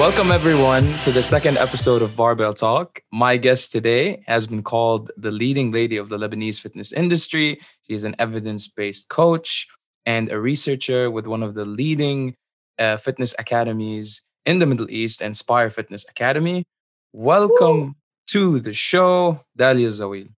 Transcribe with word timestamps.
Welcome, 0.00 0.32
everyone, 0.32 0.90
to 1.04 1.12
the 1.12 1.22
second 1.22 1.58
episode 1.58 2.00
of 2.00 2.16
Barbell 2.16 2.54
Talk. 2.54 3.00
My 3.12 3.36
guest 3.36 3.70
today 3.70 4.24
has 4.26 4.46
been 4.46 4.62
called 4.62 5.10
the 5.18 5.30
leading 5.30 5.72
lady 5.72 5.98
of 5.98 6.08
the 6.08 6.16
Lebanese 6.16 6.58
fitness 6.58 6.90
industry. 6.94 7.60
She 7.82 7.92
is 7.92 8.04
an 8.04 8.16
evidence 8.18 8.66
based 8.66 9.10
coach 9.10 9.68
and 10.06 10.32
a 10.32 10.40
researcher 10.40 11.10
with 11.10 11.26
one 11.26 11.42
of 11.42 11.52
the 11.52 11.66
leading 11.66 12.34
uh, 12.78 12.96
fitness 12.96 13.34
academies 13.38 14.22
in 14.46 14.58
the 14.58 14.64
Middle 14.64 14.90
East, 14.90 15.20
Inspire 15.20 15.68
Fitness 15.68 16.06
Academy. 16.08 16.64
Welcome 17.12 17.96
to 18.28 18.58
the 18.58 18.72
show, 18.72 19.44
Dalia 19.58 19.88
Zawil. 19.88 20.30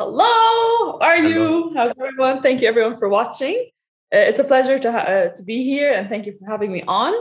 Hello, 0.00 0.98
how 0.98 1.06
are 1.06 1.16
you? 1.16 1.72
How's 1.76 1.92
everyone? 1.96 2.42
Thank 2.42 2.60
you, 2.60 2.66
everyone, 2.66 2.98
for 2.98 3.08
watching. 3.08 3.70
Uh, 4.12 4.18
it's 4.18 4.40
a 4.40 4.44
pleasure 4.44 4.80
to, 4.80 4.90
ha- 4.90 4.98
uh, 4.98 5.28
to 5.28 5.44
be 5.44 5.62
here 5.62 5.92
and 5.92 6.08
thank 6.08 6.26
you 6.26 6.36
for 6.40 6.50
having 6.50 6.72
me 6.72 6.82
on. 6.88 7.14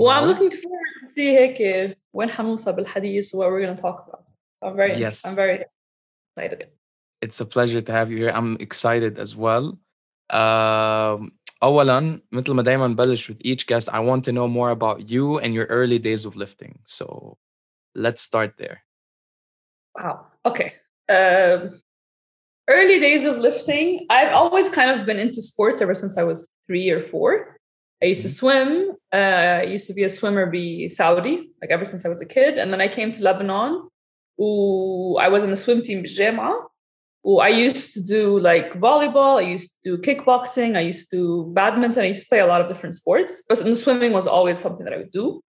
وعم 0.00 0.26
looking 0.28 0.50
forward 0.50 0.94
to 1.00 1.06
see 1.06 1.36
هيك 1.38 1.96
وين 2.12 2.30
حنوصل 2.30 2.72
بالحديث 2.72 3.36
what 3.36 3.48
we're 3.48 3.60
going 3.60 3.76
to 3.76 3.82
talk 3.82 4.08
about. 4.08 4.24
I'm 4.62 4.76
very 4.76 4.94
Yes. 4.96 5.26
I'm 5.26 5.34
very 5.34 5.64
excited. 6.36 6.68
It's 7.20 7.40
a 7.40 7.46
pleasure 7.46 7.80
to 7.80 7.92
have 7.92 8.10
you 8.10 8.18
here. 8.18 8.32
I'm 8.34 8.56
excited 8.60 9.18
as 9.18 9.34
well. 9.36 9.78
Um, 10.30 11.32
أولا 11.62 12.20
مثل 12.32 12.52
ما 12.52 12.62
دايما 12.62 12.86
نبلش 12.86 13.30
with 13.30 13.40
each 13.44 13.66
guest, 13.66 13.88
I 13.88 14.00
want 14.00 14.24
to 14.24 14.32
know 14.32 14.48
more 14.48 14.70
about 14.70 15.10
you 15.10 15.38
and 15.38 15.54
your 15.54 15.66
early 15.66 15.98
days 15.98 16.24
of 16.24 16.36
lifting. 16.36 16.78
So 16.84 17.38
let's 17.94 18.22
start 18.22 18.54
there. 18.58 18.84
Wow. 19.96 20.26
Okay. 20.44 20.74
Um, 21.08 21.80
early 22.68 22.98
days 23.00 23.24
of 23.24 23.38
lifting, 23.38 24.06
I've 24.10 24.32
always 24.32 24.68
kind 24.68 24.90
of 24.90 25.06
been 25.06 25.18
into 25.18 25.40
sports 25.40 25.80
ever 25.80 25.94
since 25.94 26.18
I 26.18 26.24
was 26.24 26.46
three 26.66 26.90
or 26.90 27.02
four. 27.02 27.57
I 28.02 28.06
used 28.06 28.22
to 28.22 28.28
swim. 28.28 28.92
Uh, 29.12 29.16
I 29.16 29.62
used 29.62 29.86
to 29.86 29.94
be 29.94 30.04
a 30.04 30.08
swimmer, 30.08 30.46
be 30.46 30.88
Saudi, 30.88 31.50
like 31.60 31.70
ever 31.70 31.84
since 31.84 32.04
I 32.04 32.08
was 32.08 32.20
a 32.20 32.26
kid. 32.26 32.58
And 32.58 32.72
then 32.72 32.80
I 32.80 32.88
came 32.88 33.12
to 33.12 33.22
Lebanon. 33.22 33.88
Ooh, 34.40 35.16
I 35.16 35.28
was 35.28 35.42
in 35.42 35.50
the 35.50 35.56
swim 35.56 35.82
team 35.82 36.02
بالجامعة. 36.02 36.54
Ooh, 37.26 37.38
I 37.38 37.48
used 37.48 37.94
to 37.94 38.02
do 38.02 38.38
like 38.38 38.74
volleyball. 38.74 39.38
I 39.38 39.46
used 39.56 39.70
to 39.84 39.96
do 39.96 40.02
kickboxing. 40.02 40.76
I 40.76 40.80
used 40.80 41.08
to 41.10 41.16
do 41.16 41.52
badminton. 41.54 42.02
I 42.02 42.08
used 42.08 42.22
to 42.22 42.28
play 42.28 42.40
a 42.40 42.46
lot 42.46 42.60
of 42.60 42.68
different 42.68 42.94
sports. 42.94 43.42
But 43.48 43.58
the 43.58 43.74
swimming 43.74 44.12
was 44.12 44.26
always 44.26 44.58
something 44.58 44.84
that 44.84 44.92
I 44.92 44.98
would 44.98 45.12
do. 45.12 45.40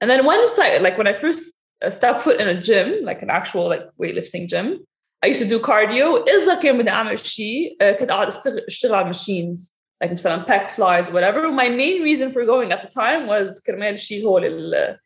And 0.00 0.10
then 0.10 0.24
once 0.24 0.58
I, 0.58 0.78
like 0.78 0.98
when 0.98 1.06
I 1.06 1.12
first 1.12 1.52
uh, 1.84 1.90
stepped 1.90 2.22
foot 2.22 2.40
in 2.40 2.48
a 2.48 2.60
gym, 2.60 3.04
like 3.04 3.22
an 3.22 3.30
actual 3.30 3.68
like 3.68 3.84
weightlifting 4.00 4.48
gym, 4.48 4.80
I 5.22 5.26
used 5.26 5.42
to 5.42 5.46
do 5.46 5.60
cardio. 5.60 6.24
إذا 6.26 6.54
كان 6.54 6.78
بدي 6.78 6.90
أعمل 6.90 7.18
شيء 7.18 7.76
uh, 7.80 7.92
كنت 7.98 8.10
أقعد 8.10 8.26
أشتغل 8.26 8.64
أشتغل 8.68 8.94
على 8.94 9.12
machines 9.12 9.70
like 10.02 10.12
مثلا 10.12 10.44
pec 10.46 10.70
flies 10.70 11.10
whatever. 11.10 11.50
My 11.52 11.68
main 11.68 12.02
reason 12.02 12.32
for 12.32 12.44
going 12.44 12.72
at 12.72 12.82
the 12.82 12.88
time 12.88 13.26
was 13.26 13.60
كرمال 13.66 13.98
شيء 13.98 14.24
هو 14.26 14.38
لل 14.38 14.96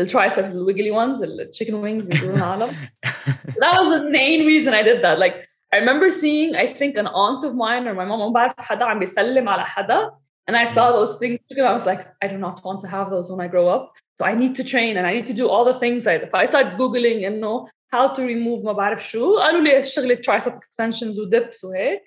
the 0.00 0.06
triceps, 0.06 0.48
the 0.48 0.64
wiggly 0.64 0.90
ones, 0.90 1.20
the 1.20 1.46
chicken 1.52 1.80
wings 1.80 2.04
بيقولون 2.06 2.42
عالم. 2.42 2.70
that 3.60 3.80
was 3.80 4.00
the 4.02 4.10
main 4.10 4.46
reason 4.46 4.74
I 4.74 4.82
did 4.82 5.02
that. 5.02 5.18
Like 5.18 5.46
I 5.72 5.78
remember 5.78 6.08
seeing, 6.10 6.54
I 6.54 6.66
think, 6.74 6.96
an 6.96 7.06
aunt 7.06 7.42
of 7.44 7.54
mine 7.54 7.88
or 7.88 7.94
my 7.94 8.04
mom 8.04 8.20
ما 8.20 8.32
بعرف 8.32 8.54
حدا 8.58 8.84
عم 8.84 8.98
بيسلم 8.98 9.48
على 9.48 9.64
حدا 9.64 10.10
and 10.50 10.56
I 10.56 10.66
saw 10.66 10.92
those 10.92 11.16
things 11.16 11.38
and 11.50 11.66
I 11.66 11.72
was 11.72 11.86
like, 11.86 12.02
I 12.22 12.26
do 12.28 12.36
not 12.36 12.62
want 12.64 12.80
to 12.82 12.86
have 12.88 13.08
those 13.10 13.30
when 13.30 13.40
I 13.40 13.48
grow 13.48 13.66
up. 13.68 13.92
So 14.20 14.26
I 14.26 14.34
need 14.34 14.54
to 14.56 14.64
train 14.64 14.96
and 14.98 15.06
I 15.06 15.12
need 15.14 15.26
to 15.28 15.32
do 15.32 15.48
all 15.48 15.64
the 15.64 15.78
things 15.78 16.04
like 16.06 16.22
I 16.34 16.44
started 16.46 16.72
Googling 16.78 17.26
and 17.26 17.40
know 17.40 17.68
how 17.94 18.08
to 18.16 18.20
remove 18.22 18.64
ما 18.64 18.72
بعرف 18.72 19.08
شو 19.10 19.36
قالوا 19.38 19.60
لي 19.60 19.78
اشتغلي 19.78 20.16
tricep 20.16 20.52
extensions 20.52 21.18
ودبس 21.20 21.64
وهيك. 21.64 22.00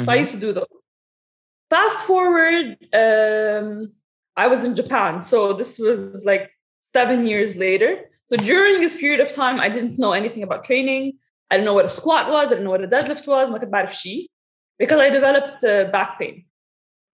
So 0.00 0.02
I 0.02 0.16
Mhm. 0.16 0.18
used 0.24 0.32
to 0.34 0.40
do 0.40 0.52
those. 0.52 0.79
Fast 1.70 2.06
forward, 2.06 2.76
um, 2.92 3.92
I 4.36 4.46
was 4.46 4.62
in 4.64 4.74
Japan. 4.74 5.22
So 5.22 5.52
this 5.52 5.78
was 5.78 6.24
like 6.24 6.50
seven 6.94 7.26
years 7.26 7.56
later. 7.56 7.90
So 8.30 8.36
during 8.36 8.80
this 8.80 8.96
period 8.96 9.20
of 9.20 9.32
time, 9.32 9.60
I 9.60 9.68
didn't 9.68 9.98
know 9.98 10.12
anything 10.12 10.42
about 10.42 10.64
training. 10.64 11.18
I 11.50 11.56
didn't 11.56 11.66
know 11.66 11.74
what 11.74 11.84
a 11.84 11.88
squat 11.88 12.28
was. 12.30 12.48
I 12.48 12.54
didn't 12.54 12.64
know 12.64 12.70
what 12.70 12.84
a 12.84 12.88
deadlift 12.88 13.26
was. 13.26 13.50
ما 13.50 13.58
كنت 13.58 13.70
بعرف 13.70 13.92
شيء 13.92 14.26
because 14.78 15.00
I 15.00 15.10
developed 15.10 15.64
uh, 15.64 15.84
back 15.90 16.18
pain. 16.18 16.44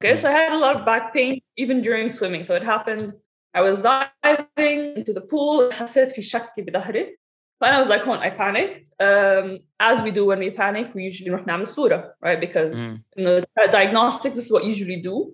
Okay, 0.03 0.17
so 0.17 0.29
I 0.29 0.33
had 0.33 0.53
a 0.53 0.59
lot 0.59 0.77
of 0.77 0.85
back 0.85 1.15
pain 1.15 1.41
even 1.57 1.83
during 1.83 2.09
swimming. 2.09 2.43
So 2.43 2.55
it 2.55 2.63
happened. 2.63 3.15
I 3.55 3.61
was 3.61 3.79
diving 3.81 4.97
into 4.97 5.13
the 5.13 5.21
pool. 5.21 5.71
حسيت 5.73 6.13
في 6.13 6.23
شك 6.23 6.61
بظهري. 6.61 7.19
But 7.61 7.71
I 7.73 7.79
was 7.79 7.89
like, 7.89 8.05
"Hon, 8.05 8.19
I 8.19 8.31
panicked. 8.31 8.79
Um, 9.09 9.47
as 9.91 10.03
we 10.03 10.11
do 10.11 10.25
when 10.31 10.39
we 10.45 10.51
panic, 10.51 10.87
we 10.95 11.03
usually 11.11 11.31
نروح 11.31 11.47
نعمل 11.47 11.67
صورة, 11.67 12.15
right? 12.25 12.41
Because 12.41 12.75
Mm. 12.75 13.03
in 13.17 13.25
the 13.25 13.47
diagnostics, 13.73 14.35
this 14.37 14.47
is 14.47 14.53
what 14.53 14.65
you 14.65 14.71
usually 14.71 15.03
do. 15.03 15.33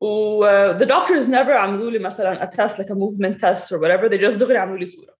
و, 0.00 0.44
uh, 0.44 0.78
the 0.78 0.86
doctors 0.86 1.28
never 1.28 1.52
عملوا 1.52 1.90
لي 1.90 1.98
مثلا 1.98 2.42
a 2.42 2.56
test 2.56 2.78
like 2.78 2.90
a 2.90 2.94
movement 2.94 3.38
test 3.40 3.72
or 3.72 3.78
whatever. 3.78 4.08
They 4.08 4.18
just 4.18 4.38
دغري 4.38 4.58
عملوا 4.58 4.78
لي 4.78 4.86
صورة. 4.86 5.14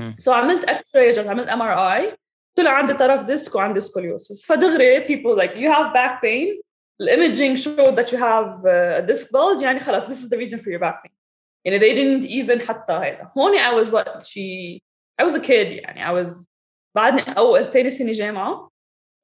Mm. 0.00 0.14
So 0.22 0.28
عملت 0.28 0.64
X-ray, 0.70 1.14
just 1.16 1.26
عملت 1.28 1.48
MRI. 1.48 2.16
طلع 2.56 2.70
عندي 2.70 2.94
طرف 2.94 3.22
ديسك 3.22 3.54
وعندي 3.54 3.80
scoliosis. 3.80 4.46
فدغري 4.46 5.06
people 5.06 5.36
like 5.36 5.54
you 5.56 5.68
have 5.68 5.92
back 5.94 6.22
pain. 6.22 6.60
The 7.02 7.12
imaging 7.16 7.56
showed 7.56 7.94
that 7.96 8.12
you 8.12 8.18
have 8.18 8.48
uh, 8.64 9.02
a 9.02 9.06
disc 9.12 9.30
bulge. 9.32 9.62
يعني 9.62 9.80
خلاص 9.80 10.06
this 10.06 10.24
is 10.24 10.28
the 10.30 10.38
reason 10.38 10.58
for 10.58 10.70
your 10.70 10.80
back 10.80 11.02
pain. 11.02 11.12
يعني 11.64 11.78
they 11.80 11.94
didn't 11.94 12.28
even 12.30 12.66
حتى 12.66 12.92
هيدا. 12.92 13.30
هون 13.38 13.52
I 13.58 13.84
was 13.84 13.90
what 13.90 14.22
she 14.26 14.80
I 15.22 15.24
was 15.24 15.34
a 15.34 15.40
kid 15.40 15.68
يعني 15.72 16.06
I 16.06 16.12
was 16.24 16.46
بعدني 16.96 17.22
أول 17.38 17.70
تاني 17.70 17.90
سنة 17.90 18.12
جامعة 18.12 18.70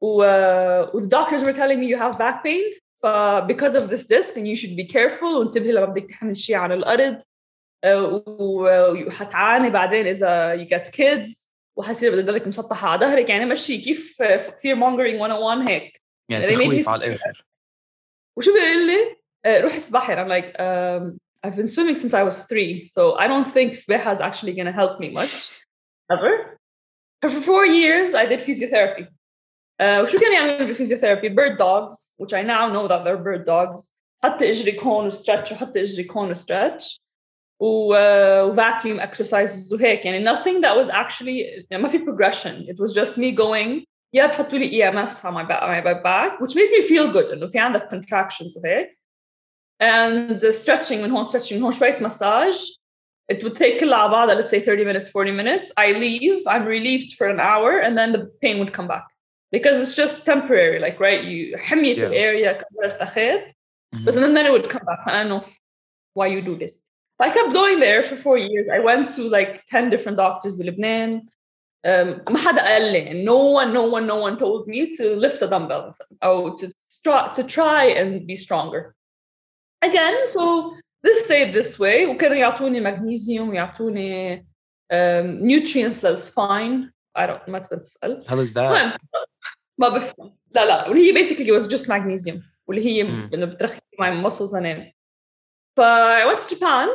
و, 0.03 0.23
uh, 0.25 1.01
the 1.01 1.07
doctors 1.09 1.43
were 1.45 1.53
telling 1.53 1.81
me 1.81 1.87
you 1.87 1.97
have 1.99 2.19
back 2.19 2.45
pain 2.45 2.63
uh, 3.05 3.41
because 3.47 3.75
of 3.75 3.89
this 3.91 4.05
disc 4.07 4.37
and 4.37 4.47
you 4.49 4.57
should 4.57 4.77
be 4.77 4.85
careful 4.87 5.35
وانتبهي 5.37 5.73
لما 5.73 5.87
بدك 5.87 6.07
تحمل 6.11 6.37
شيء 6.37 6.57
على 6.57 6.75
الأرض 6.75 7.19
uh, 7.19 7.89
و- 8.41 9.07
وحتعاني 9.07 9.71
بعدين 9.71 10.07
إذا 10.07 10.57
you 10.65 10.69
get 10.69 10.91
kids 10.91 11.47
وحصير 11.77 12.13
بدك 12.13 12.23
تضلك 12.25 12.47
مسطحة 12.47 12.89
على 12.89 13.01
ظهرك 13.01 13.31
يعني 13.31 13.45
مشي 13.45 13.79
كيف 13.79 14.23
fear 14.63 14.77
mongering 14.77 15.19
101 15.21 15.69
هيك 15.69 16.03
يعني 16.31 16.47
They 16.47 16.51
made 16.51 16.53
me 16.53 16.63
تخويف 16.63 16.89
على 16.89 17.03
scared. 17.05 17.07
الآخر. 17.09 17.47
وشو 18.39 18.51
بيقول 18.53 18.87
لي 18.87 19.17
uh, 19.47 19.63
روح 19.65 19.75
اسبحي 19.77 20.17
I'm 20.17 20.29
like 20.29 20.49
um, 20.59 21.19
I've 21.47 21.57
been 21.57 21.69
swimming 21.69 21.97
since 21.97 22.13
I 22.15 22.23
was 22.31 22.45
three 22.47 22.87
so 22.87 23.17
I 23.19 23.27
don't 23.29 23.53
think 23.55 23.73
سباحة 23.75 24.15
is 24.17 24.21
actually 24.21 24.53
going 24.57 24.67
to 24.67 24.73
help 24.73 25.01
me 25.01 25.09
much 25.11 25.51
ever 26.11 26.59
but 27.23 27.33
for 27.33 27.41
four 27.41 27.67
years 27.67 28.15
I 28.15 28.27
did 28.27 28.41
physiotherapy 28.41 29.07
uh, 29.81 30.03
وشو 30.03 30.19
كان 30.19 30.33
يعمل 30.33 30.67
بالفيزيوثيرابي 30.67 31.29
bird 31.29 31.59
dogs 31.59 32.07
which 32.17 32.33
I 32.33 32.43
now 32.43 32.69
know 32.69 32.89
that 32.89 33.05
they're 33.05 33.17
bird 33.17 33.45
dogs 33.47 33.93
حط 34.25 34.43
اجرك 34.43 34.83
هون 34.83 35.07
وستريتش 35.07 35.53
وحط 35.53 35.77
اجرك 35.77 36.13
هون 36.13 36.31
وستريتش 36.31 37.01
و 37.61 37.95
uh, 37.95 38.55
vacuum 38.55 39.01
exercises 39.01 39.73
وهيك 39.73 40.05
يعني 40.05 40.25
nothing 40.25 40.61
that 40.61 40.77
was 40.77 40.89
actually 40.89 41.67
ما 41.73 41.89
في 41.89 41.99
progression 41.99 42.69
it 42.69 42.79
was 42.79 42.93
just 42.95 43.17
me 43.17 43.33
going 43.33 43.85
يا 44.13 44.27
بحطوا 44.27 44.59
لي 44.59 44.71
EMS 44.71 45.25
على 45.25 45.35
my 45.35 45.49
back, 45.49 45.85
my 45.85 46.03
back 46.03 46.41
which 46.41 46.55
made 46.55 46.71
me 46.71 46.83
feel 46.83 47.13
good 47.13 47.33
انه 47.33 47.47
في 47.47 47.59
عندك 47.59 47.89
contractions 47.89 48.57
وهيك 48.57 48.99
and 49.83 50.41
the 50.41 50.53
stretching 50.53 51.03
من 51.03 51.11
هون 51.11 51.25
stretching 51.25 51.53
من 51.53 51.63
هون 51.63 51.73
شوية 51.73 51.99
massage 51.99 52.79
it 53.28 53.44
would 53.44 53.56
take 53.56 53.82
a 53.82 53.86
lava 53.86 54.28
that, 54.28 54.38
let's 54.38 54.50
say 54.50 54.60
30 54.60 54.84
minutes, 54.86 55.10
40 55.10 55.32
minutes. 55.32 55.72
I 55.78 55.92
leave, 55.94 56.46
I'm 56.48 56.66
relieved 56.66 57.16
for 57.16 57.28
an 57.28 57.40
hour, 57.40 57.80
and 57.80 57.98
then 57.98 58.12
the 58.12 58.32
pain 58.42 58.60
would 58.60 58.74
come 58.74 58.88
back 58.88 59.06
because 59.52 59.80
it's 59.80 59.96
just 59.96 60.26
temporary, 60.26 60.80
like, 60.80 61.00
right? 61.00 61.24
You 61.24 61.56
hammy 61.62 61.96
yeah. 61.96 62.10
the 62.10 62.16
area, 62.16 62.64
mm-hmm. 62.76 64.06
but 64.06 64.16
then, 64.16 64.34
then 64.34 64.46
it 64.46 64.52
would 64.52 64.70
come 64.70 64.84
back. 64.86 65.00
I 65.06 65.24
don't 65.24 65.30
know 65.30 65.46
why 66.14 66.28
you 66.28 66.42
do 66.42 66.58
this. 66.58 66.74
I 67.20 67.30
kept 67.30 67.54
going 67.54 67.80
there 67.80 68.02
for 68.02 68.16
four 68.16 68.38
years. 68.38 68.68
I 68.68 68.80
went 68.80 69.12
to 69.12 69.24
like 69.30 69.64
10 69.68 69.92
different 69.92 70.18
doctors 70.18 70.60
in 70.60 70.66
Lebanon. 70.66 71.30
Um, 71.84 72.22
no 72.26 73.46
one, 73.46 73.74
no 73.74 73.86
one, 73.86 74.08
no 74.08 74.16
one 74.16 74.38
told 74.38 74.68
me 74.68 74.96
to 74.98 75.16
lift 75.16 75.42
a 75.42 75.48
dumbbell 75.48 75.96
or 76.22 76.58
to, 76.58 76.74
to 77.36 77.44
try 77.44 77.86
and 77.86 78.26
be 78.26 78.36
stronger. 78.36 78.96
Again, 79.84 80.28
so 80.28 80.76
this 81.07 81.25
stayed 81.25 81.53
this 81.55 81.79
way 81.79 82.07
وكانوا 82.07 82.37
يعطوني 82.37 82.81
magnesium 82.85 83.41
ويعطوني 83.49 84.39
um, 84.93 85.41
nutrients 85.43 86.03
للspine 86.05 86.91
I 87.19 87.27
don't 87.27 87.49
ما 87.49 87.59
تبى 87.59 87.77
تسأل 87.81 88.25
Hell 88.29 88.41
is 88.41 88.53
that? 88.53 88.59
المهم 88.59 88.93
ما 89.79 89.89
بفهم 89.89 90.37
لا 90.55 90.65
لا 90.67 90.89
واللي 90.89 91.13
هي 91.13 91.25
basically 91.25 91.61
was 91.61 91.67
just 91.73 91.87
magnesium 91.89 92.41
واللي 92.67 92.85
هي 92.87 93.03
مم. 93.03 93.31
انه 93.35 93.47
بترخي 93.47 93.79
my 94.01 94.31
muscles 94.31 94.55
انام 94.55 94.93
ف 95.77 95.81
I 95.81 96.25
went 96.27 96.39
to 96.39 96.55
Japan 96.55 96.89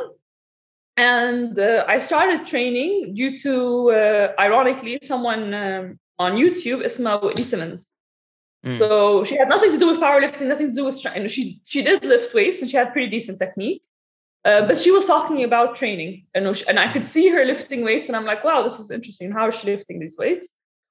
and 0.98 1.58
uh, 1.58 1.84
I 1.88 1.98
started 1.98 2.46
training 2.46 3.14
due 3.14 3.32
to 3.44 3.52
uh, 3.90 4.34
ironically 4.38 4.98
someone 5.02 5.54
um, 5.54 5.98
on 6.20 6.36
YouTube 6.36 6.84
اسمها 6.84 7.20
Whitney 7.20 7.44
Simmons 7.44 7.86
Mm. 8.64 8.76
so 8.78 8.88
she 9.28 9.34
had 9.40 9.48
nothing 9.48 9.72
to 9.74 9.78
do 9.82 9.86
with 9.90 9.98
powerlifting 9.98 10.46
nothing 10.52 10.68
to 10.72 10.76
do 10.80 10.84
with 10.88 10.96
strength 10.96 11.28
she 11.36 11.42
she 11.72 11.80
did 11.88 11.98
lift 12.12 12.30
weights 12.38 12.58
and 12.60 12.70
she 12.70 12.76
had 12.80 12.88
pretty 12.94 13.10
decent 13.16 13.36
technique 13.44 13.82
uh, 14.46 14.66
but 14.68 14.76
she 14.76 14.90
was 14.90 15.04
talking 15.06 15.44
about 15.44 15.76
training 15.76 16.26
and, 16.34 16.44
and 16.68 16.78
I 16.78 16.92
could 16.92 17.04
see 17.04 17.28
her 17.28 17.44
lifting 17.44 17.84
weights 17.84 18.08
and 18.08 18.16
I'm 18.16 18.24
like 18.24 18.42
wow 18.44 18.62
this 18.62 18.78
is 18.78 18.90
interesting 18.90 19.30
how 19.32 19.46
is 19.48 19.54
she 19.58 19.66
lifting 19.74 19.98
these 20.00 20.16
weights 20.18 20.48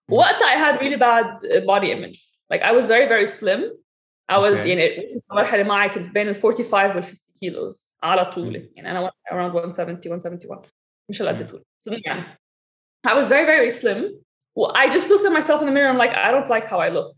what 0.08 0.44
I 0.44 0.56
had 0.64 0.80
really 0.82 0.98
bad 0.98 1.26
uh, 1.46 1.62
body 1.62 1.92
image. 1.92 2.20
Like 2.50 2.62
I 2.62 2.72
was 2.74 2.86
very, 2.88 3.08
very 3.08 3.26
slim. 3.26 3.62
I 4.28 4.38
was 4.38 4.58
Okay. 4.58 4.72
in 4.72 4.80
it. 4.80 5.12
مرحلة 5.32 5.64
معي 5.64 5.90
كنت 5.90 6.14
بين 6.14 6.28
ال 6.30 6.36
45 6.36 6.96
وال 6.96 7.04
50 7.04 7.18
kilos 7.44 7.86
على 8.04 8.26
طولي. 8.26 8.72
يعني 8.76 8.92
أنا 8.92 9.12
around 9.32 9.54
170, 9.54 10.00
171. 10.10 10.62
مش 11.10 11.22
هالقد 11.22 11.48
طول 11.48 11.64
يعني 12.06 12.38
I 13.08 13.14
was 13.14 13.28
very 13.28 13.46
very 13.46 13.70
slim 13.70 14.16
well, 14.56 14.72
I 14.76 14.90
just 14.90 15.08
looked 15.10 15.26
at 15.26 15.32
myself 15.32 15.62
in 15.62 15.68
the 15.68 15.72
mirror 15.72 15.90
and 15.90 15.98
like 15.98 16.14
I 16.14 16.32
don't 16.32 16.50
like 16.50 16.66
how 16.66 16.80
I 16.80 16.90
look 16.90 17.14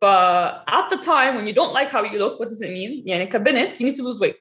but 0.00 0.64
at 0.66 0.88
the 0.92 0.96
time 0.96 1.32
when 1.36 1.46
you 1.46 1.54
don't 1.60 1.74
like 1.78 1.90
how 1.90 2.02
you 2.12 2.18
look 2.18 2.40
what 2.40 2.48
does 2.50 2.62
it 2.62 2.70
mean 2.70 3.04
يعني 3.06 3.26
كبنت 3.26 3.80
you 3.80 3.84
need 3.86 3.96
to 3.96 4.02
lose 4.02 4.18
weight 4.20 4.36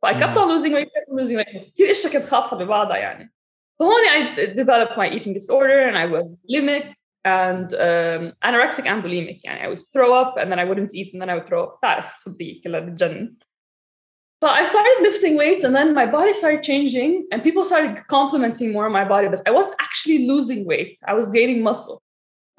so 0.00 0.08
I 0.08 0.14
kept 0.14 0.36
on 0.36 0.48
losing 0.48 0.72
weight 0.72 0.88
kept 0.94 1.08
on 1.10 1.16
losing 1.16 1.36
weight 1.36 1.72
كثير 1.74 1.90
اشياء 1.90 2.12
كانت 2.12 2.24
خاطفه 2.24 2.56
ببعضها 2.56 2.96
يعني 2.96 3.32
فهون 3.80 4.00
I 4.08 4.46
developed 4.54 4.96
my 4.96 5.08
eating 5.10 5.32
disorder 5.32 5.80
and 5.88 5.96
I 5.98 6.06
was 6.06 6.32
bulimic 6.48 6.94
and 7.24 7.74
um, 7.74 8.32
anorexic 8.42 8.86
and 8.86 9.02
bulimic 9.02 9.40
يعني 9.44 9.64
I 9.64 9.68
would 9.68 9.78
throw 9.92 10.12
up 10.14 10.36
and 10.36 10.50
then 10.50 10.58
I 10.58 10.64
wouldn't 10.64 10.94
eat 10.94 11.12
and 11.12 11.20
then 11.22 11.30
I 11.30 11.34
would 11.34 11.46
throw 11.46 11.64
up 11.64 11.80
تعرف 11.82 12.14
خبية 12.24 12.62
كلها 12.62 12.80
بتجنن 12.80 13.36
but 14.42 14.52
I 14.52 14.64
started 14.64 14.96
lifting 15.02 15.36
weights 15.36 15.64
and 15.64 15.76
then 15.76 15.94
my 15.94 16.06
body 16.06 16.32
started 16.32 16.62
changing 16.62 17.26
and 17.30 17.42
people 17.42 17.64
started 17.64 18.06
complimenting 18.08 18.72
more 18.72 18.86
on 18.86 18.92
my 18.92 19.04
body 19.04 19.28
but 19.28 19.42
I 19.46 19.50
wasn't 19.50 19.74
actually 19.80 20.26
losing 20.26 20.64
weight 20.64 20.98
I 21.06 21.14
was 21.14 21.28
gaining 21.28 21.62
muscle 21.62 22.02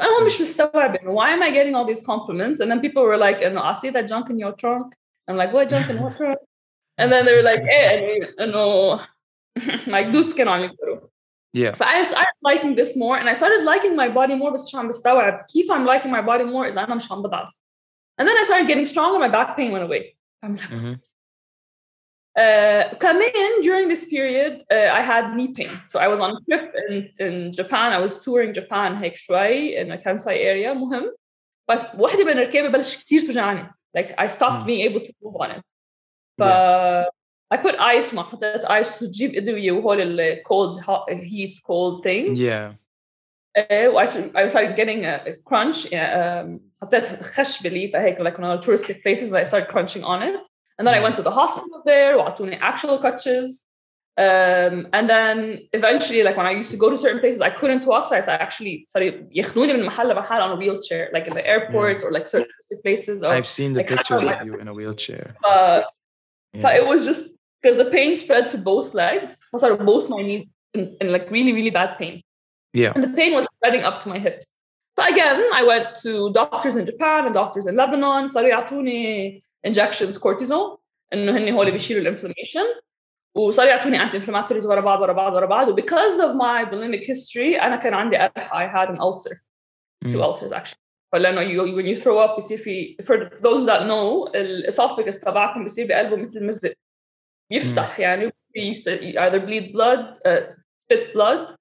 أنا 0.01 0.25
مش 0.25 0.41
مستوعب 0.41 0.97
why 1.03 1.29
am 1.31 1.43
I 1.43 1.51
getting 1.51 1.75
all 1.75 1.85
these 1.85 2.01
compliments 2.01 2.59
and 2.59 2.71
then 2.71 2.79
people 2.81 3.03
were 3.03 3.17
like 3.17 3.37
I 3.41 3.73
see 3.73 3.89
that 3.89 4.07
junk 4.07 4.29
in 4.29 4.37
your 4.39 4.53
trunk 4.53 4.93
I'm 5.27 5.37
like 5.37 5.53
what 5.53 5.69
junk 5.69 5.89
in 5.89 6.01
what 6.01 6.17
trunk 6.17 6.39
and 6.99 7.11
then 7.11 7.25
they 7.25 7.35
were 7.37 7.47
like 7.51 7.63
hey 7.63 8.19
no 8.55 8.99
like 9.87 10.07
dudes 10.11 10.33
كانوا 10.33 10.53
عم 10.53 10.63
يقولوا 10.63 11.11
Yeah. 11.53 11.73
I 11.81 12.03
started 12.11 12.37
liking 12.51 12.73
this 12.75 12.91
more 12.95 13.15
and 13.19 13.27
I 13.29 13.33
started 13.33 13.61
liking 13.71 13.93
my 13.95 14.09
body 14.19 14.35
more 14.35 14.51
بس 14.53 14.63
مش 14.65 14.75
عم 14.75 14.87
بستوعب 14.87 15.45
كيف 15.53 15.71
I'm 15.71 15.85
liking 15.85 16.11
my 16.11 16.21
body 16.21 16.43
more 16.45 16.65
إذا 16.67 16.83
أنا 16.83 16.95
مش 16.95 17.11
عم 17.11 17.21
بضعف 17.21 17.47
and 18.21 18.25
then 18.27 18.37
I 18.37 18.43
started 18.43 18.67
getting 18.67 18.85
stronger 18.85 19.19
my 19.19 19.29
back 19.37 19.57
pain 19.57 19.71
went 19.71 19.83
away 19.83 20.15
I'm 20.45 20.53
like 20.55 20.69
Mhm. 20.71 20.99
uh, 22.39 22.95
كمان 22.99 23.61
during 23.63 23.87
this 23.89 24.05
period 24.05 24.63
uh, 24.71 24.89
I 24.99 25.01
had 25.01 25.35
knee 25.35 25.51
pain 25.57 25.71
so 25.89 25.99
I 25.99 26.07
was 26.07 26.19
on 26.25 26.31
a 26.37 26.39
trip 26.47 26.65
in, 26.89 26.95
in 27.25 27.51
Japan 27.59 27.87
I 27.91 27.99
was 28.05 28.13
touring 28.23 28.53
Japan 28.53 28.95
هيك 28.95 29.15
شوي 29.15 29.81
in 29.81 29.91
a 29.91 29.97
Kansai 29.97 30.37
area 30.51 30.73
مهم 30.73 31.15
بس 31.69 31.81
واحدة 31.95 32.23
من 32.23 32.31
الركابة 32.31 32.67
بلش 32.69 32.97
كتير 32.97 33.21
توجعني 33.21 33.69
like 33.97 34.11
I 34.17 34.27
stopped 34.27 34.63
Mm. 34.63 34.65
being 34.65 34.81
able 34.89 35.01
to 35.07 35.11
move 35.23 35.35
on 35.41 35.51
it 35.51 35.61
ف 36.39 36.43
I 37.53 37.57
put 37.57 37.75
ice 37.79 38.13
ما 38.13 38.23
حطيت 38.23 38.65
ice 38.65 38.99
تجيب 38.99 39.35
ادوية 39.35 39.71
وهول 39.71 40.01
ال 40.01 40.41
cold 40.43 40.79
hot, 40.83 41.09
heat 41.13 41.55
cold 41.67 42.03
thing 42.03 42.35
Yeah. 42.35 42.71
uh, 43.59 43.97
I 43.97 44.05
started, 44.05 44.35
I 44.35 44.47
started 44.49 44.75
getting 44.77 45.05
a, 45.05 45.15
a 45.25 45.33
crunch 45.49 45.85
um, 45.93 46.59
حطيت 46.81 47.23
خش 47.23 47.63
بلي 47.63 47.91
هيك 47.95 48.21
like 48.21 48.39
on 48.39 48.43
all 48.43 48.59
touristic 48.63 49.03
places 49.03 49.33
I 49.33 49.43
started 49.45 49.67
crunching 49.69 50.03
on 50.03 50.21
it 50.23 50.35
and 50.79 50.87
then 50.87 50.93
I 50.95 50.99
Mm. 50.99 51.03
went 51.03 51.15
to 51.15 51.21
the 51.23 51.31
hospital 51.31 51.81
there 51.85 52.17
وعطوني 52.17 52.59
actual 52.61 52.97
crutches 52.99 53.67
um, 54.17 54.87
and 54.93 55.09
then 55.09 55.37
eventually 55.73 56.23
like 56.23 56.37
when 56.37 56.45
I 56.45 56.51
used 56.61 56.71
to 56.71 56.77
go 56.77 56.89
to 56.89 56.97
certain 56.97 57.19
places 57.19 57.41
I 57.41 57.49
couldn't 57.49 57.85
walk 57.85 58.03
so 58.07 58.15
I 58.15 58.19
actually 58.45 58.85
started 58.87 59.27
ياخذوني 59.35 59.73
من 59.73 59.85
محل 59.85 60.07
لمحل 60.09 60.41
on 60.41 60.51
a 60.51 60.55
wheelchair 60.55 61.09
like 61.13 61.27
in 61.27 61.33
the 61.33 61.45
airport 61.47 62.03
or 62.03 62.11
like 62.11 62.27
certain 62.27 62.47
touristic 62.47 62.81
places 62.83 63.23
or 63.23 63.33
I've 63.33 63.47
seen 63.59 63.73
the 63.73 63.79
like, 63.79 63.89
how 63.89 63.95
pictures 63.97 64.21
am 64.23 64.29
I- 64.29 64.33
of 64.35 64.45
you 64.47 64.53
in 64.61 64.67
a 64.67 64.73
wheelchair. 64.73 65.35
uh, 65.45 65.81
Yeah. 66.55 66.61
but 66.65 66.73
it 66.79 66.85
was 66.91 66.99
just 67.09 67.23
because 67.61 67.77
the 67.83 67.89
pain 67.97 68.11
spread 68.23 68.45
to 68.53 68.57
both 68.71 68.87
legs 69.03 69.31
I 69.53 69.57
started 69.59 69.85
both 69.93 70.05
my 70.15 70.21
knees 70.27 70.43
in, 70.77 70.81
in 71.01 71.07
like 71.15 71.25
really 71.35 71.53
really 71.59 71.73
bad 71.79 71.91
pain 72.01 72.15
Yeah. 72.81 72.91
and 72.95 73.03
the 73.07 73.13
pain 73.19 73.31
was 73.37 73.45
spreading 73.55 73.83
up 73.89 73.97
to 74.03 74.07
my 74.13 74.19
hips. 74.25 74.45
So 74.97 75.01
again, 75.13 75.39
I 75.59 75.61
went 75.71 75.87
to 76.05 76.11
doctors 76.41 76.75
in 76.79 76.83
Japan 76.91 77.19
and 77.27 77.33
doctors 77.41 77.65
in 77.69 77.73
Lebanon. 77.81 78.23
صاروا 78.29 78.49
يعطوني 78.49 78.99
injections 79.67 80.15
cortisol 80.25 80.77
انه 81.13 81.37
هن 81.37 81.49
هول 81.49 81.71
بيشيلوا 81.71 82.01
الانفلاميشن 82.01 82.65
وصاروا 83.35 83.69
يعطوني 83.71 83.99
anti 83.99 84.13
inflammatories 84.19 84.65
ورا 84.65 84.81
بعض 84.81 85.01
ورا 85.01 85.13
بعض 85.13 85.33
ورا 85.33 85.45
بعض 85.45 85.67
و 85.67 85.75
because 85.75 86.19
of 86.19 86.35
my 86.35 86.65
bulimic 86.71 87.03
history 87.05 87.61
انا 87.63 87.75
كان 87.75 87.93
عندي 87.93 88.17
قرحه 88.17 88.67
I 88.67 88.69
had 88.69 88.89
an 88.95 88.97
ulcer 88.99 89.35
two 90.05 90.17
Mm. 90.17 90.23
ulcers 90.27 90.51
actually 90.51 90.81
فلانه 91.11 91.41
you, 91.41 91.75
when 91.75 91.85
you 91.85 92.01
throw 92.03 92.17
up 92.17 92.35
بيصير 92.35 92.57
في 92.57 92.97
for 93.03 93.29
those 93.41 93.65
that 93.65 93.81
know 93.81 94.35
الاسوفيجس 94.35 95.19
تبعكم 95.19 95.63
بيصير 95.63 95.87
بقلبه 95.87 96.15
مثل 96.15 96.45
مزق 96.45 96.73
بيفتح 97.49 97.99
يعني 97.99 98.29
you 98.29 98.73
used 98.73 98.83
to 98.83 98.91
either 99.17 99.39
bleed 99.39 99.73
blood 99.73 99.99
uh, 100.25 100.51
spit 100.51 101.13
blood 101.13 101.55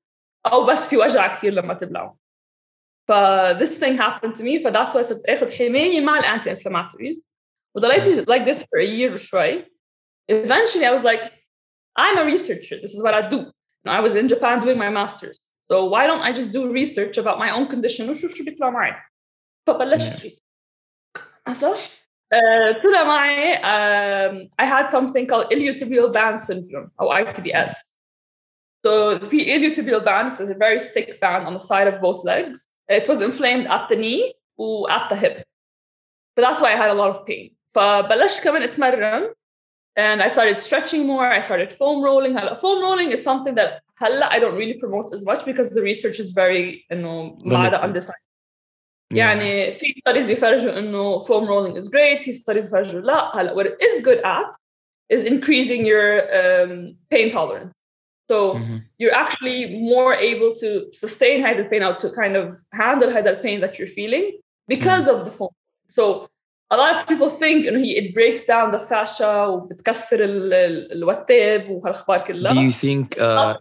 او 0.47 0.67
بس 0.67 0.87
في 0.87 0.97
وجع 0.97 1.37
كثير 1.37 1.53
لما 1.53 1.75
تبلعه 1.75 2.17
ف 3.09 3.13
this 3.59 3.79
thing 3.79 3.97
happened 3.97 4.35
to 4.35 4.43
me 4.43 4.63
ف 4.65 4.69
that's 4.69 4.95
why 4.95 5.01
صرت 5.01 5.23
اخذ 5.29 5.53
حمايه 5.53 6.01
مع 6.01 6.19
الانتي 6.19 6.51
انفلاماتوريز 6.51 7.27
وضليت 7.77 8.31
like 8.31 8.45
this 8.45 8.63
for 8.63 8.79
a 8.79 8.87
year 8.87 9.15
وشوي 9.15 9.65
eventually 10.33 10.85
I 10.85 10.93
was 10.97 11.03
like 11.03 11.23
I'm 11.99 12.19
a 12.19 12.25
researcher 12.25 12.77
this 12.83 12.95
is 12.95 13.03
what 13.03 13.15
I 13.15 13.29
do 13.29 13.37
you 13.37 13.85
know, 13.85 13.93
I 13.93 14.01
was 14.01 14.15
in 14.15 14.29
Japan 14.29 14.61
doing 14.61 14.79
my 14.79 14.91
masters 14.91 15.41
so 15.71 15.85
why 15.93 16.07
don't 16.07 16.23
I 16.29 16.33
just 16.41 16.53
do 16.53 16.61
research 16.81 17.17
about 17.19 17.39
my 17.39 17.51
own 17.57 17.67
condition 17.69 18.11
وشوف 18.11 18.35
شو 18.35 18.45
بيطلع 18.45 18.71
معي 18.71 18.93
فبلشت 19.67 20.13
Yeah. 20.13 20.25
research 20.25 20.41
myself 21.49 21.79
uh, 22.35 22.83
طلع 22.83 23.05
معي 23.05 23.57
um, 23.57 24.49
I 24.63 24.65
had 24.67 24.91
something 24.91 25.27
called 25.27 25.47
iliotibial 25.51 26.13
band 26.13 26.41
syndrome 26.41 26.91
or 26.99 27.07
ITBS 27.23 27.73
so 28.87 29.19
the 29.19 29.43
iliotibial 29.55 30.03
band 30.05 30.27
is 30.33 30.41
a 30.41 30.55
very 30.55 30.81
thick 30.95 31.21
band 31.21 31.47
on 31.49 31.53
the 31.55 31.61
side 31.71 31.87
of 31.93 32.01
both 32.01 32.25
legs. 32.25 32.67
It 32.89 33.07
was 33.11 33.21
inflamed 33.21 33.67
at 33.77 33.83
the 33.91 33.97
knee 34.03 34.23
or 34.57 34.91
at 34.91 35.05
the 35.11 35.17
hip. 35.17 35.37
But 36.35 36.43
that's 36.45 36.61
why 36.63 36.71
I 36.73 36.77
had 36.83 36.91
a 36.91 36.95
lot 37.03 37.11
of 37.15 37.27
pain. 37.27 37.51
فبلشت 37.75 38.45
كمان 38.45 38.63
اتمرن 38.63 39.35
and 39.99 40.23
I 40.23 40.29
started 40.29 40.59
stretching 40.61 41.07
more. 41.07 41.27
I 41.27 41.41
started 41.43 41.73
foam 41.73 42.03
rolling. 42.03 42.39
هلا 42.39 42.55
foam 42.55 42.81
rolling 42.83 43.13
is 43.13 43.23
something 43.23 43.55
that 43.55 43.83
هلا 43.99 44.29
I 44.31 44.39
don't 44.39 44.57
really 44.57 44.79
promote 44.79 45.13
as 45.13 45.27
much 45.27 45.45
because 45.45 45.69
the 45.71 45.83
research 45.83 46.19
is 46.21 46.31
very 46.33 46.87
انه 46.93 47.39
ما 47.45 47.71
Limited. 47.71 47.81
undecided. 47.83 48.24
Yeah. 49.15 49.17
يعني 49.17 49.73
في 49.73 49.87
studies 50.09 50.27
بيفرجوا 50.27 50.79
انه 50.79 51.19
foam 51.19 51.45
rolling 51.49 51.77
is 51.83 51.87
great 51.89 52.23
في 52.23 52.35
studies 52.35 52.65
بيفرجوا 52.65 53.01
لا 53.01 53.37
هلا 53.41 53.55
what 53.55 53.67
it 53.67 53.77
is 53.83 54.01
good 54.05 54.21
at 54.25 54.57
is 55.13 55.25
increasing 55.25 55.85
your 55.85 56.21
um, 56.41 56.95
pain 57.15 57.31
tolerance 57.33 57.73
so 58.33 58.37
Mhm. 58.55 58.77
you're 59.03 59.17
actually 59.25 59.61
more 59.95 60.15
able 60.15 60.53
to 60.63 60.69
sustain 60.93 61.41
هذا 61.45 61.69
pain 61.71 61.83
or 61.83 61.97
to 61.99 62.09
kind 62.11 62.37
of 62.37 62.55
handle 62.73 63.11
هذا 63.11 63.43
pain 63.43 63.61
that 63.61 63.79
you're 63.79 63.95
feeling 63.99 64.27
because 64.73 65.09
of 65.09 65.25
the 65.27 65.31
foam 65.39 65.53
so 65.89 66.29
a 66.73 66.77
lot 66.77 66.95
of 66.97 67.07
people 67.09 67.29
think 67.43 67.67
انه 67.69 67.79
هي 67.85 68.01
it 68.01 68.15
breaks 68.15 68.43
down 68.47 68.71
the 68.77 68.79
fascia 68.93 69.49
وبتكسر 69.49 70.25
ال- 70.25 70.53
ال- 70.55 70.93
الوتاب 70.93 71.71
وهالاخبار 71.71 72.25
كلها 72.25 72.53
Do 72.53 72.57
you 72.57 72.73
think 72.73 73.21
uh 73.21 73.55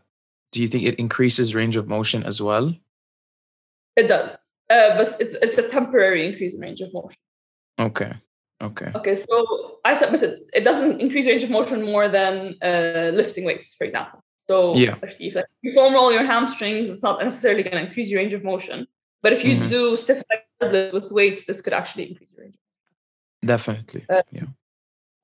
do 0.55 0.61
you 0.61 0.67
think 0.67 0.83
it 0.83 0.95
increases 0.99 1.55
range 1.55 1.75
of 1.81 1.87
motion 1.87 2.23
as 2.31 2.41
well? 2.41 2.73
it 3.99 4.07
does 4.07 4.37
uh, 4.75 4.89
but 4.97 5.07
it's 5.23 5.35
it's 5.45 5.57
a 5.63 5.67
temporary 5.77 6.21
increase 6.29 6.53
in 6.55 6.59
range 6.67 6.81
of 6.85 6.89
motion 6.93 7.21
Okay. 7.89 8.11
Okay. 8.69 8.89
Okay, 8.99 9.15
so 9.15 9.35
I 9.89 9.93
said, 9.97 10.09
but 10.13 10.21
it- 10.27 10.39
it 10.59 10.63
doesn't 10.69 10.95
increase 11.05 11.25
range 11.31 11.45
of 11.47 11.51
motion 11.59 11.77
more 11.93 12.05
than 12.17 12.33
uh, 12.69 13.09
lifting 13.21 13.43
weights, 13.49 13.69
for 13.77 13.85
example. 13.89 14.19
So 14.49 14.55
Yeah. 14.85 14.95
if 15.09 15.15
you, 15.21 15.27
if 15.33 15.45
you 15.65 15.71
foam 15.77 15.91
roll 15.97 16.11
your 16.17 16.25
hamstrings, 16.33 16.85
it's 16.91 17.03
not 17.07 17.15
necessarily 17.27 17.63
going 17.67 17.77
to 17.79 17.85
increase 17.87 18.07
your 18.11 18.19
range 18.21 18.33
of 18.39 18.43
motion. 18.53 18.77
But 19.23 19.31
if 19.35 19.41
you 19.45 19.53
Mhm. 19.55 19.69
do 19.75 19.81
stiff 20.03 20.19
leg 20.29 20.41
deadlifts 20.61 20.93
with 20.97 21.07
weights, 21.17 21.39
this 21.49 21.59
could 21.63 21.75
actually 21.81 22.05
increase 22.09 22.29
your 22.35 22.41
range. 22.45 22.57
Definitely. 23.53 24.03
Uh, 24.09 24.23
yeah. 24.39 24.47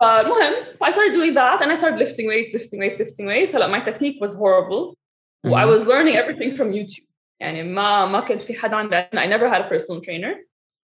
Uh, 0.05 0.23
مهم, 0.29 0.53
I 0.87 0.91
started 0.91 1.13
doing 1.19 1.33
that 1.41 1.61
and 1.61 1.71
I 1.73 1.75
started 1.75 1.99
lifting 2.05 2.27
weights, 2.27 2.53
lifting 2.53 2.79
weights, 2.79 2.99
lifting 2.99 3.25
weights. 3.31 3.51
هلا 3.55 3.67
my 3.69 3.81
technique 3.89 4.17
was 4.21 4.33
horrible. 4.33 4.83
I 5.45 5.49
Mhm. 5.49 5.67
was 5.73 5.81
learning 5.93 6.15
everything 6.15 6.51
from 6.57 6.67
YouTube. 6.71 7.07
يعني 7.39 7.63
ما 7.63 8.05
ما 8.05 8.19
كان 8.19 8.39
في 8.39 8.53
حدا 8.53 8.75
عم 8.75 8.89
بيعلمنا. 8.89 9.21
I 9.21 9.27
never 9.27 9.47
had 9.49 9.61
a 9.61 9.69
personal 9.69 10.01
trainer. 10.01 10.33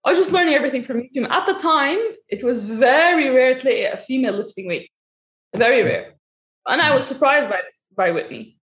I 0.06 0.10
was 0.12 0.18
just 0.18 0.32
learning 0.32 0.56
everything 0.56 0.84
from 0.84 0.98
YouTube. 1.03 1.27
At 1.30 1.46
the 1.46 1.58
time, 1.74 2.00
it 2.36 2.44
was 2.44 2.58
very 2.60 3.30
rare 3.30 3.53
to 3.56 3.62
see 3.62 3.84
a 3.86 3.98
female 3.98 4.34
lifting 4.41 4.68
weights. 4.68 4.89
Very 5.56 5.84
rare. 5.84 6.06
And 6.72 6.82
I 6.82 6.96
was 6.96 7.06
surprised 7.06 7.48
by 7.53 7.60
this, 7.68 7.80
by 8.01 8.08
Whitney. 8.15 8.58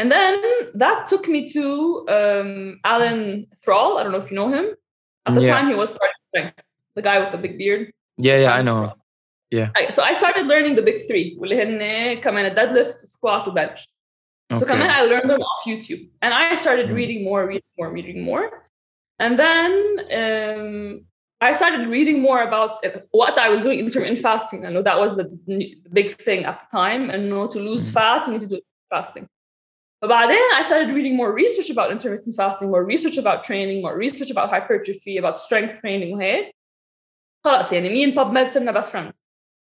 And 0.00 0.08
then 0.12 0.34
that 0.82 0.98
took 1.08 1.24
me 1.34 1.40
to 1.56 1.64
um, 2.16 2.50
Alan 2.84 3.20
Thrall. 3.62 3.98
I 3.98 4.02
don't 4.04 4.12
know 4.12 4.22
if 4.24 4.30
you 4.30 4.36
know 4.40 4.48
him. 4.58 4.66
At 5.26 5.34
the 5.34 5.42
Yeah. 5.42 5.54
time, 5.54 5.66
he 5.72 5.74
was 5.82 5.88
starting 5.96 6.20
strength, 6.30 6.56
the 6.96 7.02
guy 7.08 7.16
with 7.22 7.32
the 7.34 7.40
big 7.46 7.54
beard. 7.60 7.82
Yeah, 8.26 8.38
yeah, 8.44 8.50
I 8.52 8.60
Alan 8.60 8.66
know. 8.68 8.80
Thrall. 8.82 8.96
Yeah. 9.58 9.68
I- 9.78 9.90
So 9.96 10.00
I 10.10 10.12
started 10.20 10.44
learning 10.52 10.74
the 10.78 10.84
big 10.88 10.98
three. 11.08 11.26
واللي 11.38 11.56
هن 11.62 12.20
كمان 12.20 12.54
deadlift, 12.54 12.98
squat, 13.14 13.42
وbench. 13.48 13.80
So 14.52 14.64
Okay. 14.64 14.72
كمان 14.72 14.90
I 14.90 15.02
learned 15.02 15.28
them 15.30 15.40
off 15.42 15.60
YouTube. 15.66 16.02
And 16.22 16.32
I 16.34 16.54
started 16.54 16.86
Mm. 16.88 16.94
reading 17.00 17.24
more, 17.24 17.46
reading 17.46 17.70
more, 17.78 17.90
reading 17.98 18.18
more. 18.30 18.46
And 19.24 19.32
then 19.44 19.70
um, 20.20 21.04
I 21.40 21.52
started 21.52 21.82
reading 21.96 22.20
more 22.28 22.40
about 22.48 22.70
uh, 22.86 23.00
what 23.20 23.34
I 23.38 23.48
was 23.54 23.60
doing 23.66 23.78
intermittent 23.78 24.20
fasting. 24.28 24.60
I 24.66 24.70
know 24.74 24.82
that 24.90 24.98
was 25.04 25.10
the, 25.20 25.26
n- 25.56 25.70
the 25.84 25.90
big 25.98 26.08
thing 26.26 26.40
at 26.50 26.56
the 26.62 26.66
time. 26.80 27.02
And 27.12 27.20
know 27.30 27.46
to 27.54 27.58
lose 27.68 27.84
Mm. 27.88 27.92
fat, 27.96 28.20
you 28.26 28.32
need 28.34 28.44
to 28.48 28.52
do 28.54 28.60
fasting. 28.94 29.24
But 30.00 30.08
by 30.16 30.24
then, 30.32 30.44
I 30.58 30.62
started 30.68 30.88
reading 30.98 31.14
more 31.20 31.32
research 31.42 31.68
about 31.74 31.90
intermittent 31.96 32.34
fasting, 32.40 32.66
more 32.74 32.84
research 32.94 33.16
about 33.24 33.38
training, 33.48 33.78
more 33.86 33.96
research 34.06 34.30
about 34.34 34.46
hypertrophy, 34.54 35.14
about 35.22 35.34
strength 35.46 35.74
training 35.82 36.10
وهيك. 36.16 36.52
خلاص 37.44 37.72
يعني 37.72 37.88
me 37.88 38.04
and 38.04 38.16
PubMed 38.16 38.50
صرنا 38.50 38.72
best 38.72 38.90
friends. 38.92 39.12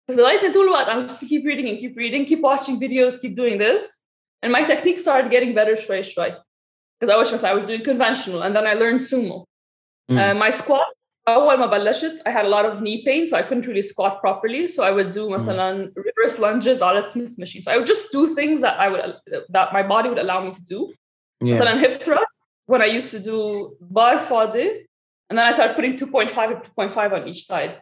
فضليتني 0.08 0.52
طول 0.52 0.64
الوقت 0.66 0.87
I'm 0.88 1.08
just 1.08 1.18
to 1.20 1.26
keep 1.26 1.44
reading 1.44 1.68
and 1.68 1.78
keep 1.78 1.96
reading, 1.96 2.25
keep 2.26 2.40
watching 2.40 2.78
videos, 2.80 3.20
keep 3.20 3.34
doing 3.37 3.58
this. 3.58 3.98
and 4.42 4.52
my 4.52 4.62
technique 4.64 4.98
started 4.98 5.30
getting 5.30 5.54
better 5.54 5.75
شوي 5.76 6.02
شوي 6.02 6.32
because 7.00 7.10
I 7.14 7.16
was 7.16 7.44
I 7.44 7.54
was 7.54 7.64
doing 7.64 7.82
conventional 7.84 8.42
and 8.42 8.54
then 8.56 8.66
I 8.66 8.75
learned 8.75 9.00
sumo 9.00 9.44
Mm. 10.10 10.18
uh, 10.18 10.34
my 10.44 10.50
squat 10.50 10.87
أول 11.28 11.58
ما 11.58 11.66
بلشت 11.66 12.22
I 12.26 12.30
had 12.30 12.44
a 12.46 12.48
lot 12.48 12.64
of 12.64 12.80
knee 12.82 13.04
pain 13.04 13.26
so 13.26 13.37
I 13.37 13.42
couldn't 13.42 13.66
really 13.66 13.82
squat 13.82 14.20
properly 14.20 14.68
so 14.68 14.82
I 14.82 14.90
would 14.90 15.10
do 15.10 15.28
مثلا 15.28 15.92
reverse 15.96 16.38
lunges 16.38 16.80
على 16.82 17.02
Smith 17.02 17.37
machine 17.38 17.60
so 17.62 17.70
I 17.70 17.76
would 17.76 17.87
just 17.87 18.10
do 18.12 18.34
things 18.34 18.60
that 18.62 18.80
I 18.80 18.88
would 18.88 19.00
that 19.56 19.72
my 19.72 19.82
body 19.82 20.08
would 20.08 20.18
allow 20.18 20.40
me 20.46 20.50
to 20.52 20.62
do 20.62 20.92
yeah. 21.44 21.54
مثلا 21.60 21.80
hip 21.80 21.94
thrust 22.02 22.32
when 22.66 22.80
I 22.80 22.87
used 22.87 23.10
to 23.10 23.18
do 23.20 23.76
bar 23.80 24.18
فاضي 24.18 24.87
and 25.28 25.38
then 25.38 25.46
I 25.46 25.52
started 25.52 25.75
putting 25.76 25.94
2.5 25.98 26.50
and 26.54 26.62
2.5 26.64 27.12
on 27.12 27.28
each 27.28 27.42
side 27.46 27.72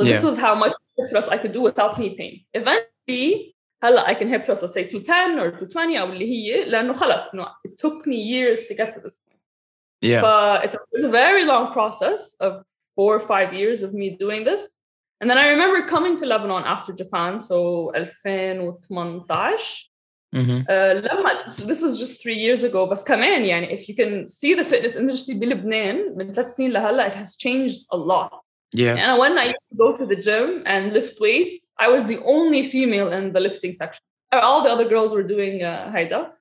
so 0.00 0.04
this 0.06 0.22
Yeah. 0.22 0.26
was 0.28 0.36
how 0.36 0.54
much 0.54 0.72
hip 0.96 1.10
thrust 1.10 1.28
I 1.30 1.36
could 1.42 1.52
do 1.52 1.60
without 1.60 1.98
knee 1.98 2.14
pain 2.20 2.34
eventually 2.60 3.51
هلا 3.82 4.06
I 4.06 4.14
can 4.14 4.28
hip 4.28 4.44
thrust 4.44 4.62
let's 4.62 4.74
say 4.74 4.84
210 4.84 5.38
or 5.38 5.50
220 5.50 5.96
او 5.96 6.12
اللي 6.12 6.30
هي 6.30 6.64
لانه 6.64 6.92
خلص 6.92 7.34
انه 7.34 7.46
it 7.46 7.70
took 7.70 8.06
me 8.06 8.16
years 8.16 8.66
to 8.68 8.74
get 8.74 8.94
to 8.94 9.00
this 9.00 9.18
point 9.18 9.40
yeah. 10.02 10.20
but 10.20 10.64
it's 10.64 10.74
a, 10.74 10.78
it's 10.92 11.04
a 11.04 11.10
very 11.10 11.44
long 11.44 11.72
process 11.72 12.34
of 12.40 12.62
four 12.98 13.14
or 13.14 13.20
five 13.20 13.54
years 13.54 13.78
of 13.86 13.94
me 13.94 14.06
doing 14.24 14.42
this. 14.50 14.62
And 15.20 15.30
then 15.30 15.38
I 15.38 15.46
remember 15.54 15.86
coming 15.86 16.16
to 16.16 16.26
Lebanon 16.26 16.64
after 16.64 16.92
Japan, 16.92 17.40
so 17.40 17.56
2018. 17.94 19.88
Mhm. 20.34 20.66
Uh, 20.68 20.94
لما 21.00 21.50
so 21.50 21.64
this 21.64 21.80
was 21.80 21.98
just 21.98 22.20
three 22.22 22.38
years 22.38 22.62
ago 22.62 22.86
بس 22.86 23.04
كمان 23.04 23.44
يعني 23.44 23.76
if 23.76 23.88
you 23.88 23.94
can 23.94 24.28
see 24.28 24.54
the 24.54 24.64
fitness 24.64 24.96
industry 24.96 25.34
بلبنان 25.34 26.16
من 26.16 26.32
ثلاث 26.32 26.54
سنين 26.56 26.70
لهلا 26.70 27.10
it 27.10 27.14
has 27.14 27.36
changed 27.36 27.86
a 27.92 27.96
lot. 27.96 28.41
Yes. 28.74 29.02
And 29.04 29.18
when 29.22 29.32
I 29.42 29.44
used 29.54 29.66
to 29.72 29.76
go 29.84 29.88
to 29.98 30.04
the 30.12 30.16
gym 30.26 30.48
and 30.66 30.92
lift 30.92 31.14
weights, 31.20 31.58
I 31.84 31.88
was 31.94 32.02
the 32.12 32.18
only 32.34 32.62
female 32.74 33.08
in 33.16 33.32
the 33.32 33.40
lifting 33.40 33.72
section. 33.72 34.02
All 34.32 34.60
the 34.66 34.70
other 34.74 34.88
girls 34.94 35.10
were 35.16 35.22
doing 35.34 35.62
uh, 35.62 35.90
هيدا. 35.94 36.32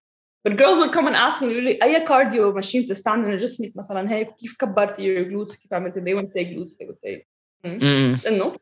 But 0.43 0.55
girls 0.57 0.77
would 0.77 0.91
come 0.93 1.07
and 1.07 1.15
ask 1.15 1.41
me 1.41 1.47
يقولوا 1.47 1.61
لي 1.61 1.79
أي 1.83 1.99
كارديو 2.05 2.51
ماشين 2.53 2.85
تستعمل 2.85 3.35
جسمك 3.37 3.71
مثلا 3.75 4.11
هيك 4.11 4.29
كيف 4.35 4.55
كبرتي 4.59 5.01
your 5.15 5.29
glutes 5.31 5.55
كيف 5.61 5.73
عملتي 5.73 5.99
they 6.01 6.13
wouldn't 6.15 6.31
say 6.33 6.43
glutes 6.45 6.73
they 6.77 6.85
would 6.87 6.99
say 6.99 7.23
Mm-mm. 7.65 8.13
بس 8.13 8.25
إنه 8.25 8.55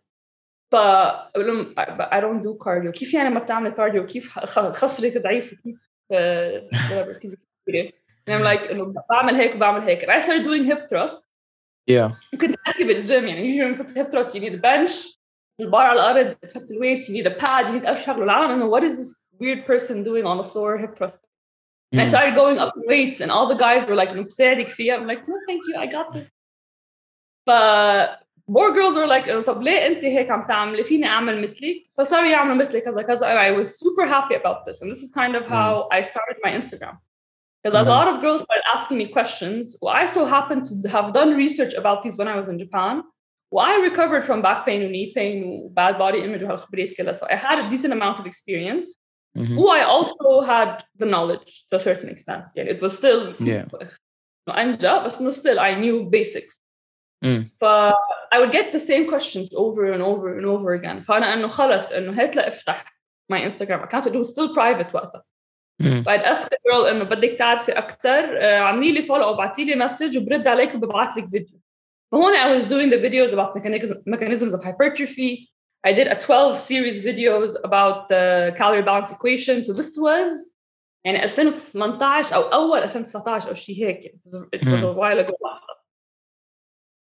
فأقول 0.71 1.47
لهم 1.47 1.75
I, 1.79 1.85
but 1.85 2.07
I 2.13 2.19
don't 2.21 2.43
do 2.43 2.57
cardio 2.65 2.91
كيف 2.91 3.13
يعني 3.13 3.29
ما 3.29 3.39
بتعمل 3.39 3.69
كارديو 3.69 4.05
كيف 4.05 4.39
خ- 4.39 4.71
خصرك 4.71 5.17
ضعيف 5.17 5.53
وكيف 5.53 5.77
آه، 6.11 6.69
whatever 6.73 7.17
تيجي 7.19 7.37
كبيرة 7.67 7.89
and 8.29 8.31
I'm 8.33 8.43
like 8.43 8.71
إنه 8.71 8.93
بعمل 9.09 9.35
هيك 9.35 9.55
وبعمل 9.55 9.81
هيك 9.81 10.05
and 10.05 10.09
I 10.11 10.19
started 10.25 10.43
doing 10.43 10.65
hip 10.71 10.89
thrust 10.89 11.17
Yeah. 11.91 12.11
كنت 12.41 12.55
احكي 12.67 12.83
بالجيم 12.83 13.27
يعني 13.27 13.51
usually 13.53 13.73
when 13.75 13.77
كنت 13.77 13.97
هيب 13.97 14.09
تراست 14.09 14.37
you 14.37 14.39
need 14.41 14.53
a 14.53 14.61
bench 14.61 15.17
البار 15.59 15.81
على 15.81 15.99
الارض 15.99 16.35
بتحط 16.43 16.71
الويت 16.71 17.03
you 17.03 17.09
need 17.11 17.31
a 17.31 17.43
pad 17.43 17.65
you 17.65 17.79
need 17.81 17.87
ألف 17.87 18.05
شغله 18.05 18.23
العالم 18.23 18.51
انه 18.51 18.71
what 18.71 18.83
is 18.83 18.95
this 18.97 19.15
weird 19.41 19.65
person 19.67 20.03
doing 20.03 20.25
on 20.25 20.37
the 20.43 20.49
floor 20.53 20.77
hip 20.77 20.95
thrust 20.99 21.19
and 21.93 22.01
I 22.01 22.05
Mm. 22.05 22.09
started 22.13 22.33
going 22.41 22.57
up 22.63 22.71
in 22.77 22.83
weights 22.93 23.17
and 23.23 23.29
all 23.35 23.47
the 23.53 23.59
guys 23.65 23.81
were 23.89 23.95
like 24.01 24.09
انه 24.11 24.23
بساعدك 24.23 24.67
فيها 24.67 24.97
I'm 24.97 25.07
like 25.07 25.21
no 25.27 25.35
thank 25.49 25.61
you 25.69 25.75
I 25.83 25.87
got 25.97 26.13
this 26.13 26.27
ف 27.47 27.51
more 28.51 28.71
girls 28.73 28.95
were 28.95 29.07
like 29.07 29.29
انه 29.29 29.41
طب 29.41 29.61
ليه 29.61 29.87
انت 29.87 30.05
هيك 30.05 30.31
عم 30.31 30.47
تعملي 30.47 30.83
فيني 30.83 31.05
اعمل 31.07 31.41
مثلك 31.41 31.83
فصاروا 31.97 32.27
يعملوا 32.27 32.55
مثلي 32.55 32.81
كذا 32.81 33.01
كذا 33.01 33.27
and 33.27 33.39
I 33.39 33.59
was 33.63 33.67
super 33.79 34.05
happy 34.07 34.35
about 34.35 34.65
this 34.65 34.81
and 34.81 34.91
this 34.91 35.01
is 35.03 35.11
kind 35.11 35.35
of 35.35 35.43
how 35.49 35.87
I 35.91 36.01
started 36.01 36.37
my 36.45 36.51
Instagram 36.61 36.95
because 37.63 37.75
a 37.79 37.83
Mhm. 37.83 37.95
lot 37.97 38.07
of 38.07 38.15
girls 38.21 38.41
started 38.43 38.65
asking 38.75 38.97
me 39.01 39.07
questions. 39.17 39.61
Well, 39.81 39.93
I 40.01 40.05
so 40.05 40.21
happened 40.25 40.63
to 40.83 40.89
have 40.95 41.07
done 41.19 41.29
research 41.45 41.73
about 41.81 42.03
these 42.03 42.15
when 42.19 42.27
I 42.27 42.35
was 42.35 42.47
in 42.47 42.57
Japan. 42.65 42.95
Well, 43.51 43.65
I 43.65 43.75
recovered 43.89 44.23
from 44.23 44.41
back 44.41 44.59
pain 44.67 44.81
and 44.85 44.91
knee 44.91 45.11
pain 45.19 45.43
and 45.43 45.73
bad 45.73 45.97
body 45.97 46.19
image 46.19 46.43
وهالخبريات 46.43 46.95
كلها. 46.97 47.13
So 47.13 47.25
I 47.29 47.35
had 47.35 47.57
a 47.65 47.69
decent 47.69 47.93
amount 47.93 48.19
of 48.19 48.25
experience. 48.25 48.87
Mhm. 49.37 49.55
Who 49.57 49.67
I 49.69 49.81
also 49.83 50.41
had 50.41 50.83
the 51.01 51.05
knowledge 51.05 51.65
to 51.69 51.77
a 51.77 51.79
certain 51.79 52.09
extent. 52.09 52.43
Yeah, 52.55 52.65
it 52.73 52.81
was 52.81 52.93
still 52.97 53.21
Yeah. 53.39 53.65
أنجا, 54.49 55.03
but 55.03 55.19
no, 55.19 55.31
still 55.31 55.59
I 55.59 55.73
knew 55.75 56.03
basics. 56.09 56.59
Mm. 57.25 57.49
But 57.59 57.95
I 58.31 58.39
would 58.39 58.51
get 58.51 58.71
the 58.71 58.79
same 58.79 59.05
questions 59.13 59.49
over 59.53 59.83
and 59.93 60.03
over 60.03 60.37
and 60.37 60.45
over 60.45 60.73
again. 60.73 61.01
فأنا 61.01 61.33
إنه 61.33 61.47
خلص 61.47 61.91
إنه 61.91 62.11
هات 62.23 62.37
افتح 62.37 62.85
my 63.33 63.39
Instagram 63.39 63.81
account. 63.81 64.05
It 64.05 64.15
was 64.15 64.23
still 64.23 64.53
private 64.53 64.93
وقتها. 64.93 65.23
Mm. 65.80 66.04
بعد 66.04 66.20
اسك 66.20 66.50
جيرل 66.66 66.86
انه 66.86 67.04
بدك 67.04 67.38
تعرفي 67.38 67.72
أكثر 67.72 68.44
اعملي 68.44 68.92
لي 68.92 69.02
فولو 69.02 69.24
أو 69.24 69.34
ابعتي 69.34 69.64
لي 69.64 69.76
مسج 69.76 70.18
وبرد 70.18 70.48
عليك 70.48 70.74
وببعث 70.74 71.18
لك 71.18 71.26
فيديو 71.26 71.60
فهون 72.12 72.34
I 72.34 72.58
was 72.58 72.64
doing 72.66 72.90
the 72.90 72.98
videos 72.98 73.32
about 73.32 73.56
mechanisms, 74.06 74.52
of 74.54 74.62
hypertrophy 74.62 75.48
I 75.86 75.92
did 75.92 76.06
a 76.06 76.20
12 76.20 76.58
series 76.58 77.04
videos 77.04 77.56
about 77.64 78.08
the 78.08 78.52
calorie 78.58 78.82
balance 78.82 79.10
equation 79.10 79.64
so 79.64 79.72
this 79.72 79.96
was 79.96 80.50
يعني 81.04 81.24
2018 81.24 82.34
أو 82.34 82.42
اول 82.42 82.78
2019 82.78 83.48
أو 83.48 83.54
شيء 83.54 83.76
هيك 83.76 84.00
it 84.00 84.30
was, 84.30 84.44
it 84.52 84.64
was 84.64 84.82
a 84.82 84.92
while 84.92 85.18
ago 85.18 85.34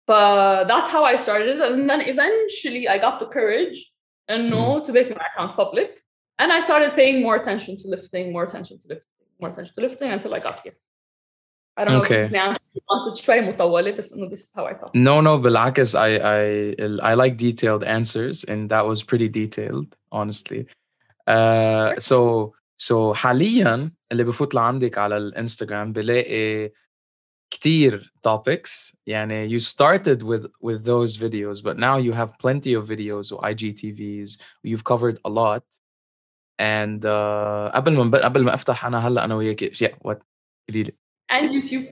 but 0.07 0.67
that's 0.67 0.89
how 0.91 1.03
I 1.03 1.17
started 1.17 1.59
and 1.61 1.89
then 1.89 2.01
eventually 2.01 2.87
I 2.87 2.97
got 2.99 3.19
the 3.19 3.25
courage 3.25 3.91
and 4.27 4.49
no 4.51 4.79
to 4.85 4.93
make 4.93 5.09
my 5.09 5.25
account 5.33 5.55
public 5.55 6.03
and 6.38 6.52
I 6.52 6.60
started 6.60 6.90
paying 6.94 7.22
more 7.22 7.36
attention 7.36 7.76
to 7.78 7.88
lifting, 7.88 8.32
more 8.32 8.44
attention 8.44 8.78
to 8.80 8.86
lifting, 8.88 9.26
more 9.40 9.50
attention 9.50 9.74
to 9.76 9.80
lifting 9.80 10.10
until 10.10 10.34
I 10.34 10.40
got 10.40 10.60
here. 10.64 10.76
I 11.76 11.84
don't 11.84 11.96
Okay. 12.00 12.14
know 12.14 12.20
if 12.24 12.30
this 12.30 12.32
now 12.32 12.56
wanted 12.90 13.16
شوي 13.16 13.40
مطولة 13.40 13.90
بس 13.90 14.12
إنه 14.12 14.28
this 14.28 14.38
is 14.40 14.52
how 14.56 14.64
I 14.64 14.74
thought. 14.74 14.94
No, 14.94 15.20
no, 15.20 15.36
بالعكس 15.36 15.96
I 15.96 16.18
I 16.18 16.74
I 17.02 17.14
like 17.14 17.36
detailed 17.36 17.84
answers 17.84 18.44
and 18.44 18.68
that 18.70 18.86
was 18.86 19.02
pretty 19.02 19.28
detailed 19.28 19.96
honestly. 20.12 20.66
Uh, 21.26 21.94
so 21.98 22.52
so 22.76 23.12
حاليا 23.14 23.92
اللي 24.12 24.24
بفوت 24.24 24.54
لعندك 24.54 24.98
على 24.98 25.16
الانستغرام 25.16 25.92
بلاقي 25.92 26.72
كتير 27.50 28.12
topics 28.28 28.94
يعني 29.06 29.48
you 29.58 29.62
started 29.62 30.22
with 30.22 30.46
with 30.60 30.84
those 30.84 31.16
videos 31.16 31.62
but 31.62 31.76
now 31.76 31.96
you 31.96 32.12
have 32.12 32.32
plenty 32.38 32.74
of 32.74 32.86
videos 32.88 33.32
or 33.32 33.40
IGTVs 33.50 34.40
you've 34.64 34.84
covered 34.84 35.18
a 35.24 35.30
lot 35.30 35.62
and 36.58 37.04
uh, 37.04 37.70
قبل 37.74 37.92
ما 37.92 38.18
قبل 38.18 38.44
ما 38.44 38.54
افتح 38.54 38.86
انا 38.86 39.08
هلا 39.08 39.24
انا 39.24 39.34
وياك 39.34 39.64
yeah 39.64 39.94
what 40.08 40.18
قولي 40.68 40.82
لي 40.82 40.92
And 41.32 41.50
YouTube. 41.50 41.90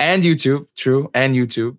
and 0.00 0.22
YouTube, 0.22 0.66
true, 0.76 1.10
and 1.14 1.34
YouTube. 1.34 1.76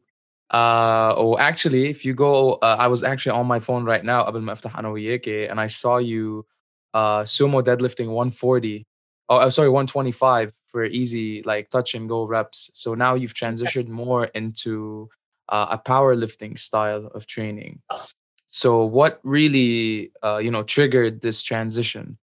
Uh, 0.51 1.13
oh, 1.18 1.38
actually, 1.38 1.89
if 1.89 2.06
you 2.06 2.13
go, 2.13 2.53
uh, 2.56 2.77
I 2.86 2.88
was 2.88 3.01
actually 3.03 3.36
on 3.39 3.48
my 3.48 3.60
phone 3.60 3.84
right 3.86 4.03
now, 4.03 4.24
قبل 4.24 4.42
ما 4.42 4.53
أفتح 4.53 4.77
أنا 4.77 4.89
وياك, 4.89 5.50
and 5.50 5.60
I 5.60 5.68
saw 5.68 5.98
you 5.98 6.46
uh, 6.94 7.24
sumo 7.24 7.62
deadlifting 7.63 8.08
140. 8.08 8.86
Oh, 9.30 9.38
uh, 9.38 9.50
sorry, 9.50 9.70
125 9.70 10.53
for 10.68 10.84
easy 10.86 11.42
like 11.44 11.70
touch 11.70 11.96
and 11.96 12.08
go 12.10 12.25
reps. 12.25 12.70
So 12.74 12.94
now 12.94 13.15
you've 13.15 13.34
transitioned 13.34 13.88
more 13.88 14.25
into 14.25 15.10
uh, 15.50 15.68
a 15.72 15.77
powerlifting 15.77 16.58
style 16.60 17.08
of 17.15 17.25
training. 17.25 17.82
So 18.48 18.86
what 18.86 19.20
really, 19.24 20.12
uh, 20.22 20.38
you 20.38 20.51
know, 20.51 20.63
triggered 20.63 21.22
this 21.22 21.42
transition? 21.44 22.18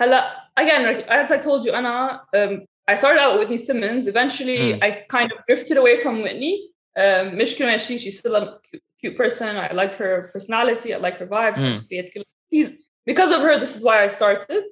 هلا 0.00 0.50
again 0.56 1.04
as 1.08 1.30
I 1.30 1.38
told 1.38 1.64
you 1.64 1.72
أنا 1.72 2.20
um, 2.36 2.66
I 2.88 2.94
started 2.96 3.20
out 3.20 3.38
with 3.38 3.48
Whitney 3.48 3.56
Simmons 3.56 4.06
eventually 4.06 4.72
Hmm. 4.72 4.82
I 4.82 5.04
kind 5.08 5.30
of 5.32 5.38
drifted 5.48 5.76
away 5.76 5.96
from 6.02 6.22
Whitney 6.22 6.70
um, 6.98 7.34
مش 7.34 7.54
كمان 7.58 7.78
شيء 7.78 7.98
she's 7.98 8.18
still 8.18 8.34
a 8.34 8.58
cute, 8.70 8.82
cute 9.00 9.16
person 9.16 9.56
I 9.56 9.72
like 9.72 9.94
her 9.94 10.30
personality 10.32 10.94
I 10.94 10.98
like 10.98 11.16
her 11.18 11.26
vibes 11.26 11.58
Hmm. 11.58 12.22
She's, 12.52 12.72
because 13.06 13.30
of 13.30 13.40
her 13.40 13.58
this 13.58 13.76
is 13.76 13.82
why 13.82 14.04
I 14.04 14.08
started 14.08 14.62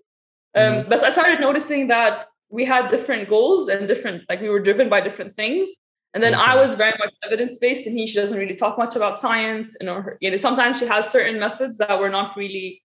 um, 0.54 0.62
Mhm. 0.62 0.88
but 0.90 1.02
I 1.04 1.10
started 1.10 1.38
noticing 1.40 1.82
that 1.88 2.16
we 2.56 2.64
had 2.72 2.82
different 2.90 3.28
goals 3.34 3.62
and 3.72 3.80
different 3.92 4.18
like 4.28 4.40
we 4.46 4.50
were 4.54 4.62
driven 4.68 4.86
by 4.94 5.00
different 5.08 5.32
things 5.42 5.66
and 6.14 6.22
then 6.22 6.34
I 6.34 6.52
Okay. 6.52 6.60
was 6.62 6.74
very 6.74 6.96
much 6.98 7.14
evidence 7.26 7.58
based 7.58 7.86
and 7.86 7.96
he 7.98 8.06
she 8.06 8.16
doesn't 8.22 8.38
really 8.38 8.56
talk 8.56 8.74
much 8.78 8.94
about 8.96 9.20
science 9.20 9.68
and 9.80 9.88
or 9.88 10.02
her, 10.02 10.18
you 10.20 10.30
know 10.30 10.36
sometimes 10.36 10.78
she 10.78 10.86
has 10.86 11.10
certain 11.16 11.38
methods 11.46 11.78
that 11.78 11.98
were 12.02 12.10
not 12.18 12.36
really 12.36 12.82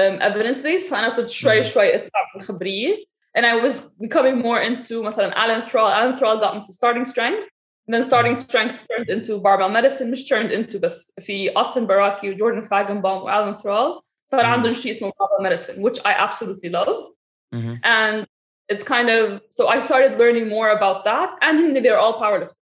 um, 0.00 0.14
evidence 0.20 0.62
based 0.62 0.90
فأنا 0.90 1.10
صرت 1.10 1.28
شوي 1.28 1.60
Mhm. 1.62 1.66
شوي 1.66 1.94
أتبع 1.94 2.20
الخبرية 2.36 2.96
and 3.36 3.46
I 3.46 3.54
was 3.56 3.94
becoming 4.00 4.36
more 4.38 4.60
into 4.60 5.02
مثلا 5.02 5.32
Alan 5.36 5.62
Thrall 5.62 5.88
Alan 5.88 6.16
Thrall 6.16 6.38
got 6.40 6.54
into 6.56 6.72
starting 6.72 7.04
strength 7.04 7.44
and 7.86 7.94
then 7.94 8.02
starting 8.02 8.34
strength 8.36 8.86
turned 8.88 9.08
into 9.10 9.38
barbell 9.40 9.68
medicine 9.68 10.10
مش 10.10 10.24
turned 10.28 10.50
into 10.52 10.78
بس 10.78 11.12
في 11.20 11.50
Austin 11.54 11.86
Baraki 11.86 12.24
وجوردن 12.28 12.60
فاجنبوم 12.62 13.22
وألان 13.22 13.56
Thrall 13.58 14.02
صار 14.32 14.42
Mhm. 14.42 14.44
عندهم 14.44 14.72
شيء 14.72 14.92
اسمه 14.92 15.10
barbell 15.10 15.42
medicine 15.42 15.82
which 15.82 15.98
I 16.04 16.12
absolutely 16.12 16.70
love 16.70 17.12
Mhm. 17.54 17.80
and 17.84 18.26
it's 18.72 18.84
kind 18.84 19.08
of 19.10 19.40
so 19.50 19.68
I 19.68 19.80
started 19.80 20.18
learning 20.18 20.48
more 20.48 20.70
about 20.78 21.04
that 21.04 21.28
and 21.42 21.76
they're 21.84 21.98
all 21.98 22.14
powerlifters 22.22 22.54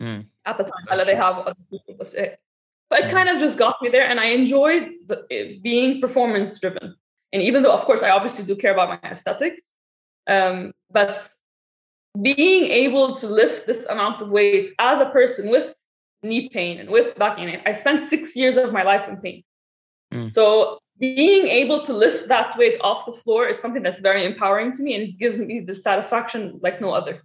Mm. 0.00 0.24
at 0.46 0.56
the 0.58 0.64
time 0.64 0.72
That's 0.88 1.04
they 1.04 1.12
true. 1.12 1.20
have 1.20 1.38
other 1.38 1.54
people 1.70 1.94
but 1.98 2.12
it 2.14 2.40
but 2.88 3.00
it 3.00 3.06
Mm. 3.06 3.10
kind 3.16 3.28
of 3.28 3.38
just 3.38 3.56
got 3.58 3.76
me 3.82 3.88
there 3.90 4.06
and 4.10 4.18
I 4.18 4.26
enjoyed 4.40 4.84
the, 5.06 5.26
it 5.30 5.62
being 5.62 6.00
performance 6.00 6.58
driven 6.58 6.96
and 7.32 7.42
even 7.42 7.62
though 7.62 7.72
of 7.72 7.84
course 7.84 8.02
I 8.02 8.10
obviously 8.10 8.44
do 8.44 8.56
care 8.56 8.72
about 8.72 8.88
my 9.02 9.10
aesthetics 9.10 9.62
um 10.26 10.72
but 10.90 11.12
being 12.22 12.64
able 12.64 13.14
to 13.16 13.26
lift 13.28 13.66
this 13.66 13.84
amount 13.86 14.20
of 14.22 14.28
weight 14.30 14.72
as 14.78 14.98
a 15.00 15.08
person 15.10 15.48
with 15.50 15.74
knee 16.22 16.48
pain 16.48 16.78
and 16.80 16.88
with 16.90 17.16
back 17.16 17.36
pain 17.36 17.60
I 17.66 17.72
spent 17.74 18.08
six 18.08 18.34
years 18.34 18.56
of 18.56 18.72
my 18.72 18.82
life 18.82 19.06
in 19.08 19.16
pain 19.18 19.42
Mm. 20.12 20.32
so 20.32 20.78
being 20.98 21.46
able 21.46 21.84
to 21.84 21.92
lift 21.92 22.26
that 22.28 22.58
weight 22.58 22.76
off 22.88 23.06
the 23.06 23.12
floor 23.12 23.46
is 23.46 23.58
something 23.60 23.82
that's 23.82 24.00
very 24.00 24.24
empowering 24.24 24.72
to 24.72 24.82
me 24.82 24.94
and 24.96 25.02
it 25.08 25.16
gives 25.22 25.38
me 25.38 25.60
the 25.60 25.72
satisfaction 25.72 26.58
like 26.64 26.80
no 26.80 26.90
other 26.90 27.22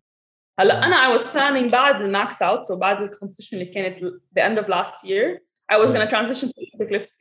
هلا 0.61 0.87
انا 0.87 0.97
I 1.17 1.19
was 1.19 1.23
planning 1.25 1.73
بعد 1.73 2.01
الماكس 2.01 2.43
out 2.43 2.63
so 2.67 2.73
بعد 2.73 3.03
الكومبيتيشن 3.03 3.57
اللي 3.57 3.71
كانت 3.71 3.99
the 4.39 4.43
end 4.43 4.65
of 4.65 4.69
last 4.69 5.05
year 5.05 5.39
I 5.73 5.77
was 5.79 5.91
going 5.93 6.07
to 6.09 6.11
transition 6.17 6.49
to 6.49 6.55
Olympic 6.61 6.91
lifting 6.91 7.21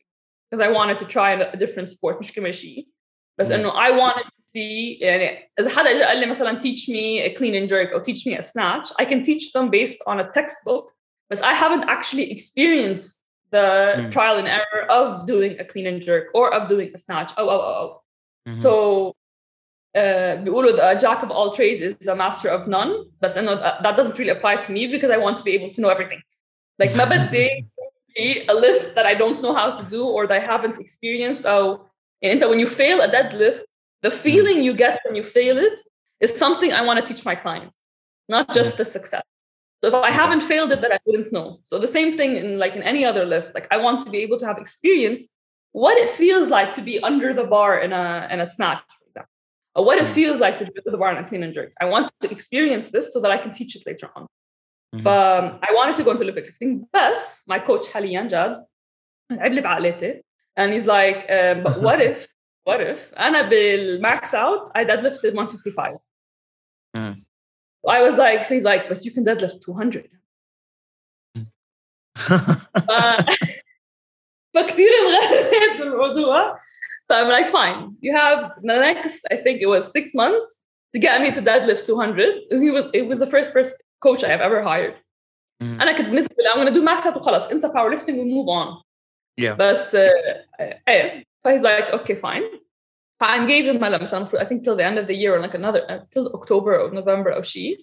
because 0.49 0.61
I 0.67 0.69
wanted 0.77 0.97
to 0.97 1.05
try 1.05 1.29
a 1.33 1.57
different 1.57 1.87
sport 1.87 2.19
مش 2.19 2.33
كمان 2.33 2.51
شيء 2.51 2.87
بس 3.39 3.51
انه 3.51 3.71
I 3.71 3.91
wanted 3.91 4.25
to 4.25 4.41
see 4.55 5.01
يعني 5.01 5.51
اذا 5.59 5.69
حدا 5.69 5.91
اجى 5.91 6.03
قال 6.03 6.17
لي 6.19 6.25
مثلا 6.25 6.59
teach 6.59 6.89
me 6.89 7.19
a 7.29 7.37
clean 7.39 7.53
and 7.53 7.69
jerk 7.69 7.93
or 7.95 8.01
teach 8.03 8.25
me 8.27 8.37
a 8.37 8.41
snatch 8.43 8.91
I 9.01 9.05
can 9.05 9.23
teach 9.23 9.51
them 9.53 9.69
based 9.69 10.01
on 10.07 10.19
a 10.19 10.31
textbook 10.39 10.85
but 11.33 11.43
I 11.43 11.53
haven't 11.53 11.85
actually 11.95 12.31
experienced 12.35 13.15
the 13.55 13.67
Mm. 13.97 14.11
trial 14.15 14.35
and 14.41 14.47
error 14.59 14.81
of 14.99 15.07
doing 15.33 15.51
a 15.63 15.65
clean 15.71 15.87
and 15.91 15.99
jerk 16.07 16.25
or 16.37 16.45
of 16.57 16.61
doing 16.73 16.89
a 16.97 16.99
snatch 17.05 17.31
oh 17.39 17.47
oh 17.55 17.61
oh, 17.69 17.75
oh. 17.83 17.89
Mhm. 18.49 18.59
So 18.65 18.71
uh, 19.09 19.11
بيقولوا 20.43 20.91
a 20.91 20.99
jack 20.99 21.23
of 21.23 21.31
all 21.31 21.51
trades 21.51 21.81
is 21.81 22.07
a 22.07 22.15
master 22.15 22.49
of 22.49 22.67
none 22.67 23.11
بس 23.21 23.37
انه 23.37 23.55
that 23.55 23.83
that 23.83 23.95
doesn't 23.97 24.17
really 24.17 24.29
apply 24.29 24.55
to 24.55 24.71
me 24.71 24.87
because 24.87 25.11
I 25.11 25.17
want 25.17 25.37
to 25.37 25.43
be 25.43 25.51
able 25.51 25.73
to 25.73 25.81
know 25.81 25.89
everything 25.89 26.21
like 26.81 26.95
ما 26.95 27.05
بدي 27.05 27.65
be 28.15 28.45
a 28.49 28.53
lift 28.53 28.95
that 28.95 29.05
I 29.05 29.15
don't 29.15 29.41
know 29.41 29.53
how 29.53 29.69
to 29.79 29.83
do 29.83 30.03
or 30.05 30.27
that 30.27 30.37
I 30.37 30.39
haven't 30.39 30.79
experienced 30.79 31.45
أو 31.45 31.85
يعني 32.21 32.33
انت 32.33 32.43
when 32.43 32.59
you 32.59 32.67
fail 32.67 33.01
a 33.01 33.07
deadlift 33.07 33.63
the 34.05 34.11
feeling 34.11 34.63
you 34.63 34.73
get 34.73 34.99
when 35.05 35.15
you 35.15 35.23
fail 35.23 35.57
it 35.57 35.81
is 36.23 36.31
something 36.37 36.71
I 36.71 36.81
want 36.81 36.97
to 36.99 37.05
teach 37.13 37.25
my 37.25 37.35
clients 37.35 37.75
not 38.29 38.53
just 38.53 38.77
the 38.77 38.85
success 38.85 39.27
so 39.81 39.85
if 39.91 39.95
I 40.09 40.11
haven't 40.11 40.43
failed 40.51 40.71
it 40.75 40.81
then 40.81 40.91
I 40.97 40.99
wouldn't 41.05 41.31
know 41.37 41.47
so 41.69 41.73
the 41.79 41.93
same 41.97 42.09
thing 42.17 42.31
in 42.41 42.47
like 42.63 42.73
in 42.79 42.83
any 42.83 43.03
other 43.09 43.23
lift 43.33 43.49
like 43.57 43.67
I 43.75 43.77
want 43.85 43.97
to 44.05 44.09
be 44.15 44.19
able 44.25 44.37
to 44.41 44.47
have 44.49 44.57
experience 44.65 45.21
what 45.71 45.95
it 46.03 46.09
feels 46.21 46.47
like 46.57 46.73
to 46.77 46.81
be 46.89 46.95
under 47.09 47.29
the 47.39 47.47
bar 47.55 47.71
in 47.85 47.91
a 48.01 48.05
in 48.33 48.39
a 48.45 48.49
snatch 48.57 48.81
for 48.87 48.95
example 48.95 49.02
or 49.75 49.81
what 49.87 49.97
it 50.01 50.07
Mm. 50.07 50.13
feels 50.17 50.37
like 50.45 50.55
to 50.59 50.63
be 50.65 50.71
under 50.79 50.91
the 50.95 51.01
bar 51.03 51.11
in 51.15 51.17
a 51.23 51.27
clean 51.29 51.43
and 51.47 51.53
jerk 51.57 51.71
I 51.83 51.85
want 51.93 52.05
to 52.23 52.27
experience 52.37 52.85
this 52.95 53.05
so 53.13 53.17
that 53.23 53.31
I 53.35 53.37
can 53.43 53.51
teach 53.59 53.73
it 53.77 53.83
later 53.89 54.07
on 54.17 54.23
Mhm. 54.95 55.05
um, 55.13 55.45
I 55.67 55.69
wanted 55.77 55.95
to 55.99 56.03
go 56.05 56.11
into 56.11 56.23
Olympic 56.27 56.45
lifting 56.49 56.71
بس 56.93 57.41
my 57.51 57.59
coach 57.67 57.87
حاليا 57.93 58.21
جاد 58.27 58.65
لعب 59.31 59.51
لي 59.51 59.61
بعقلاتي 59.61 60.21
and 60.59 60.73
he's 60.73 60.85
like 60.87 61.19
um, 61.37 61.63
but 61.63 61.77
what 61.87 61.99
if 62.09 62.27
what 62.69 62.81
if 62.81 63.13
أنا 63.17 63.49
بالmax 63.49 64.33
out 64.33 64.71
I 64.75 64.83
deadlifted 64.85 65.33
155 65.33 65.97
Mm. 66.97 67.15
I 67.97 68.01
was 68.07 68.17
like 68.17 68.41
he's 68.51 68.63
like 68.71 68.83
but 68.89 69.05
you 69.05 69.11
can 69.11 69.23
deadlift 69.25 69.61
200 69.61 70.09
ف- 72.15 73.25
فكتير 74.55 74.89
انغريت 74.99 75.79
بالموضوع 75.79 76.59
So 77.07 77.15
I'm 77.15 77.29
like, 77.29 77.47
fine. 77.47 77.95
You 78.01 78.11
have 78.15 78.39
the 78.61 78.77
next, 78.87 79.25
I 79.31 79.37
think 79.43 79.61
it 79.61 79.69
was 79.75 79.91
six 79.91 80.13
months 80.13 80.47
to 80.93 80.99
get 80.99 81.21
me 81.21 81.31
to 81.31 81.41
deadlift 81.41 81.85
200. 81.85 82.33
He 82.65 82.69
was, 82.71 82.85
it 82.93 83.03
was 83.07 83.17
the 83.19 83.25
first 83.27 83.51
person 83.53 83.73
coach 84.01 84.23
I 84.23 84.29
have 84.29 84.41
ever 84.41 84.61
hired. 84.63 84.95
Mhm. 85.61 85.81
انا 85.81 85.91
كنت 85.91 86.07
بالنسبه 86.07 86.35
لي 86.39 86.49
I'm 86.53 86.57
gonna 86.57 86.75
do 86.75 86.81
max 86.81 87.05
out 87.05 87.17
وخلص 87.17 87.47
انسى 87.47 87.67
power 87.69 87.89
lifting 87.95 88.15
and 88.19 88.31
move 88.31 88.47
on. 88.47 88.81
Yeah. 89.41 89.55
بس 89.59 89.95
uh, 89.95 89.99
ايه 90.87 91.23
فهي's 91.43 91.61
like 91.61 91.89
okay 91.93 92.15
fine. 92.15 92.43
I 93.23 93.37
gave 93.47 93.65
him 93.65 93.83
هلا 93.83 94.01
مثلا 94.01 94.25
I 94.25 94.45
think 94.45 94.63
till 94.63 94.75
the 94.77 94.83
end 94.85 94.97
of 94.99 95.07
the 95.07 95.15
year 95.15 95.35
or 95.35 95.39
like 95.41 95.55
another 95.55 95.81
uh, 95.91 95.99
till 96.13 96.27
October 96.35 96.79
or 96.79 96.91
November 96.91 97.33
or 97.33 97.43
شيء. 97.43 97.77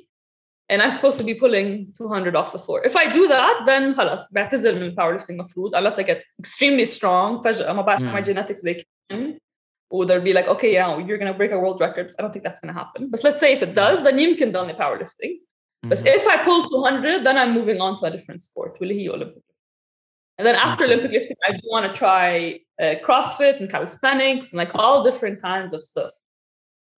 And 0.72 0.82
I'm 0.82 0.90
supposed 0.90 1.18
to 1.18 1.24
be 1.24 1.34
pulling 1.34 1.92
200 1.96 2.34
off 2.34 2.50
the 2.52 2.58
floor. 2.58 2.82
If 2.84 2.96
I 2.96 3.06
do 3.12 3.28
that, 3.28 3.62
then 3.66 3.94
خلاص 3.94 4.32
بعتذر 4.32 4.74
من 4.74 4.94
powerlifting 4.94 5.30
مفروض 5.36 5.74
unless 5.76 5.98
I 5.98 6.02
get 6.02 6.22
extremely 6.40 6.84
strong 6.86 7.42
فجأة 7.44 7.72
ما 7.72 7.82
بعرف 7.82 8.00
Mm. 8.02 8.12
my 8.12 8.22
genetics 8.22 8.60
they 8.62 8.82
would 9.91 10.09
I 10.09 10.19
be 10.19 10.33
like, 10.33 10.47
okay, 10.47 10.73
yeah, 10.73 10.97
you're 11.05 11.17
gonna 11.17 11.33
break 11.33 11.51
a 11.51 11.59
world 11.59 11.81
record? 11.81 12.13
I 12.17 12.21
don't 12.21 12.31
think 12.31 12.45
that's 12.45 12.59
gonna 12.61 12.73
happen. 12.73 13.09
But 13.09 13.23
let's 13.23 13.39
say 13.39 13.53
if 13.53 13.61
it 13.61 13.73
does, 13.73 14.03
then 14.03 14.17
you 14.19 14.35
can 14.35 14.51
do 14.51 14.65
the 14.65 14.73
powerlifting. 14.73 15.33
Mm-hmm. 15.83 15.89
But 15.89 16.05
if 16.05 16.27
I 16.27 16.43
pull 16.43 16.69
200, 16.69 17.25
then 17.25 17.37
I'm 17.37 17.53
moving 17.53 17.81
on 17.81 17.99
to 17.99 18.05
a 18.05 18.11
different 18.11 18.41
sport. 18.41 18.77
Will 18.79 18.89
he 18.89 19.09
Olympic? 19.09 19.43
And 20.37 20.47
then 20.47 20.55
after. 20.55 20.85
Olympic 20.85 21.11
lifting, 21.11 21.35
I 21.47 21.51
do 21.51 21.61
want 21.65 21.91
to 21.91 21.97
try 21.97 22.59
uh, 22.81 22.95
CrossFit 23.05 23.59
and 23.59 23.69
calisthenics 23.69 24.51
and 24.51 24.57
like 24.57 24.73
all 24.75 25.03
different 25.03 25.41
kinds 25.41 25.73
of 25.73 25.83
stuff. 25.83 26.11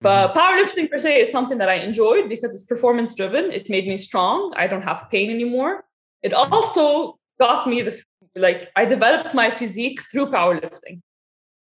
But 0.02 0.34
mm-hmm. 0.34 0.40
powerlifting 0.40 0.90
per 0.92 1.00
se 1.00 1.22
is 1.22 1.32
something 1.32 1.58
that 1.58 1.70
I 1.70 1.76
enjoyed 1.76 2.30
because 2.30 2.54
it's 2.54 2.64
performance 2.64 3.16
driven. 3.16 3.52
It 3.52 3.70
made 3.70 3.88
me 3.88 3.98
strong. 3.98 4.54
I 4.56 4.68
don't 4.68 4.84
have 4.84 5.08
pain 5.10 5.30
anymore. 5.30 5.86
It 6.22 6.34
also 6.34 7.18
got 7.40 7.68
me 7.68 7.82
the 7.82 8.02
like 8.36 8.70
I 8.76 8.86
developed 8.86 9.34
my 9.34 9.52
physique 9.52 10.02
through 10.10 10.28
powerlifting. 10.28 11.02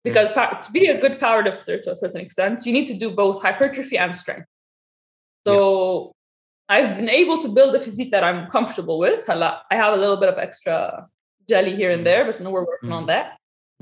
Because 0.05 0.33
pow- 0.33 0.61
to 0.65 0.71
be 0.73 0.87
a 0.87 1.01
good 1.01 1.21
powerlifter 1.21 1.81
to 1.83 1.93
a 1.93 1.97
certain 1.97 2.21
extent, 2.21 2.67
you 2.67 2.73
need 2.73 2.87
to 2.89 2.95
do 2.95 3.09
both 3.11 3.41
hypertrophy 3.41 3.97
and 3.99 4.15
strength. 4.15 4.49
So 5.47 6.13
I've 6.69 6.97
been 6.97 7.09
able 7.09 7.39
to 7.43 7.49
build 7.49 7.75
a 7.75 7.81
physique 7.81 8.11
that 8.11 8.25
I'm 8.25 8.51
comfortable 8.51 8.99
with. 8.99 9.25
هلا, 9.29 9.63
I 9.71 9.77
have 9.77 9.93
a 9.95 9.97
little 9.97 10.17
bit 10.17 10.29
of 10.29 10.39
extra 10.39 11.07
jelly 11.49 11.75
here 11.77 11.91
and 11.91 12.07
there, 12.07 12.25
but 12.25 12.41
no, 12.41 12.51
we're 12.51 12.65
working 12.65 12.93
on 12.93 13.07
that. 13.07 13.27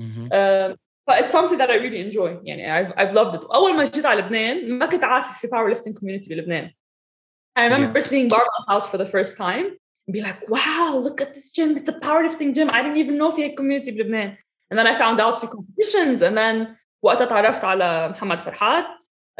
Mhm. 0.01 0.31
Um, 0.31 0.75
but 1.07 1.15
it's 1.21 1.31
something 1.31 1.57
that 1.57 1.69
I 1.69 1.75
really 1.75 2.01
enjoy. 2.01 2.39
يعني 2.43 2.69
I've 2.69 2.93
I've 2.97 3.13
loved 3.13 3.35
it. 3.35 3.43
أول 3.43 3.75
ما 3.75 3.85
جيت 3.85 4.05
على 4.05 4.21
لبنان 4.21 4.77
ما 4.77 4.85
كنت 4.85 5.03
عارفة 5.03 5.33
في 5.33 5.47
powerlifting 5.47 5.93
community 5.93 6.29
بلبنان. 6.29 6.71
I 7.55 7.65
remember 7.65 8.01
seeing 8.01 8.27
Barbell 8.29 8.65
House 8.67 8.87
for 8.87 8.97
the 8.97 9.05
first 9.05 9.35
time 9.37 9.65
and 10.07 10.13
be 10.13 10.21
like, 10.21 10.47
wow, 10.47 10.97
look 11.03 11.21
at 11.21 11.33
this 11.33 11.49
gym. 11.51 11.77
It's 11.77 11.89
a 11.89 11.99
powerlifting 11.99 12.53
gym. 12.55 12.69
I 12.69 12.81
didn't 12.81 12.97
even 12.97 13.17
know 13.17 13.31
في 13.31 13.43
هيك 13.43 13.59
community 13.59 13.91
بلبنان. 13.91 14.37
And 14.71 14.77
then 14.79 14.87
I 14.87 14.95
found 14.95 15.19
out 15.19 15.41
في 15.41 15.47
competitions 15.47 16.21
and 16.21 16.37
then 16.37 16.77
وقتها 17.03 17.25
تعرفت 17.25 17.63
على 17.63 18.09
محمد 18.09 18.37
فرحات 18.39 18.85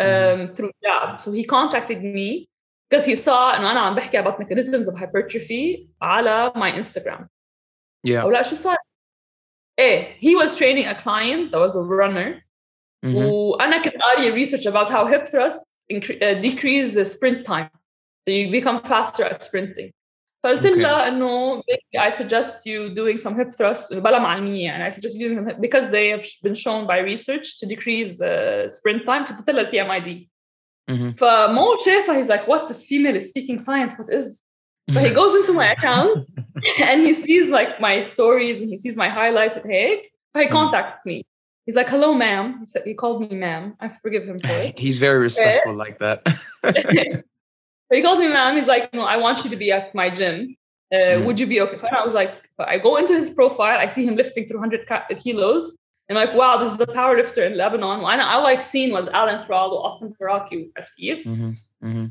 um, 0.02 0.56
through 0.56 0.72
Jab. 0.86 1.22
So 1.22 1.32
he 1.32 1.44
contacted 1.44 2.04
me 2.04 2.50
because 2.90 3.06
he 3.06 3.16
saw 3.16 3.54
انه 3.56 3.72
انا 3.72 3.80
عم 3.80 3.96
بحكي 3.96 4.24
about 4.24 4.40
mechanisms 4.40 4.88
of 4.88 4.96
hypertrophy 5.00 5.88
على 6.02 6.52
my 6.56 6.72
Instagram. 6.82 7.26
Yeah. 8.08 8.22
او 8.22 8.30
لا 8.32 8.42
شو 8.42 8.56
صار؟ 8.56 8.78
ايه 9.80 10.18
he 10.20 10.36
was 10.44 10.56
training 10.56 10.86
a 10.88 10.96
client 10.96 11.52
that 11.52 11.60
was 11.60 11.76
a 11.76 11.82
runner 11.84 12.42
Mhm. 13.06 13.16
وانا 13.16 13.82
كنت 13.82 13.94
قاريه 13.98 14.46
research 14.46 14.66
about 14.66 14.90
how 14.90 15.06
hip 15.06 15.28
thrust 15.28 15.60
incre- 15.94 16.22
uh, 16.22 16.42
decrease 16.42 16.94
the 16.94 17.06
sprint 17.06 17.46
time 17.46 17.70
so 18.24 18.30
you 18.32 18.52
become 18.52 18.80
faster 18.84 19.24
at 19.24 19.44
sprinting 19.44 19.92
فقلت 20.46 20.66
Okay. 20.66 20.78
لها 20.78 21.08
انه 21.08 21.58
maybe 21.62 22.00
I 22.00 22.10
suggest 22.12 22.66
you 22.66 22.96
doing 22.96 23.18
some 23.18 23.36
hip 23.36 23.52
thrusts 23.56 23.94
بلا 23.94 24.20
معلوميه 24.20 24.66
يعني 24.66 24.92
I 24.92 24.94
suggest 24.94 25.14
you 25.16 25.20
doing 25.20 25.36
them 25.36 25.50
hip- 25.50 25.62
because 25.62 25.86
they 25.92 26.08
have 26.18 26.26
been 26.44 26.56
shown 26.56 26.88
by 26.88 26.98
research 27.14 27.60
to 27.60 27.66
decrease 27.68 28.22
uh, 28.22 28.70
sprint 28.70 29.06
time 29.06 29.24
حطيت 29.26 29.50
لها 29.50 29.62
البي 29.62 29.82
ام 29.82 29.92
اي 29.92 30.00
دي 30.00 30.32
Mhm. 30.92 31.16
فمو 31.18 31.76
شافها 31.86 32.22
he's 32.24 32.28
like 32.28 32.48
what 32.48 32.68
this 32.68 32.86
female 32.86 33.16
is 33.22 33.30
speaking 33.30 33.60
science 33.60 33.92
what 34.00 34.10
is 34.20 34.44
but 34.94 35.04
he 35.08 35.14
goes 35.22 35.34
into 35.40 35.54
my 35.62 35.68
account 35.76 36.14
and 36.90 36.98
he 37.08 37.14
sees 37.26 37.46
like 37.58 37.72
my 37.88 37.96
stories 38.16 38.58
and 38.62 38.70
he 38.74 38.78
sees 38.84 38.96
my 39.04 39.10
highlights 39.20 39.56
at 39.60 39.66
Hague. 39.76 40.04
He 40.40 40.48
contacts 40.60 41.04
me. 41.10 41.18
He's 41.66 41.78
like, 41.82 41.90
"Hello, 41.96 42.10
ma'am." 42.26 42.46
He 42.62 42.66
said 42.72 42.82
he 42.92 42.96
called 43.04 43.18
me 43.24 43.30
ma'am. 43.46 43.64
I 43.84 43.86
forgive 44.06 44.24
him 44.32 44.38
for 44.46 44.56
it. 44.68 44.74
He's 44.86 44.98
very 45.08 45.20
respectful 45.30 45.76
like 45.84 45.98
that. 46.06 46.20
So 47.89 47.97
he 47.97 48.03
calls 48.03 48.19
me 48.19 48.29
ma'am. 48.29 48.57
He's 48.57 48.67
like, 48.67 48.93
no, 48.93 49.03
I 49.03 49.17
want 49.17 49.45
you 49.45 49.51
to 49.51 49.57
be 49.57 49.71
at 49.73 49.95
my 49.95 50.11
gym. 50.11 50.57
Uh, 50.93 50.97
mm. 50.97 51.27
Would 51.27 51.41
you 51.41 51.47
be 51.47 51.61
okay? 51.61 51.77
And 51.77 51.97
I 51.97 52.05
was 52.05 52.15
like, 52.15 52.49
I 52.59 52.79
go 52.79 52.97
into 52.97 53.15
his 53.15 53.31
profile. 53.31 53.79
I 53.79 53.89
see 53.89 54.05
him 54.05 54.17
lifting 54.17 54.47
300 54.47 54.89
kilos. 55.21 55.77
I'm 56.09 56.17
like, 56.17 56.35
wow, 56.35 56.57
this 56.57 56.73
is 56.73 56.81
a 56.81 56.87
power 56.87 57.17
lifter 57.17 57.45
in 57.45 57.57
Lebanon. 57.57 58.01
Well, 58.01 58.21
all 58.21 58.47
I've 58.47 58.63
seen 58.63 58.93
was 58.93 59.09
Alan 59.09 59.43
Thrall 59.43 59.73
or 59.73 59.87
Austin 59.87 60.15
Baraki. 60.21 60.71
FT. 60.79 61.27
Mm-hmm, 61.27 61.51
mm-hmm. 61.85 62.07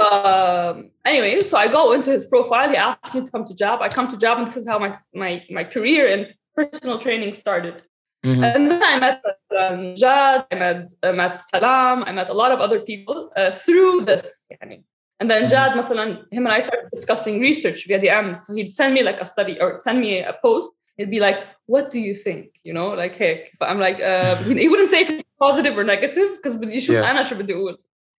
Um, 0.00 0.90
anyway, 1.04 1.40
so 1.42 1.58
I 1.58 1.66
go 1.66 1.92
into 1.92 2.12
his 2.12 2.26
profile. 2.26 2.70
He 2.70 2.76
asked 2.76 3.12
me 3.12 3.22
to 3.22 3.30
come 3.30 3.44
to 3.44 3.54
Jab. 3.54 3.80
I 3.80 3.88
come 3.88 4.08
to 4.10 4.16
Jab, 4.16 4.38
and 4.38 4.46
this 4.46 4.56
is 4.56 4.68
how 4.68 4.78
my 4.78 4.94
my, 5.14 5.42
my 5.50 5.64
career 5.64 6.06
in 6.06 6.28
personal 6.54 6.98
training 6.98 7.34
started. 7.34 7.82
Mm-hmm. 8.24 8.44
And 8.44 8.70
then 8.70 8.82
I 8.82 8.98
met 9.00 9.22
um, 9.58 9.94
Jad, 9.96 10.46
I 10.52 10.54
met, 10.54 10.90
I 11.02 11.12
met 11.12 11.42
Salam, 11.46 12.04
I 12.04 12.12
met 12.12 12.28
a 12.28 12.34
lot 12.34 12.52
of 12.52 12.60
other 12.60 12.80
people 12.80 13.30
uh, 13.36 13.50
through 13.50 14.04
this. 14.04 14.44
Yani. 14.52 14.84
And 15.21 15.29
then 15.31 15.43
Mhm. 15.43 15.49
Jad, 15.49 15.71
مثلا, 15.77 16.05
him 16.31 16.45
and 16.45 16.53
I 16.53 16.59
started 16.59 16.89
discussing 16.91 17.39
research 17.39 17.87
via 17.87 17.99
DMs. 17.99 18.37
So 18.45 18.53
he'd 18.53 18.73
send 18.73 18.93
me 18.93 19.01
like 19.03 19.19
a 19.21 19.25
study 19.25 19.57
or 19.61 19.79
send 19.81 19.99
me 20.01 20.19
a 20.19 20.33
post. 20.41 20.73
He'd 20.97 21.09
be 21.09 21.19
like, 21.19 21.39
"What 21.67 21.91
do 21.91 21.99
you 21.99 22.15
think?" 22.15 22.45
You 22.63 22.73
know, 22.73 22.87
like, 23.03 23.15
"Hey," 23.15 23.33
but 23.59 23.69
I'm 23.69 23.79
like, 23.79 23.99
uh, 24.01 24.35
he, 24.47 24.51
he 24.63 24.67
wouldn't 24.67 24.89
say 24.89 25.01
if 25.01 25.09
it's 25.09 25.29
positive 25.39 25.77
or 25.77 25.83
negative 25.83 26.29
because 26.37 26.55
بدي 26.57 26.79
شوف 26.81 26.95
Yeah. 26.95 27.11
أنا 27.11 27.23
شو 27.23 27.35
بدي 27.35 27.53
أقول. 27.53 27.77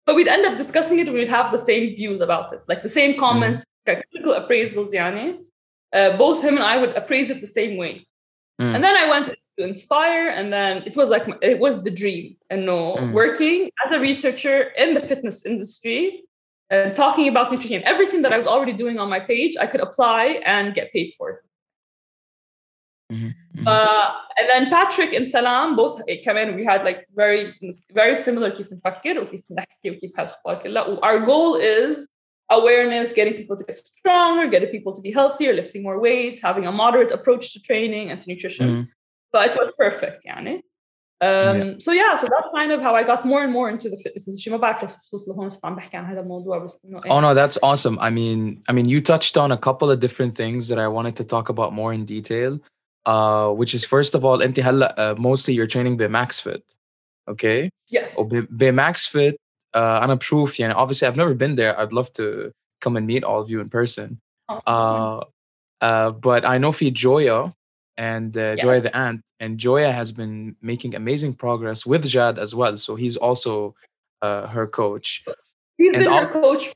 But 0.08 0.16
we'd 0.16 0.28
end 0.28 0.46
up 0.46 0.56
discussing 0.58 1.00
it 1.00 1.08
and 1.08 1.16
we'd 1.18 1.28
have 1.40 1.52
the 1.52 1.64
same 1.70 1.96
views 1.96 2.22
about 2.22 2.54
it, 2.54 2.62
like 2.70 2.82
the 2.84 2.90
same 3.00 3.18
comments, 3.18 3.60
critical 3.86 4.34
appraisals, 4.42 4.94
يعني. 4.94 5.36
Uh, 5.96 6.18
both 6.18 6.44
him 6.44 6.56
and 6.60 6.64
I 6.64 6.78
would 6.78 6.94
appraise 7.02 7.30
it 7.30 7.40
the 7.42 7.48
same 7.60 7.76
way. 7.78 8.06
Mm. 8.62 8.76
And 8.76 8.84
then 8.84 8.96
I 8.96 9.10
went 9.10 9.26
to 9.28 9.64
Inspire, 9.72 10.28
and 10.38 10.52
then 10.52 10.84
it 10.86 10.96
was 11.00 11.08
like 11.10 11.26
it 11.42 11.60
was 11.66 11.74
the 11.88 11.92
dream, 12.02 12.26
and 12.52 12.66
no, 12.66 12.82
Mm. 12.98 13.14
working 13.22 13.60
as 13.86 13.90
a 13.98 14.00
researcher 14.10 14.58
in 14.84 14.90
the 14.98 15.00
fitness 15.10 15.38
industry 15.52 16.02
and 16.70 16.96
talking 16.96 17.28
about 17.28 17.52
nutrition, 17.52 17.84
everything 17.84 18.22
that 18.24 18.34
I 18.34 18.38
was 18.38 18.48
already 18.48 18.74
doing 18.74 18.98
on 19.00 19.10
my 19.10 19.20
page, 19.20 19.54
I 19.58 19.68
could 19.68 19.82
apply 19.82 20.42
and 20.46 20.74
get 20.74 20.92
paid 20.92 21.14
for 21.18 21.30
it. 21.32 21.40
Mhm, 23.14 23.34
mhm. 23.56 23.68
Uh, 23.68 24.14
and 24.38 24.50
then 24.50 24.70
Patrick 24.70 25.14
and 25.14 25.28
Salam 25.30 25.76
both 25.76 26.02
كمان 26.26 26.56
we 26.58 26.64
had 26.66 26.84
like 26.84 27.06
very 27.16 27.54
very 27.94 28.16
similar 28.16 28.50
كيف 28.50 28.74
نفكر 28.74 29.20
وكيف 29.20 29.44
نحكي 29.52 29.92
وكيف 29.92 30.20
هالأخبار 30.20 30.64
كلها. 30.64 31.00
Our 31.02 31.26
goal 31.26 31.56
is 31.56 32.08
awareness, 32.50 33.14
getting 33.14 33.36
people 33.36 33.58
to 33.58 33.64
get 33.64 33.78
stronger, 33.78 34.48
getting 34.48 34.70
people 34.70 34.94
to 34.94 35.02
be 35.02 35.12
healthier, 35.12 35.54
lifting 35.54 35.84
more 35.84 36.00
weights, 36.00 36.42
having 36.42 36.66
a 36.66 36.72
moderate 36.72 37.12
approach 37.12 37.54
to 37.54 37.60
training 37.62 38.12
and 38.12 38.22
to 38.22 38.30
nutrition. 38.30 38.68
Mhm. 38.70 38.88
But 39.32 39.52
it 39.52 39.56
was 39.60 39.72
perfect 39.78 40.26
يعني. 40.26 40.64
Um, 41.22 41.80
So 41.80 41.92
yeah, 41.92 42.14
so 42.22 42.28
that's 42.34 42.50
kind 42.60 42.72
of 42.76 42.80
how 42.82 42.94
I 42.96 43.04
got 43.04 43.26
more 43.26 43.42
and 43.46 43.52
more 43.58 43.70
into 43.70 43.90
the 43.90 43.98
fitness 44.04 44.28
industry. 44.28 44.52
ما 44.52 44.58
بعرف 44.58 44.82
ليش 44.82 44.92
وصلت 44.92 45.28
لهون 45.28 45.50
صرت 45.50 45.66
عم 45.66 45.76
بحكي 45.76 45.98
عن 45.98 46.06
هذا 46.06 46.20
الموضوع 46.20 46.58
بس 46.58 46.80
إنه 46.86 47.00
إيه. 47.06 47.12
Oh 47.12 47.22
no, 47.22 47.34
that's 47.34 47.58
awesome. 47.64 48.00
I 48.00 48.10
mean, 48.10 48.62
I 48.70 48.74
mean, 48.74 48.88
you 48.90 49.02
touched 49.02 49.38
on 49.38 49.52
a 49.52 49.58
couple 49.58 49.92
of 49.92 50.00
different 50.00 50.36
things 50.36 50.68
that 50.68 50.80
I 50.80 50.88
wanted 50.88 51.16
to 51.16 51.24
talk 51.24 51.50
about 51.50 51.74
more 51.74 51.94
in 51.94 52.06
detail. 52.06 52.60
Uh, 53.08 53.50
which 53.60 53.74
is 53.76 53.86
first 53.86 54.16
of 54.16 54.26
all, 54.26 54.42
انت 54.42 54.60
هلا 54.60 54.96
uh, 54.98 55.22
mostly 55.22 55.54
you're 55.54 55.68
training 55.68 55.98
بماكس 55.98 56.48
fit, 56.50 56.76
okay? 57.30 57.70
Yes. 57.92 58.20
بماكس 58.50 59.18
fit 59.18 59.34
uh, 59.34 59.78
أنا 59.78 60.14
بشوف 60.14 60.60
يعني 60.60 60.74
obviously 60.74 61.08
I've 61.08 61.18
never 61.18 61.34
been 61.34 61.56
there. 61.56 61.80
I'd 61.80 61.94
love 61.94 62.12
to 62.14 62.52
come 62.86 62.98
and 62.98 63.06
meet 63.08 63.24
all 63.24 63.42
of 63.42 63.50
you 63.50 63.60
in 63.62 63.70
person. 63.70 64.18
Oh, 64.50 64.60
Uh, 64.68 65.20
uh, 65.82 66.12
but 66.12 66.42
I 66.46 66.58
know 66.58 66.72
for 66.72 66.90
Joya 67.04 67.54
and 67.97 68.37
uh, 68.37 68.41
yeah. 68.41 68.55
Joya 68.57 68.81
the 68.81 68.97
ant. 68.97 69.23
And 69.41 69.59
Joya 69.59 69.91
has 69.91 70.13
been 70.13 70.57
making 70.61 70.95
amazing 70.95 71.35
progress 71.35 71.87
with 71.87 72.07
Jad 72.07 72.39
as 72.39 72.55
well. 72.55 72.77
So 72.77 72.95
he's 72.95 73.17
also 73.17 73.75
uh, 74.21 74.47
her 74.49 74.67
coach. 74.67 75.25
He's 75.79 75.95
and 75.95 76.05
been 76.05 76.09
ob- 76.09 76.25
her 76.25 76.33
coach. 76.33 76.73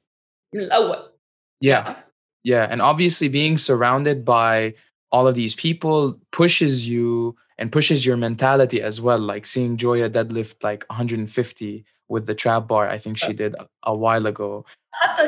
Yeah. 1.61 1.97
Yeah. 2.43 2.67
And 2.71 2.81
obviously, 2.81 3.29
being 3.29 3.59
surrounded 3.59 4.25
by 4.25 4.75
all 5.13 5.27
of 5.27 5.35
these 5.35 5.55
people 5.55 6.19
pushes 6.33 6.89
you 6.89 7.37
and 7.59 7.71
pushes 7.71 8.05
your 8.05 8.17
mentality 8.17 8.83
as 8.83 9.01
well. 9.01 9.19
Like 9.19 9.47
seeing 9.47 9.77
Joya 9.77 10.11
deadlift 10.11 10.63
like 10.63 10.85
150 10.89 11.85
with 12.09 12.27
the 12.27 12.35
trap 12.35 12.67
bar, 12.67 12.89
I 12.89 12.99
think 12.99 13.19
she 13.19 13.33
did 13.33 13.55
a 13.83 13.95
while 13.95 14.27
ago. 14.27 14.65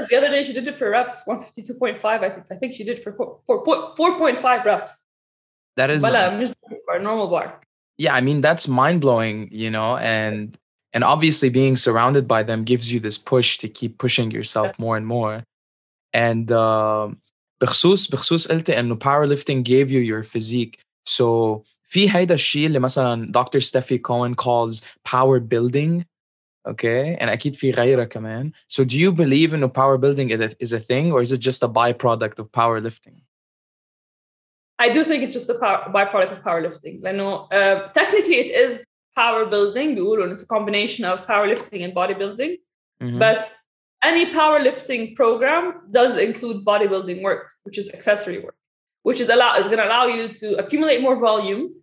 The 0.09 0.17
other 0.17 0.29
day, 0.29 0.45
she 0.45 0.53
did 0.53 0.69
it 0.69 0.77
for 0.77 0.91
reps 0.91 1.25
152.5. 1.27 2.05
I 2.05 2.31
think, 2.31 2.47
I 2.51 2.55
think 2.55 2.75
she 2.75 2.85
did 2.85 3.03
for 3.03 3.13
4.5 3.13 3.97
4, 3.97 4.41
4 4.41 4.63
reps 4.65 5.03
that 5.77 5.91
is 5.91 6.03
bar, 6.03 6.99
normal 6.99 7.29
bar. 7.29 7.61
Yeah, 7.99 8.15
I 8.15 8.21
mean 8.21 8.41
that's 8.41 8.69
mind 8.69 9.01
blowing, 9.01 9.49
you 9.51 9.71
know, 9.71 9.97
and 9.97 10.57
and 10.93 11.05
obviously 11.05 11.51
being 11.51 11.77
surrounded 11.77 12.27
by 12.27 12.43
them 12.43 12.65
gives 12.65 12.93
you 12.93 13.01
this 13.01 13.19
push 13.19 13.59
to 13.59 13.69
keep 13.69 13.99
pushing 13.99 14.31
yourself 14.31 14.79
more 14.79 14.97
and 14.97 15.07
more. 15.07 15.45
And 16.13 16.51
uh, 16.51 17.09
بخصوص 17.61 18.11
بخصوص 18.11 18.49
قلت 18.49 18.71
انه 18.71 18.99
powerlifting 18.99 19.63
gave 19.63 19.91
you 19.91 20.01
your 20.01 20.23
physique. 20.23 20.79
So 21.05 21.63
في 21.83 22.11
هيدا 22.11 22.35
الشيء 22.35 22.67
اللي 22.67 22.79
مثلا 22.79 23.33
Dr. 23.33 23.61
Stefi 23.61 23.99
Cohen 23.99 24.35
calls 24.35 24.83
power 25.05 25.41
building. 25.41 26.05
Okay, 26.69 27.17
and 27.21 27.29
أكيد 27.29 27.55
في 27.55 27.71
غيرها 27.71 28.05
كمان. 28.05 28.53
So 28.69 28.85
do 28.85 28.99
you 28.99 29.13
believe 29.13 29.53
in 29.53 29.69
power 29.71 29.97
building 29.99 30.31
is 30.31 30.73
a 30.73 30.81
thing 30.81 31.13
or 31.13 31.23
is 31.23 31.33
it 31.33 31.41
just 31.41 31.63
a 31.63 31.69
byproduct 31.69 32.39
of 32.39 32.51
powerlifting? 32.53 33.21
I 34.79 34.93
do 34.93 35.05
think 35.05 35.23
it's 35.23 35.35
just 35.35 35.49
a 35.49 35.59
power, 35.59 35.91
byproduct 35.95 36.39
of 36.39 36.45
powerlifting. 36.45 37.05
I 37.07 37.13
know 37.13 37.47
uh, 37.51 37.89
technically 37.93 38.37
it 38.37 38.51
is 38.55 38.85
power 39.15 39.47
building, 39.47 39.97
it's 39.99 40.43
a 40.43 40.47
combination 40.47 41.05
of 41.05 41.27
powerlifting 41.27 41.83
and 41.85 41.95
bodybuilding. 41.95 42.59
Mm-hmm. 43.03 43.19
But 43.19 43.39
any 44.05 44.33
powerlifting 44.33 45.17
program 45.17 45.83
does 45.91 46.17
include 46.19 46.65
bodybuilding 46.65 47.23
work, 47.23 47.49
which 47.63 47.79
is 47.79 47.91
accessory 47.91 48.39
work, 48.41 48.57
which 49.03 49.21
is 49.21 49.31
allow 49.31 49.57
is 49.57 49.67
going 49.67 49.79
to 49.79 49.87
allow 49.87 50.07
you 50.07 50.29
to 50.29 50.57
accumulate 50.57 51.01
more 51.01 51.19
volume, 51.19 51.75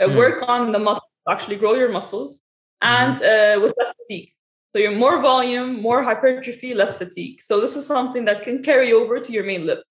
uh, 0.00 0.06
mm-hmm. 0.06 0.16
work 0.16 0.46
on 0.46 0.72
the 0.72 0.78
muscles, 0.78 1.08
actually 1.28 1.56
grow 1.56 1.74
your 1.74 1.90
muscles, 1.90 2.42
and 2.82 3.20
mm-hmm. 3.20 3.60
uh, 3.60 3.62
with 3.62 3.72
less 3.78 3.94
fatigue. 4.00 4.30
So 4.72 4.78
you're 4.78 4.92
more 4.92 5.20
volume, 5.20 5.82
more 5.82 6.02
hypertrophy, 6.02 6.74
less 6.74 6.96
fatigue. 6.96 7.42
So 7.42 7.60
this 7.60 7.76
is 7.76 7.86
something 7.86 8.24
that 8.24 8.42
can 8.42 8.62
carry 8.62 8.92
over 8.92 9.20
to 9.20 9.32
your 9.32 9.44
main 9.44 9.66
lift. 9.66 9.84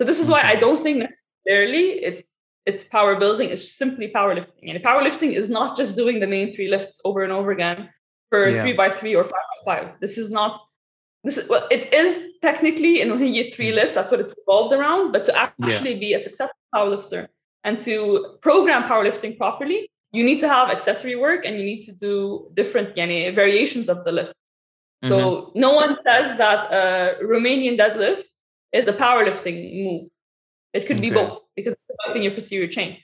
So 0.00 0.06
this 0.06 0.18
is 0.20 0.28
why 0.28 0.42
I 0.42 0.56
don't 0.56 0.82
think 0.82 1.00
that's 1.00 1.20
necessarily 1.46 2.02
it's 2.02 2.24
it's 2.66 2.84
power 2.84 3.16
building 3.16 3.50
it's 3.50 3.72
simply 3.72 4.10
powerlifting 4.14 4.74
and 4.74 4.82
powerlifting 4.82 5.32
is 5.32 5.50
not 5.50 5.76
just 5.76 5.96
doing 5.96 6.20
the 6.20 6.26
main 6.26 6.52
three 6.52 6.68
lifts 6.68 6.98
over 7.04 7.22
and 7.22 7.32
over 7.32 7.50
again 7.50 7.88
for 8.30 8.48
Yeah. 8.48 8.62
three 8.62 8.72
by 8.72 8.90
three 8.90 9.14
or 9.14 9.24
five 9.24 9.46
by 9.66 9.76
five 9.76 10.00
this 10.00 10.16
is 10.18 10.30
not 10.30 10.60
this 11.24 11.36
is 11.36 11.48
well 11.48 11.66
it 11.70 11.92
is 11.92 12.18
technically 12.42 13.00
in 13.00 13.08
Rohingya 13.08 13.54
three 13.54 13.70
Mm. 13.70 13.74
lifts 13.76 13.94
that's 13.94 14.10
what 14.10 14.20
it's 14.20 14.34
evolved 14.42 14.72
around 14.72 15.12
but 15.12 15.24
to 15.26 15.36
actually 15.36 15.94
be 15.98 16.14
a 16.14 16.20
successful 16.20 16.56
powerlifter 16.74 17.28
and 17.64 17.80
to 17.80 17.94
program 18.40 18.82
powerlifting 18.84 19.36
properly 19.36 19.90
you 20.12 20.24
need 20.24 20.40
to 20.40 20.48
have 20.48 20.70
accessory 20.70 21.16
work 21.16 21.44
and 21.44 21.58
you 21.58 21.64
need 21.64 21.82
to 21.82 21.92
do 21.92 22.50
different 22.54 22.94
yani, 22.96 23.34
variations 23.34 23.88
of 23.88 24.04
the 24.04 24.12
lift 24.12 24.34
so 25.10 25.52
no 25.54 25.70
one 25.72 25.92
says 26.06 26.38
that 26.38 26.60
uh, 26.72 27.08
Romanian 27.22 27.76
deadlift 27.78 28.24
is 28.72 28.88
a 28.88 28.92
powerlifting 28.94 29.56
move. 29.84 30.04
It 30.74 30.86
could 30.86 31.00
be 31.00 31.10
Okay. 31.10 31.14
both 31.26 31.42
because 31.56 31.72
it's 31.74 31.82
developing 31.88 32.24
your 32.24 32.32
posterior 32.34 32.68
chain. 32.68 32.98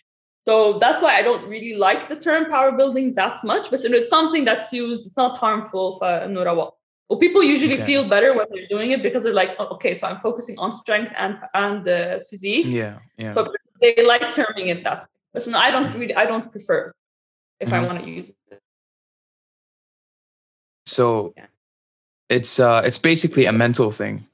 So 0.46 0.78
that's 0.78 1.00
why 1.00 1.14
I 1.16 1.22
don't 1.22 1.48
really 1.48 1.74
like 1.76 2.09
the 2.09 2.16
term 2.16 2.50
power 2.50 2.72
building 2.72 3.14
that 3.14 3.44
much, 3.44 3.70
but 3.70 3.80
it's 3.85 4.11
something 4.11 4.44
that's 4.44 4.72
used. 4.72 5.06
It's 5.06 5.16
not 5.16 5.37
harmful 5.37 5.98
for 5.98 6.06
Nurawa. 6.26 6.72
Well, 7.09 7.18
people 7.18 7.42
usually 7.42 7.74
Okay. 7.74 7.85
feel 7.85 8.09
better 8.09 8.35
when 8.35 8.46
they're 8.50 8.68
doing 8.68 8.90
it 8.92 9.02
because 9.02 9.22
they're 9.22 9.35
like, 9.42 9.54
oh, 9.59 9.66
okay, 9.76 9.94
so 9.94 10.06
I'm 10.09 10.18
focusing 10.18 10.59
on 10.59 10.72
strength 10.72 11.12
and 11.16 11.37
and 11.54 11.87
uh, 11.88 12.18
physique. 12.30 12.66
yeah 12.66 12.98
yeah 13.16 13.35
But 13.35 13.50
they 13.80 13.94
like 14.06 14.35
terming 14.35 14.68
it 14.68 14.83
that. 14.85 15.06
But 15.33 15.42
so 15.42 15.50
no, 15.50 15.59
I 15.59 15.70
don't 15.70 15.94
really, 15.94 16.14
I 16.14 16.24
don't 16.26 16.50
prefer 16.50 16.92
if 17.61 17.72
I 17.72 17.78
Mhm. 17.78 17.87
want 17.87 17.98
to 18.04 18.11
use 18.11 18.30
it. 18.30 18.61
So 20.87 21.33
Yeah. 21.37 21.46
it's 22.28 22.59
uh 22.59 22.83
it's 22.85 22.98
basically 22.98 23.46
a 23.46 23.52
mental 23.52 23.90
thing. 23.90 24.26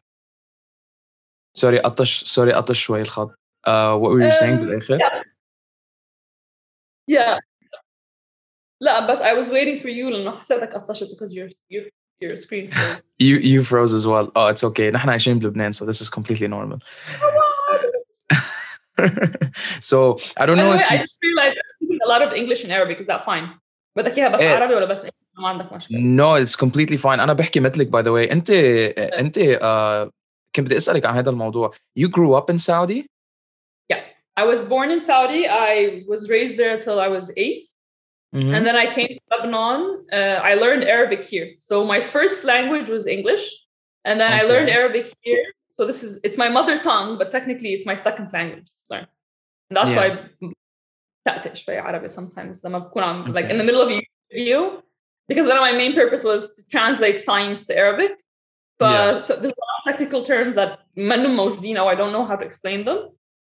Sorry, 1.57 1.79
قطش 1.79 2.23
sorry 2.39 2.53
قطش 2.53 2.79
شوي 2.83 3.01
الخط. 3.01 3.29
Uh 3.67 3.97
what 3.99 4.11
were 4.11 4.21
you 4.21 4.31
saying 4.31 4.57
Um, 4.57 4.59
بالآخر? 4.59 4.97
yeah. 4.97 5.21
Yeah. 7.11 7.39
لا 8.81 9.07
بس 9.13 9.19
I 9.19 9.33
was 9.33 9.49
waiting 9.51 9.79
for 9.83 9.87
you 9.89 10.09
لأنه 10.11 10.31
حسيتك 10.31 10.73
قطشت 10.73 11.07
because 11.11 11.33
your 11.33 11.49
your 11.69 11.83
your 12.23 12.35
screen 12.37 12.71
froze. 12.71 13.01
You 13.19 13.35
you 13.53 13.63
froze 13.63 13.93
as 13.93 14.05
well. 14.07 14.31
Oh, 14.35 14.47
it's 14.47 14.63
okay. 14.63 14.91
نحن 14.91 15.09
عايشين 15.09 15.39
بلبنان 15.39 15.71
so 15.71 15.85
this 15.85 16.01
is 16.01 16.09
completely 16.09 16.47
normal. 16.47 16.79
so 19.79 20.17
I 20.37 20.45
don't 20.45 20.57
By 20.57 20.63
the 20.63 20.69
know 20.69 20.71
way, 20.71 20.81
if 20.81 20.91
I 20.91 20.95
you, 20.95 21.01
just 21.05 21.17
realized 21.27 21.55
I'm 21.61 21.69
speaking 21.75 21.99
a 22.05 22.09
lot 22.13 22.21
of 22.21 22.29
English 22.41 22.63
and 22.63 22.71
Arabic. 22.71 22.99
Is 22.99 23.07
that 23.07 23.25
fine? 23.25 23.59
بدك 23.97 24.17
إياها 24.17 24.29
بس 24.29 24.39
إيه. 24.41 24.55
عربي 24.55 24.73
ولا 24.75 24.85
بس 24.85 25.05
English؟ 25.05 25.11
ما 25.41 25.47
عندك 25.49 25.73
مشكلة. 25.73 25.97
no 25.99 26.43
it's 26.45 26.55
completely 26.55 26.97
fine. 26.97 27.19
أنا 27.19 27.33
بحكي 27.33 27.59
مثلك 27.59 27.87
by 27.87 28.01
the 28.03 28.11
way. 28.11 28.31
أنت 28.31 28.49
أنت 29.19 29.39
uh 29.39 30.11
كنت 30.55 30.65
بدي 30.65 30.77
أسألك 30.77 31.05
عن 31.05 31.15
هذا 31.15 31.29
الموضوع. 31.29 31.71
You 31.99 32.07
grew 32.09 32.33
up 32.33 32.49
in 32.49 32.57
Saudi? 32.57 33.05
I 34.37 34.45
was 34.45 34.63
born 34.63 34.89
in 34.95 35.01
Saudi. 35.03 35.43
I 35.47 36.03
was 36.07 36.29
raised 36.29 36.55
there 36.57 36.71
until 36.77 36.97
I 37.01 37.09
was 37.17 37.25
8 37.35 37.67
Mhm. 38.33 38.51
and 38.55 38.61
then 38.67 38.77
I 38.83 38.85
came 38.97 39.09
to 39.17 39.23
Lebanon. 39.33 39.79
Uh, 40.19 40.37
I 40.51 40.53
learned 40.63 40.83
Arabic 40.97 41.21
here. 41.33 41.47
So 41.69 41.75
my 41.93 41.99
first 42.15 42.37
language 42.53 42.89
was 42.95 43.03
English, 43.17 43.45
and 44.07 44.15
then 44.21 44.31
I 44.39 44.43
learned 44.51 44.69
Okay. 44.69 44.79
Arabic 44.79 45.05
here. 45.27 45.45
So 45.75 45.81
this 45.89 45.99
is 46.05 46.11
it's 46.25 46.37
my 46.45 46.49
mother 46.57 46.75
tongue, 46.89 47.11
but 47.19 47.27
technically 47.37 47.71
it's 47.75 47.85
my 47.91 47.97
second 48.07 48.27
language. 48.37 48.67
to 48.73 48.85
learn. 48.93 49.07
And 49.69 49.75
that's 49.77 49.93
Yeah. 49.93 49.99
why 50.01 50.07
تأتئ 51.27 51.55
شوي 51.55 51.77
عربي 51.77 52.07
sometimes 52.09 52.65
لما 52.65 52.79
بكون 52.79 53.03
عم 53.03 53.33
like 53.33 53.45
Okay. 53.45 53.51
in 53.51 53.57
the 53.57 53.63
middle 53.63 53.81
of 53.81 53.91
a 53.91 53.99
video 54.31 54.81
because 55.29 55.45
one 55.51 55.57
of 55.57 55.65
my 55.69 55.73
main 55.73 55.93
purpose 55.93 56.23
was 56.23 56.41
to 56.55 56.61
translate 56.75 57.17
science 57.21 57.65
to 57.67 57.73
Arabic. 57.77 58.11
But 58.79 58.91
Yeah. 58.91 59.17
so 59.25 59.31
there's 59.41 59.53
a 59.59 59.61
lot 59.64 59.64
of 59.64 59.64
technical 59.85 60.23
terms 60.25 60.55
that 60.55 60.79
منهم 60.97 61.35
موجودين 61.35 61.77
or 61.79 61.91
I 61.91 61.95
don't 61.95 62.11
know 62.13 62.25
how 62.31 62.35
to 62.35 62.45
explain 62.45 62.85
them. 62.85 62.97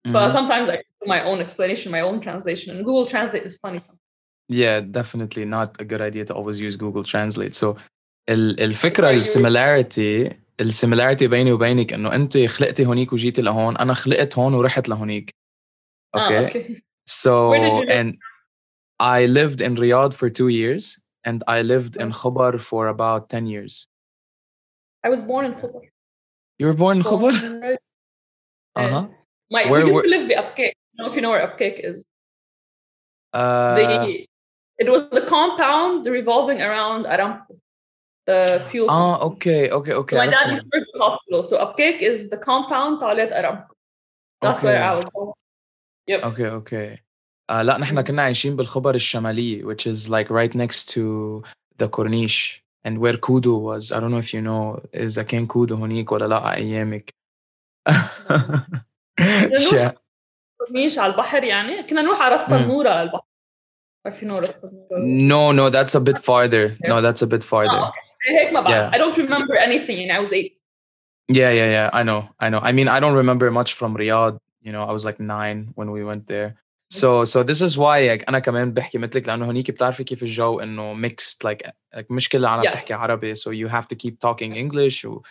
Mhm. 0.07 0.13
But 0.13 0.31
sometimes 0.33 0.69
I 0.69 0.75
do 0.75 1.05
my 1.15 1.21
own 1.29 1.39
explanation, 1.45 1.91
my 1.91 2.01
own 2.09 2.17
translation, 2.21 2.67
and 2.75 2.85
Google 2.85 3.05
Translate 3.13 3.45
is 3.49 3.57
funny. 3.65 3.81
Yeah, 4.61 4.77
definitely 4.99 5.45
not 5.57 5.69
a 5.83 5.85
good 5.91 6.01
idea 6.09 6.23
to 6.29 6.33
always 6.37 6.57
use 6.67 6.75
Google 6.85 7.03
Translate. 7.13 7.53
So 7.55 7.67
ال- 8.29 8.59
الفكرة 8.61 9.07
Are 9.07 9.13
you- 9.13 9.17
السيميلاريتي 9.17 10.31
السيميلاريتي 10.59 11.27
بيني 11.27 11.51
وبينك 11.51 11.93
انه 11.93 12.15
انت 12.15 12.37
خلقتي 12.37 12.85
هونيك 12.85 13.13
وجيتي 13.13 13.41
لهون 13.41 13.77
انا 13.77 13.93
خلقت 13.93 14.37
هون 14.37 14.53
ورحت 14.53 14.89
لهونيك. 14.89 15.29
Ah, 16.17 16.19
Okay. 16.19 16.45
okay. 16.49 16.75
So 17.23 17.49
Where 17.49 17.59
did 17.59 17.77
you 17.77 17.85
live? 17.85 17.97
and 17.99 18.09
I 19.17 19.19
lived 19.39 19.59
in 19.67 19.71
Riyadh 19.83 20.13
for 20.19 20.29
2 20.29 20.47
years 20.47 20.83
and 21.27 21.39
I 21.47 21.61
lived 21.73 21.93
in 22.03 22.09
Oh. 22.11 22.17
Khobar 22.19 22.53
for 22.69 22.83
about 22.95 23.21
10 23.29 23.45
years. 23.53 23.73
I 25.05 25.09
was 25.15 25.21
born 25.31 25.43
in 25.49 25.53
Khobar. 25.61 25.83
You 26.60 26.66
were 26.66 26.74
born 26.74 26.98
in 26.98 27.04
Khobar? 27.04 27.78
Uh 28.76 28.88
huh. 28.88 29.08
My 29.50 29.70
where, 29.70 29.80
we 29.80 29.86
used 29.86 29.94
where? 29.94 30.02
to 30.04 30.10
live 30.10 30.28
by 30.28 30.34
Abqaiq. 30.34 30.68
I 30.68 30.92
don't 30.98 31.06
know 31.06 31.10
if 31.10 31.16
you 31.16 31.22
know 31.22 31.30
where 31.30 31.46
Abqaiq 31.48 31.80
is. 31.82 32.04
Uh, 33.32 33.74
the, 33.76 34.26
it 34.78 34.90
was 34.90 35.08
the 35.08 35.22
compound 35.22 36.06
revolving 36.06 36.60
around 36.60 37.06
Aramco, 37.06 37.58
the 38.26 38.62
fuel. 38.70 38.88
Ah, 38.90 39.14
uh, 39.14 39.26
okay, 39.28 39.70
okay, 39.70 39.94
okay. 39.94 40.16
So 40.16 40.24
my 40.24 40.26
dad 40.26 40.50
used 40.50 40.62
to 40.62 40.78
work 40.78 40.88
the 40.92 41.00
hospital, 41.00 41.42
so 41.42 41.54
Abqaiq 41.64 42.02
is 42.02 42.28
the 42.28 42.36
compound 42.36 43.00
Toilet 43.00 43.30
Aramco. 43.30 43.72
That's 44.42 44.58
okay. 44.58 44.66
where 44.68 44.84
I 44.84 44.94
was 44.96 45.04
born. 45.14 45.32
Yep. 46.08 46.24
Okay, 46.24 46.46
okay. 46.60 47.00
Uh, 47.48 47.62
لا 47.62 47.78
نحن 47.78 47.98
mm. 47.98 48.04
كنا 48.06 48.22
عايشين 48.22 48.56
بالخبر 48.56 48.94
الشمالية 48.94 49.64
which 49.64 49.86
is 49.86 50.08
like 50.08 50.28
right 50.30 50.54
next 50.54 50.88
to 50.94 51.42
the 51.78 51.88
Corniche 51.88 52.60
and 52.83 52.97
where 52.99 53.17
Kudu 53.17 53.55
was 53.55 53.91
I 53.91 53.99
don't 53.99 54.11
know 54.11 54.19
if 54.19 54.33
you 54.33 54.41
know 54.41 54.79
إذا 54.95 55.23
كان 55.23 55.47
كودو 55.47 55.75
هونيك 55.75 56.11
ولا 56.11 56.25
لا 56.27 56.55
أيامك 56.55 57.13
نروح 59.19 59.93
كورنيش 60.59 60.99
على 60.99 61.13
البحر 61.13 61.43
يعني 61.43 61.83
كنا 61.83 62.01
نروح 62.01 62.21
على 62.21 62.31
راس 62.31 62.45
تنورة 62.45 62.89
على 62.89 63.03
البحر 63.03 63.25
عارفين 64.05 64.31
راس 64.31 64.49
تنورة 64.49 64.85
No 64.99 65.51
no 65.51 65.69
that's 65.69 65.95
a 65.95 65.99
bit 65.99 66.17
farther 66.17 66.75
no 66.89 67.01
that's 67.01 67.21
a 67.21 67.27
bit 67.27 67.43
farther 67.43 67.79
آه، 67.79 67.93
هيك 68.41 68.53
ما 68.53 68.61
بعرف 68.61 68.93
Yeah. 68.93 68.97
I 68.97 68.97
don't 68.97 69.17
remember 69.17 69.55
anything 69.57 69.97
يعني 69.97 70.17
I 70.17 70.27
was 70.27 70.33
eight 70.33 70.55
Yeah, 71.27 71.49
yeah, 71.49 71.69
yeah. 71.75 71.89
I 71.91 72.03
know, 72.03 72.29
I 72.39 72.49
know. 72.49 72.59
I 72.59 72.71
mean, 72.71 72.87
I 72.87 72.99
don't 72.99 73.15
remember 73.15 73.49
much 73.49 73.73
from 73.73 73.97
Riyadh. 73.97 74.37
You 74.61 74.71
know, 74.71 74.83
I 74.83 74.91
was 74.91 75.05
like 75.05 75.19
nine 75.19 75.71
when 75.73 75.89
we 75.95 76.03
went 76.03 76.27
there. 76.27 76.49
So, 76.93 77.25
so 77.25 77.43
this 77.43 77.61
is 77.61 77.77
why 77.77 77.97
like, 78.11 78.23
أنا 78.29 78.39
كمان 78.39 78.73
بحكي 78.73 78.97
مثلك 78.97 79.27
لأنه 79.27 79.51
هنيك 79.51 79.71
بتعرفي 79.71 80.03
كيف 80.03 80.23
الجو 80.23 80.59
إنه 80.59 81.07
mixed 81.09 81.37
like, 81.47 81.67
like 81.95 82.05
مش 82.09 82.29
كل 82.29 82.37
العالم 82.37 82.63
Yeah. 82.63 82.69
بتحكي 82.69 82.93
عربي 82.93 83.35
so 83.35 83.49
you 83.51 83.67
have 83.71 83.87
to 83.87 83.95
keep 83.95 84.13
talking 84.27 84.55
English 84.55 85.05
و, 85.05 85.21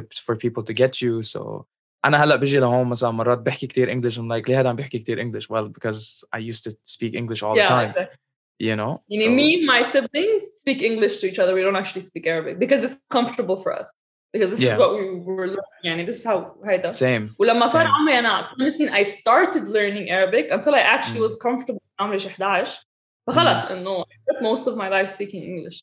to- 0.00 0.20
for 0.24 0.36
people 0.36 0.62
to 0.62 0.74
get 0.74 1.00
you. 1.02 1.22
So 1.22 1.64
أنا 2.04 2.24
هلا 2.24 2.36
بيجي 2.36 2.58
لهون 2.58 2.86
مثلا 2.88 3.10
مرات 3.10 3.38
بحكي 3.38 3.66
كتير 3.66 3.90
English 3.92 4.14
I'm 4.14 4.28
like 4.28 4.48
ليه 4.48 4.60
هذا 4.60 4.68
عم 4.68 4.76
بيحكي 4.76 4.98
كتير 4.98 5.20
English? 5.20 5.44
Well, 5.44 5.68
because 5.68 6.24
I 6.36 6.38
used 6.38 6.64
to 6.64 6.70
speak 6.84 7.14
English 7.14 7.42
all 7.42 7.54
the 7.54 7.60
yeah 7.62 7.68
time. 7.68 7.90
exactly. 7.90 8.16
You 8.60 8.76
know. 8.76 8.98
يعني 9.10 9.24
So- 9.24 9.30
me 9.30 9.56
and 9.56 9.66
my 9.66 9.82
siblings 9.92 10.42
speak 10.62 10.82
English 10.82 11.16
to 11.20 11.26
each 11.30 11.38
other 11.38 11.54
we 11.54 11.62
don't 11.66 11.76
actually 11.82 12.04
speak 12.10 12.26
Arabic 12.26 12.58
because 12.64 12.80
it's 12.86 12.96
comfortable 13.16 13.56
for 13.64 13.72
us 13.80 13.88
because 14.36 14.50
this 14.50 14.60
Yeah. 14.60 14.74
is 14.74 14.78
what 14.78 14.90
we 14.98 15.04
were 15.26 15.46
learning 15.46 15.84
يعني 15.84 16.06
this 16.06 16.16
is 16.16 16.24
how 16.24 16.66
هيدا 16.66 16.90
Same. 16.90 17.34
ولما 17.38 17.66
صار 17.66 17.80
Same. 17.82 17.86
عمري 17.86 18.18
انا 18.18 18.48
8 18.58 18.76
سنين 18.78 18.94
I 18.94 19.02
started 19.08 19.62
learning 19.68 20.08
Arabic 20.10 20.50
until 20.56 20.74
I 20.74 20.82
actually 20.96 21.20
Mm. 21.20 21.28
was 21.28 21.36
comfortable 21.46 21.80
عمري 22.00 22.18
شي 22.18 22.28
11 22.28 22.84
فخلص 23.26 23.64
انه 23.64 24.02
I 24.02 24.04
spent 24.04 24.42
most 24.42 24.66
of 24.66 24.74
my 24.76 24.88
life 24.88 25.10
speaking 25.14 25.42
English 25.42 25.80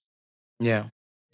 Yeah. 0.64 0.84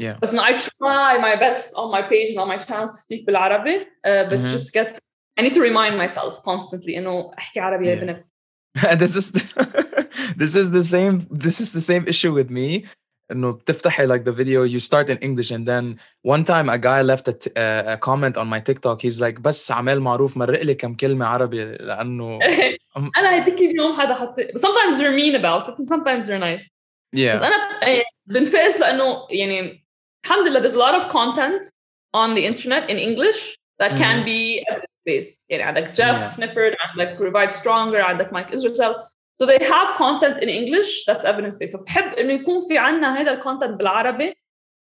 Yeah. 0.03 0.19
بس 0.21 0.33
انه 0.33 0.43
I 0.43 0.51
try 0.59 1.17
my 1.27 1.35
best 1.39 1.73
on 1.75 1.91
my 1.97 2.01
page 2.01 2.29
and 2.35 2.39
on 2.39 2.47
my 2.57 2.65
channel 2.65 2.87
to 2.89 2.97
speak 2.97 3.25
بالعربي 3.25 3.79
uh, 3.79 4.29
but 4.29 4.37
Mhm. 4.39 4.57
just 4.57 4.71
get 4.73 4.97
I 5.39 5.43
need 5.43 5.53
to 5.53 5.61
remind 5.61 5.95
myself 6.03 6.33
constantly 6.49 6.97
انه 6.97 7.31
احكي 7.37 7.59
عربي 7.59 7.87
يا 7.87 7.95
Yeah. 7.95 7.99
بنت 7.99 8.25
this 9.01 9.15
is 9.15 9.31
this 10.41 10.53
is 10.61 10.67
the 10.77 10.83
same 10.95 11.15
this 11.45 11.57
is 11.63 11.69
the 11.77 11.81
same 11.91 12.03
issue 12.13 12.33
with 12.39 12.49
me 12.59 12.85
انه 13.32 13.52
بتفتحي 13.52 14.08
like 14.08 14.24
the 14.24 14.32
video 14.32 14.64
you 14.64 14.80
start 14.80 15.08
in 15.08 15.18
English 15.18 15.50
and 15.50 15.66
then 15.66 15.96
one 16.22 16.44
time 16.44 16.68
a 16.68 16.78
guy 16.78 17.02
left 17.02 17.28
a, 17.28 17.32
t- 17.32 17.50
uh, 17.56 17.94
a 17.94 17.96
comment 17.96 18.36
on 18.36 18.46
my 18.48 18.60
TikTok. 18.60 19.00
He's 19.02 19.20
like 19.20 19.40
بس 19.40 19.72
عمال 19.72 20.00
معروف 20.00 20.36
مرق 20.36 20.62
لي 20.62 20.74
كم 20.74 20.94
كلمة 20.94 21.26
عربي 21.26 21.64
لأنه 21.64 22.38
أنا 23.18 23.38
هديك 23.38 23.60
اليوم 23.60 24.00
حدا 24.00 24.14
حط 24.14 24.40
sometimes 24.40 24.98
they're 24.98 25.16
mean 25.16 25.34
about 25.34 25.68
it 25.68 25.74
and 25.78 25.86
sometimes 25.86 26.26
they're 26.26 26.38
nice. 26.38 26.70
Yeah. 27.12 27.36
بس 27.36 27.42
أنا 27.42 28.02
بنفاس 28.26 28.80
لأنه 28.80 29.26
يعني 29.30 29.84
الحمد 30.24 30.48
لله 30.48 30.60
there's 30.60 30.74
a 30.74 30.78
lot 30.78 31.02
of 31.02 31.08
content 31.08 31.70
on 32.14 32.34
the 32.34 32.44
internet 32.46 32.90
in 32.90 32.98
English 32.98 33.56
that 33.80 33.90
can 33.96 34.16
mm-hmm. 34.16 34.24
be 34.24 34.64
evidence 34.70 34.90
based 35.06 35.38
يعني 35.48 35.62
عندك 35.62 35.92
Jeff 35.94 36.38
yeah. 36.38 36.76
عندك 36.90 37.18
Revive 37.18 37.52
Stronger 37.52 38.00
عندك 38.00 38.30
Mike 38.30 38.50
Israetel. 38.50 38.94
So 39.40 39.46
they 39.46 39.58
have 39.74 39.88
content 39.96 40.36
in 40.42 40.48
English 40.48 41.04
that's 41.06 41.24
evidence 41.24 41.58
based 41.58 41.72
فبحب 41.72 42.12
إنه 42.12 42.32
يكون 42.32 42.68
في 42.68 42.78
عنا 42.78 43.20
هذا 43.20 43.32
الكونتنت 43.32 43.78
بالعربي 43.78 44.34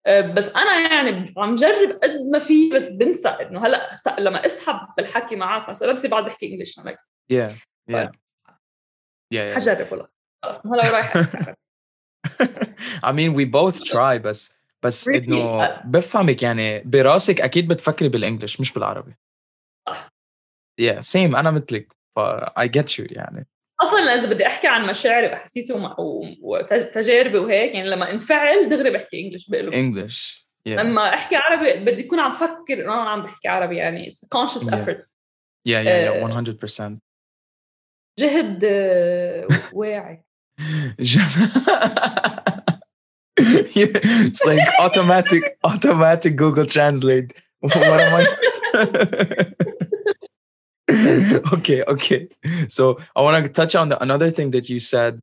أه، 0.07 0.35
بس 0.35 0.49
أنا 0.49 0.81
يعني 0.81 1.35
عم 1.37 1.55
جرب 1.55 1.91
قد 2.03 2.21
ما 2.33 2.39
في 2.39 2.71
بس 2.71 2.89
بنسى 2.89 3.29
إنه 3.29 3.67
هلأ 3.67 3.95
لما 4.19 4.47
أسحب 4.47 4.89
بالحكي 4.97 5.37
معك 5.37 5.69
مثلا 5.69 5.93
بصير 5.93 6.11
بعد 6.11 6.25
بحكي 6.25 6.47
انجلش 6.47 6.81
yeah 6.81 7.53
yeah 7.91 8.09
yeah, 9.35 9.35
yeah. 9.35 9.57
حجرب 9.57 9.87
والله 9.91 10.09
هلا 10.67 10.91
رايح. 10.91 11.13
I 13.09 13.13
mean 13.13 13.35
we 13.35 13.45
both 13.45 13.85
try 13.85 14.17
بس 14.17 14.57
بس? 14.83 15.09
إنه 15.09 15.69
بفهمك 15.85 16.43
يعني 16.43 16.81
براسك 16.81 17.41
أكيد 17.41 17.69
بتفكري 17.69 18.09
بالانجلش 18.09 18.61
مش 18.61 18.73
بالعربي 18.73 19.15
صح. 19.89 20.09
yeah 20.81 21.01
same 21.01 21.37
أنا 21.37 21.51
مثلك 21.51 21.97
ف 22.17 22.21
I 22.61 22.65
get 22.65 22.99
you 22.99 23.17
يعني 23.17 23.47
أصلا 23.85 24.15
إذا 24.15 24.27
بدي 24.27 24.47
أحكي 24.47 24.67
عن 24.67 24.87
مشاعري 24.87 25.27
وأحاسيسي 25.27 25.73
وتجاربي 26.43 27.39
وهيك 27.39 27.75
يعني 27.75 27.89
لما 27.91 28.11
انفعل 28.11 28.69
دغري 28.69 28.91
بحكي 28.91 29.21
انجلش 29.21 29.49
بقلب 29.49 29.71
English 29.71 30.45
yeah 30.69 30.73
لما 30.73 31.15
أحكي 31.15 31.37
عربي 31.37 31.85
بدي 31.85 32.07
اكون 32.07 32.21
عم 32.21 32.33
فكر 32.33 32.85
إنه 32.85 32.93
أنا 33.03 33.11
عم 33.11 33.23
بحكي 33.23 33.49
عربي 33.49 33.77
يعني 33.77 34.15
Yeah. 34.15 34.75
effort 34.75 34.99
yeah 35.69 35.83
yeah 35.83 36.11
Uh, 36.11 36.29
yeah 36.29 36.91
100% 36.91 36.99
جهد 38.19 38.65
آه، 38.65 39.49
واعي 39.73 40.25
it's 43.41 44.45
like 44.47 44.69
automatic 44.81 45.43
automatic 45.65 46.37
Google 46.37 46.67
Translate. 46.67 47.31
What 47.61 48.01
am 48.07 48.15
I? 48.21 48.25
okay, 51.54 51.84
okay. 51.84 52.28
So 52.68 53.00
I 53.16 53.22
want 53.22 53.46
to 53.46 53.52
touch 53.52 53.76
on 53.76 53.90
the, 53.90 54.02
another 54.02 54.32
thing 54.32 54.52
that 54.52 54.70
you 54.70 54.80
said, 54.80 55.20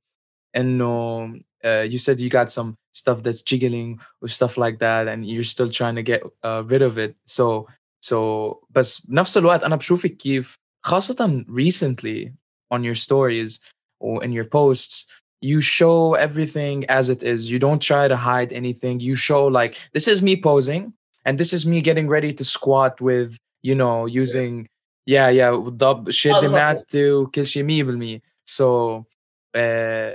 and 0.54 0.78
no, 0.78 1.34
uh, 1.64 1.80
you 1.80 1.98
said 1.98 2.20
you 2.20 2.30
got 2.30 2.50
some 2.50 2.76
stuff 2.92 3.22
that's 3.22 3.42
jiggling 3.42 4.00
or 4.22 4.28
stuff 4.28 4.56
like 4.56 4.78
that, 4.78 5.08
and 5.08 5.26
you're 5.26 5.44
still 5.44 5.70
trying 5.70 5.96
to 5.96 6.02
get 6.02 6.22
uh, 6.44 6.62
rid 6.66 6.82
of 6.82 6.98
it. 6.98 7.16
So, 7.26 7.66
so, 8.00 8.60
بس 8.70 9.06
بنفس 9.06 9.38
الوقت 9.38 9.64
أنا 9.64 9.76
بشوفك 9.76 10.16
كيف 10.16 10.54
خاصة 10.84 11.44
recently 11.48 12.32
on 12.70 12.84
your 12.84 12.94
stories 12.94 13.60
or 14.00 14.22
in 14.24 14.32
your 14.32 14.44
posts 14.44 15.06
you 15.40 15.60
show 15.60 16.14
everything 16.14 16.84
as 16.88 17.08
it 17.08 17.22
is 17.22 17.50
you 17.50 17.58
don't 17.58 17.82
try 17.82 18.08
to 18.08 18.16
hide 18.16 18.52
anything 18.52 19.00
you 19.00 19.14
show 19.14 19.46
like 19.46 19.76
this 19.92 20.08
is 20.08 20.22
me 20.22 20.34
posing 20.40 20.92
and 21.24 21.38
this 21.38 21.52
is 21.52 21.66
me 21.66 21.80
getting 21.80 22.08
ready 22.08 22.32
to 22.32 22.44
squat 22.44 23.00
with 23.00 23.36
you 23.62 23.74
know 23.74 24.06
using 24.06 24.66
yeah 25.06 25.28
yeah 25.28 25.50
ضب 25.52 26.10
شد 26.10 26.30
الله. 26.30 26.74
mat 26.74 26.94
وكل 26.94 27.46
شيء 27.46 27.64
100% 27.64 28.20
so 28.44 29.04
uh, 29.56 30.12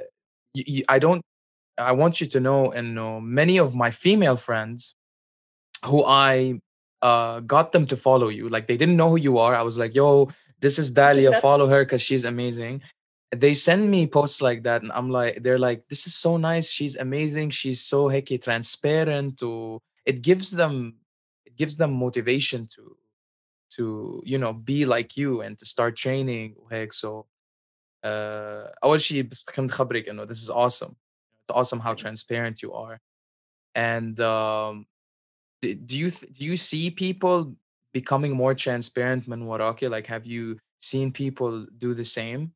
you, 0.54 0.64
you, 0.68 0.84
I 0.90 1.00
don't 1.00 1.22
I 1.78 1.94
want 1.94 2.22
you 2.22 2.28
to 2.28 2.40
know 2.40 2.72
and 2.72 2.96
know 2.96 3.20
many 3.20 3.58
of 3.58 3.74
my 3.74 3.92
female 3.92 4.36
friends 4.36 4.96
who 5.86 6.04
I 6.06 6.60
uh, 7.02 7.40
got 7.40 7.72
them 7.72 7.86
to 7.88 7.98
follow 7.98 8.30
you 8.30 8.50
like 8.50 8.68
they 8.68 8.78
didn't 8.78 8.98
know 8.98 9.10
who 9.10 9.18
you 9.18 9.38
are 9.38 9.56
I 9.56 9.64
was 9.64 9.78
like 9.78 9.94
yo 9.96 10.30
this 10.60 10.78
is 10.78 10.92
Dahlia 10.92 11.30
That's- 11.30 11.42
follow 11.42 11.68
her 11.68 11.84
because 11.86 12.02
she's 12.02 12.26
amazing 12.26 12.82
they 13.32 13.54
send 13.54 13.90
me 13.90 14.08
posts 14.08 14.42
like 14.42 14.64
that 14.64 14.82
and 14.82 14.92
i'm 14.92 15.10
like 15.10 15.42
they're 15.42 15.60
like 15.60 15.88
this 15.88 16.06
is 16.06 16.14
so 16.14 16.36
nice 16.38 16.70
she's 16.70 16.98
amazing 16.98 17.50
she's 17.50 17.82
so 17.82 18.10
hecky 18.10 18.42
transparent 18.42 19.40
to 19.40 19.80
it 20.06 20.22
gives 20.22 20.52
them 20.52 20.96
it 21.46 21.56
gives 21.56 21.78
them 21.78 21.94
motivation 21.94 22.68
to 22.68 22.98
to 23.76 24.22
you 24.26 24.38
know 24.38 24.54
be 24.54 24.86
like 24.86 25.18
you 25.18 25.42
and 25.42 25.58
to 25.58 25.66
start 25.66 25.96
training 25.96 26.56
وهيك 26.58 26.94
so 26.94 27.26
uh 28.06 28.72
اول 28.84 29.02
شيء 29.02 29.30
كنت 29.56 29.72
خبرك 29.72 30.10
انه 30.10 30.26
this 30.26 30.44
is 30.44 30.50
awesome 30.50 30.96
it's 31.34 31.56
awesome 31.56 31.80
how 31.80 31.94
transparent 31.94 32.62
you 32.62 32.74
are 32.74 33.00
and 33.76 34.20
um 34.20 34.86
do, 35.62 35.74
do 35.76 35.98
you 35.98 36.10
th- 36.10 36.34
do 36.34 36.46
you 36.46 36.58
see 36.58 36.90
people 36.90 37.56
becoming 37.94 38.34
more 38.34 38.54
transparent 38.54 39.30
من 39.30 39.42
وراكي 39.42 39.90
like 39.90 40.08
have 40.08 40.26
you 40.26 40.58
seen 40.80 41.12
people 41.12 41.66
do 41.78 41.94
the 41.94 42.06
same 42.06 42.50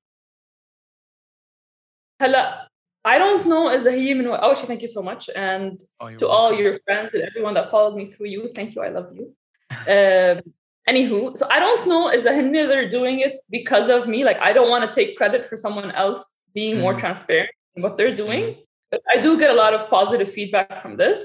هلا 2.22 2.70
I 3.08 3.18
don't 3.20 3.46
know 3.46 3.70
إذا 3.70 3.92
هي 3.92 4.14
من 4.14 4.28
أول 4.28 4.58
شيء 4.58 4.68
thank 4.68 4.82
you 4.82 4.88
so 4.88 5.02
much 5.02 5.30
and 5.36 5.84
oh, 6.00 6.08
you're 6.08 6.20
to 6.20 6.28
all 6.28 6.50
welcome. 6.50 6.64
your 6.64 6.80
friends 6.86 7.14
and 7.14 7.24
everyone 7.24 7.54
that 7.54 7.70
followed 7.72 7.96
me 7.96 8.10
through 8.12 8.28
you 8.28 8.52
thank 8.56 8.76
you 8.76 8.82
I 8.82 8.90
love 8.90 9.10
you 9.18 9.26
um, 9.94 10.42
anywho 10.90 11.36
so 11.38 11.46
I 11.50 11.60
don't 11.60 11.88
know 11.88 12.10
إذا 12.14 12.32
هن 12.32 12.52
they're 12.70 12.90
doing 12.90 13.20
it 13.20 13.34
because 13.50 13.90
of 13.90 14.08
me 14.08 14.24
like 14.24 14.40
I 14.40 14.54
don't 14.54 14.70
want 14.70 14.84
to 14.90 14.96
take 14.96 15.18
credit 15.18 15.46
for 15.46 15.58
someone 15.58 15.92
else 15.92 16.22
being 16.56 16.76
more 16.84 16.94
Mhm. 16.94 17.00
transparent 17.04 17.52
in 17.76 17.84
what 17.84 17.94
they're 17.98 18.16
doing 18.24 18.44
but 18.92 19.02
I 19.14 19.22
do 19.26 19.32
get 19.42 19.50
a 19.56 19.58
lot 19.64 19.74
of 19.78 19.82
positive 19.98 20.30
feedback 20.38 20.82
from 20.84 20.94
this 20.98 21.20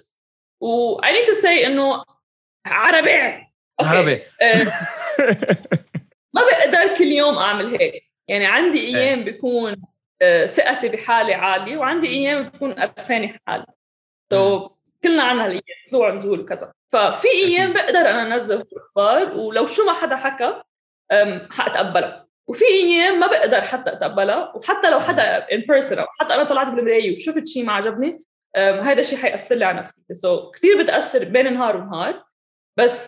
و 0.61 1.01
I 1.03 1.13
need 1.13 1.27
to 1.27 1.35
say 1.35 1.65
إنه 1.67 2.05
عربي 2.67 3.47
Okay. 3.83 3.87
عربي 3.87 4.23
آه، 4.43 4.65
ما 6.35 6.43
بقدر 6.43 6.95
كل 6.99 7.05
يوم 7.13 7.35
اعمل 7.39 7.67
هيك 7.81 8.03
يعني 8.29 8.47
عندي 8.47 8.87
ايام 8.87 9.25
بيكون 9.25 9.77
آه، 10.23 10.47
ثقتي 10.47 10.89
بحالي 10.89 11.35
عاليه 11.35 11.77
وعندي 11.77 12.09
ايام 12.09 12.43
بتكون 12.49 12.73
قرفانه 12.73 13.35
حالي 13.47 13.67
سو 14.33 14.71
كلنا 15.05 15.23
عنا 15.23 15.47
الايام 15.47 15.63
طلوع 15.91 16.13
نزول 16.15 16.41
وكذا 16.41 16.73
ففي 16.96 17.28
أيام 17.28 17.74
بقدر 17.74 18.00
أنا 18.00 18.36
أنزل 18.36 18.64
أخبار 18.78 19.38
ولو 19.38 19.66
شو 19.66 19.86
ما 19.86 19.94
حدا 19.94 20.16
حكى 20.16 20.62
حأتقبلها. 21.52 22.28
وفي 22.48 22.66
أيام 22.66 23.20
ما 23.20 23.28
بقدر 23.28 23.62
حتى 23.62 23.94
أتقبلها 23.94 24.56
وحتى 24.56 24.92
لو 24.92 25.00
حدا 25.00 25.24
ان 25.52 25.62
بيرسون 25.62 26.00
أو 26.00 26.06
حتى 26.20 26.34
أنا 26.34 26.44
طلعت 26.44 26.68
بالمرايه 26.68 27.16
وشفت 27.16 27.48
شيء 27.48 27.66
ما 27.66 27.74
عجبني 27.74 28.20
هذا 28.56 29.00
الشيء 29.00 29.20
حيأثر 29.20 29.56
لي 29.56 29.66
على 29.66 29.80
نفسيتي. 29.80 30.14
سو 30.14 30.52
كثير 30.52 30.82
بتأثر 30.82 31.24
بين 31.24 31.54
نهار 31.54 31.78
ونهار 31.78 32.24
بس 32.78 33.06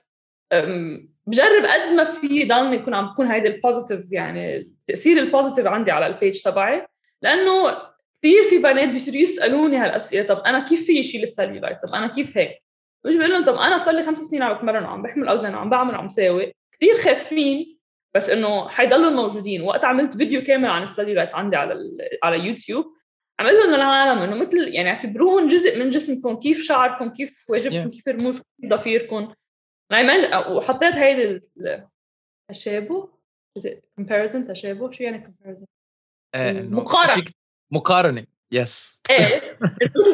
بجرب 1.28 1.66
قد 1.66 1.90
ما 1.96 2.04
في 2.04 2.46
ضلني 2.46 2.76
يكون 2.76 2.94
عم 2.94 3.08
بكون 3.14 3.28
هيدي 3.28 3.48
البوزيتيف 3.48 4.12
يعني 4.12 4.72
تأثير 4.88 5.18
البوزيتيف 5.18 5.68
عندي 5.68 5.92
على 5.92 6.08
البيج 6.08 6.42
تبعي. 6.42 6.88
لأنه 7.22 7.78
كثير 8.22 8.44
في 8.50 8.58
بنات 8.58 8.90
بيصيروا 8.90 9.20
يسألوني 9.20 9.78
هالأسئلة 9.78 10.28
طب 10.28 10.40
أنا 10.40 10.66
كيف 10.66 10.86
في 10.86 11.04
شيل 11.04 11.24
السليولايت 11.24 11.78
طب 11.88 11.96
أنا 11.96 12.08
كيف 12.08 12.38
هيك؟ 12.38 12.67
مش 13.06 13.16
بقول 13.16 13.30
لهم 13.30 13.46
طب 13.46 13.56
أنا 13.56 13.78
صار 13.78 13.96
لي 13.96 14.04
خمس 14.04 14.18
سنين 14.18 14.44
عم 14.44 14.58
بتمرن 14.58 14.84
وعم 14.84 15.02
بحمل 15.02 15.28
أوزان 15.28 15.56
وعم 15.56 15.70
بعمل 15.70 15.96
وعم 15.96 16.10
ساوي 16.10 16.54
كثير 16.72 16.98
خايفين 16.98 17.78
بس 18.16 18.30
إنه 18.30 18.70
حيضلوا 18.70 19.10
موجودين. 19.10 19.62
وقت 19.62 19.86
عملت 19.86 20.18
فيديو 20.18 20.44
كامل 20.44 20.70
عن 20.70 20.84
السليولايت 20.84 21.36
عندي 21.36 21.56
على 21.56 21.98
على 22.24 22.40
يوتيوب 22.40 22.86
عملت 23.40 23.54
لهم 23.54 23.76
للعالم 23.76 24.22
إنه 24.22 24.36
مثل 24.36 24.58
يعني 24.58 24.90
اعتبروهم 24.90 25.48
جزء 25.48 25.80
من 25.80 25.90
جسمكم 25.90 26.40
كيف 26.40 26.64
شعركم 26.64 27.10
كيف 27.10 27.46
حواجبكم 27.48 27.92
yeah. 27.92 27.94
كيف 27.94 28.08
رموشكم 28.08 28.44
كيف 28.62 28.70
ضفيركم. 28.70 29.34
وحطيت 30.50 30.94
هيدي 30.94 31.42
التشابه 32.52 33.10
comparison 34.02 34.48
تشابه؟ 34.48 34.92
شو 34.92 35.04
يعني 35.04 35.26
comparison؟ 35.26 35.66
مقارنه 36.72 37.24
مقارنة. 37.72 38.26
يس 38.52 39.02
إيه 39.10 39.42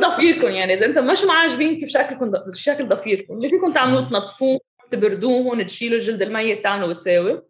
ضفيركم 0.01 0.47
يعني. 0.47 0.73
إذا 0.73 0.85
أنتم 0.85 1.07
مش 1.07 1.23
معجبين 1.23 1.79
كيف 1.79 1.89
شكلكم 1.89 2.31
شكل 2.53 2.87
ضفيركم. 2.87 3.33
اللي 3.33 3.49
فيكم 3.49 3.73
تعملوه 3.73 4.09
تنظفوه 4.09 4.59
تبردوهم 4.91 5.61
تشيلوا 5.61 5.97
الجلد 5.97 6.21
الميت 6.21 6.63
تعملوا 6.63 6.89
وتساوي. 6.89 7.41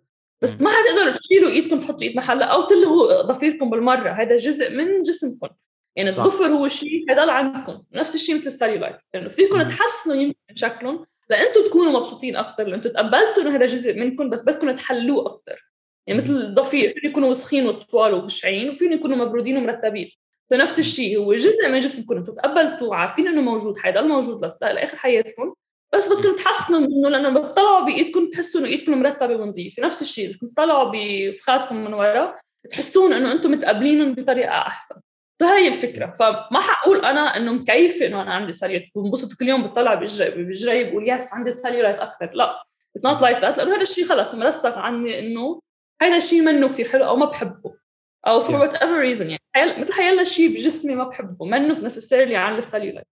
بس 0.41 0.61
ما 0.61 0.69
حتقدروا 0.69 1.13
تشيلوا 1.13 1.49
إيدكم 1.49 1.79
تحطوا 1.79 2.01
إيد 2.01 2.15
محلها 2.15 2.47
أو 2.47 2.61
تلغوا 2.65 3.21
ضفيركم 3.21 3.69
بالمرة. 3.69 4.09
هذا 4.09 4.35
جزء 4.35 4.71
من 4.71 5.01
جسمكم. 5.01 5.47
يعني 5.95 6.09
صح. 6.09 6.23
الضفر 6.23 6.45
هو 6.45 6.67
شيء 6.67 7.05
حيضل 7.09 7.29
عندكم. 7.29 7.83
نفس 7.93 8.15
الشيء 8.15 8.35
مثل 8.35 8.47
السليولايت 8.47 8.95
لأنه 9.13 9.25
يعني 9.25 9.29
فيكم 9.29 9.61
تحسنوا 9.61 10.15
يمكن 10.15 10.55
شكلهم 10.55 11.05
لانتم 11.29 11.63
تكونوا 11.65 11.99
مبسوطين 11.99 12.35
أكثر 12.35 12.63
لانتم 12.63 12.89
تقبلتوا 12.89 13.43
إنه 13.43 13.55
هذا 13.55 13.65
جزء 13.65 13.99
منكم 13.99 14.29
بس 14.29 14.41
بدكم 14.41 14.71
تحلوه 14.71 15.25
أكثر 15.27 15.73
يعني 16.07 16.21
مثل 16.21 16.33
الضفير 16.33 16.89
فين 16.89 17.09
يكونوا 17.09 17.29
وسخين 17.29 17.67
وطوال 17.67 18.13
وبشعين 18.13 18.69
وفين 18.69 18.93
يكونوا 18.93 19.17
مبرودين 19.17 19.57
ومرتبين. 19.57 20.11
فنفس 20.53 20.79
الشيء 20.79 21.17
هو 21.17 21.33
جزء 21.33 21.69
من 21.69 21.79
جسمكم 21.79 22.17
أنتم 22.17 22.33
تقبلتوا 22.33 22.95
عارفين 22.95 23.27
إنه 23.27 23.41
موجود 23.41 23.77
حيضل 23.77 24.07
موجود 24.07 24.53
لآخر 24.61 24.97
حياتكم 24.97 25.53
بس 25.93 26.09
بدكم 26.09 26.35
تحسنوا 26.35 26.79
منه 26.79 27.09
لأنه 27.09 27.29
بتطلعوا 27.29 27.85
بإيدكم 27.85 28.29
تحسوا 28.29 28.61
إنه 28.61 28.69
إيدكم 28.69 29.01
مرتبة 29.01 29.35
ونظيفه 29.35 29.83
نفس 29.83 30.01
الشيء 30.01 30.29
بدكم 30.29 30.47
تطلعوا 30.47 30.91
بفخاتكم 30.93 31.75
من 31.75 31.93
ورا 31.93 32.35
تحسون 32.69 33.13
إنه 33.13 33.31
أنتم 33.31 33.51
متقبلينهم 33.51 34.13
بطريقة 34.13 34.51
أحسن. 34.51 34.95
فهي 35.39 35.67
الفكرة. 35.67 36.13
فما 36.19 36.59
حقول 36.59 37.05
أنا 37.05 37.37
إنه 37.37 37.53
مكيفة 37.53 38.05
إنه 38.05 38.21
أنا 38.21 38.33
عندي 38.33 38.51
سليولايت 38.51 38.89
بنبسط 38.95 39.33
كل 39.33 39.49
يوم 39.49 39.63
بطلع 39.63 39.93
بجري 39.93 40.83
بقول 40.83 41.09
يس 41.09 41.33
عندي 41.33 41.51
سليولايت 41.51 41.97
أكثر 41.97 42.31
لا 42.33 42.63
اتس 42.95 43.05
نوت 43.05 43.21
لايك 43.21 43.37
ذات 43.37 43.57
لأنه 43.57 43.75
هذا 43.75 43.81
الشيء 43.81 44.05
خلص 44.05 44.35
مرسخ 44.35 44.77
عني 44.77 45.19
إنه 45.19 45.59
هذا 46.01 46.17
الشيء 46.17 46.41
منه 46.41 46.69
كثير 46.69 46.89
حلو 46.89 47.05
أو 47.05 47.15
ما 47.15 47.25
بحبه. 47.25 47.82
أو 48.27 48.47
for 48.47 48.53
وات 48.53 48.73
ايفر 48.73 48.99
ريزن 48.99 49.29
يعني. 49.29 49.41
حيال 49.55 49.81
مثل 49.81 49.93
حيلا 49.93 50.23
شيء 50.23 50.49
بجسمي 50.49 50.95
ما 50.95 51.03
بحبه 51.03 51.45
منه 51.45 51.79
نسيسيرلي 51.79 52.35
عن 52.35 52.57
السليولايت 52.57 53.07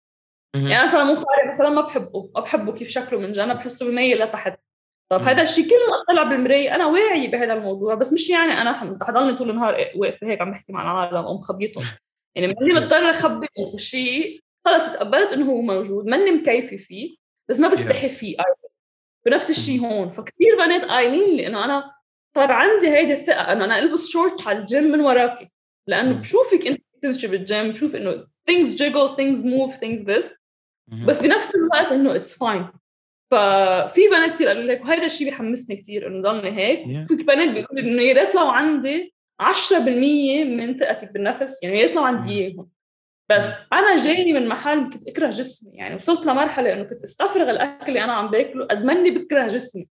يعني 0.56 0.84
مثلا 0.84 1.04
مصاري 1.04 1.50
مثلا 1.50 1.70
ما 1.70 1.82
بحبه 1.82 2.32
ما 2.36 2.42
بحبه. 2.42 2.74
كيف 2.74 2.90
شكله 2.90 3.20
من 3.20 3.32
جنب 3.32 3.56
بحسه 3.58 3.86
بميل 3.86 4.20
لتحت 4.20 4.60
طب 5.12 5.22
هذا 5.22 5.42
الشيء 5.42 5.64
كل 5.66 5.76
ما 5.90 6.02
اطلع 6.02 6.24
بالمراية 6.24 6.76
أنا 6.76 6.86
واعي 6.86 7.28
بهذا 7.28 7.54
الموضوع 7.54 7.96
بس 7.96 8.14
مش 8.14 8.30
يعني 8.30 8.52
أنا 8.52 8.98
حضلني 9.02 9.34
طول 9.38 9.50
النهار 9.50 9.92
واقفه 9.96 10.28
هيك 10.28 10.42
عم 10.42 10.52
بحكي 10.52 10.74
مع 10.74 10.82
العالم 10.82 11.26
أو 11.26 11.38
مخبيتهم. 11.38 11.84
يعني 12.36 12.54
ماني 12.54 12.74
مضطرة 12.74 13.10
أخبي 13.10 13.48
الشيء 13.74 14.40
خلص 14.66 14.94
تقبلت 14.94 15.34
إنه 15.34 15.52
هو 15.52 15.62
موجود 15.62 16.06
ماني 16.06 16.32
مكيفة 16.32 16.78
فيه 16.78 17.16
بس 17.50 17.60
ما 17.60 17.68
بستحي 17.68 18.10
فيه 18.10 18.38
بنفس 19.26 19.50
الشيء 19.50 19.80
هون. 19.82 20.12
فكثير 20.12 20.56
بنات 20.58 20.86
قايلين 20.86 21.38
لي 21.38 21.48
انه 21.48 21.66
أنا 21.66 21.92
صار 22.36 22.52
عندي 22.52 22.88
هيدي 22.88 23.14
الثقة 23.14 23.52
إنه 23.52 23.66
أنا 23.66 23.80
ألبس 23.80 24.08
شورتس 24.08 24.48
على 24.48 24.60
الجيم 24.60 24.84
من 24.84 25.00
وراكي. 25.00 25.52
لأنه 25.88 26.20
بشوفك 26.20 26.68
إنت 26.68 26.82
تمشي 27.02 27.28
بالجيم 27.28 27.72
بشوف 27.72 27.96
إنه 27.96 28.28
things 28.52 28.68
jiggle 28.68 29.16
things 29.18 29.38
move 29.44 29.74
things 29.80 30.06
this. 30.06 30.42
بس 31.06 31.22
بنفس 31.22 31.56
الوقت 31.56 31.92
إنه 31.92 32.16
اتس 32.16 32.38
فاين 32.38 32.68
ففي 33.32 34.02
بنات 34.12 34.34
كثير 34.34 34.48
قالوا 34.48 34.64
لك 34.64 34.82
وهذا 34.82 35.06
الشيء 35.06 35.30
بيحمسني 35.30 35.76
كثير 35.76 36.08
إنه 36.08 36.22
ضلني 36.22 36.52
هيك. 36.52 36.80
Yeah. 36.80 37.08
في 37.08 37.24
بنات 37.24 37.50
بيقولوا 37.50 37.84
إنه 37.84 38.02
يا 38.02 38.14
ريت 38.14 38.36
لو 38.36 38.48
عندي 38.48 39.14
10% 39.42 40.44
من 40.44 40.78
ثقتك 40.78 41.14
بالنفس 41.14 41.64
يعني 41.64 41.80
يا 41.80 41.86
ريت 41.86 41.96
لو 41.96 42.04
عندي 42.04 42.32
إياهم. 42.32 42.70
بس 43.32 43.46
أنا 43.74 43.96
جاي 43.96 44.34
من 44.34 44.48
محل 44.48 44.90
كنت 44.90 45.08
أكره 45.08 45.30
جسمي 45.30 45.72
يعني 45.74 45.96
وصلت 45.96 46.26
لمرحلة 46.26 46.74
إنه 46.74 46.84
كنت 46.84 47.04
استفرغ 47.04 47.50
الأكل 47.50 47.88
اللي 47.88 48.04
أنا 48.04 48.14
عم 48.14 48.32
باكله 48.32 48.66
قد 48.66 48.86
ما 48.86 48.94
اني 48.94 49.12
بكره 49.12 49.48
جسمي 49.48 49.88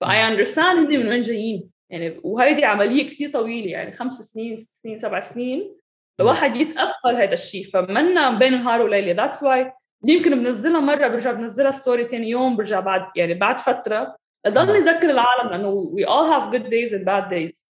فاي 0.00 0.28
اندرستاند 0.28 0.88
من 0.88 1.08
وين 1.08 1.20
جايين. 1.20 1.71
يعني 1.92 2.20
وهيدي 2.22 2.64
عملية 2.64 3.06
كثير 3.06 3.30
طويلة 3.30 3.70
يعني 3.70 3.92
خمس 3.92 4.14
سنين 4.14 4.56
ست 4.56 4.72
سنين 4.72 4.98
سبع 4.98 5.20
سنين. 5.20 5.76
الواحد 6.20 6.56
يتقبل 6.56 7.16
هذا 7.16 7.32
الشيء 7.32 7.70
فمنا 7.70 8.38
بين 8.38 8.52
نهار 8.52 8.82
وليلة 8.82 9.12
ذاتس 9.12 9.42
واي 9.42 9.72
يمكن 10.04 10.42
بنزلها 10.42 10.80
مرة 10.80 11.08
برجع 11.08 11.32
بنزلها 11.32 11.70
ستوري 11.70 12.04
ثاني 12.04 12.30
يوم 12.30 12.56
برجع 12.56 12.80
بعد 12.80 13.06
يعني 13.16 13.34
بعد 13.34 13.58
فترة. 13.58 14.16
اضل 14.46 14.72
نذكر 14.72 15.10
العالم 15.10 15.50
لأنه 15.50 15.68
وي 15.68 16.04
اول 16.04 16.24
هاف 16.24 16.52
جود 16.52 16.70
دايز 16.70 16.94
اند 16.94 17.04
باد 17.04 17.28
دايز 17.28 17.66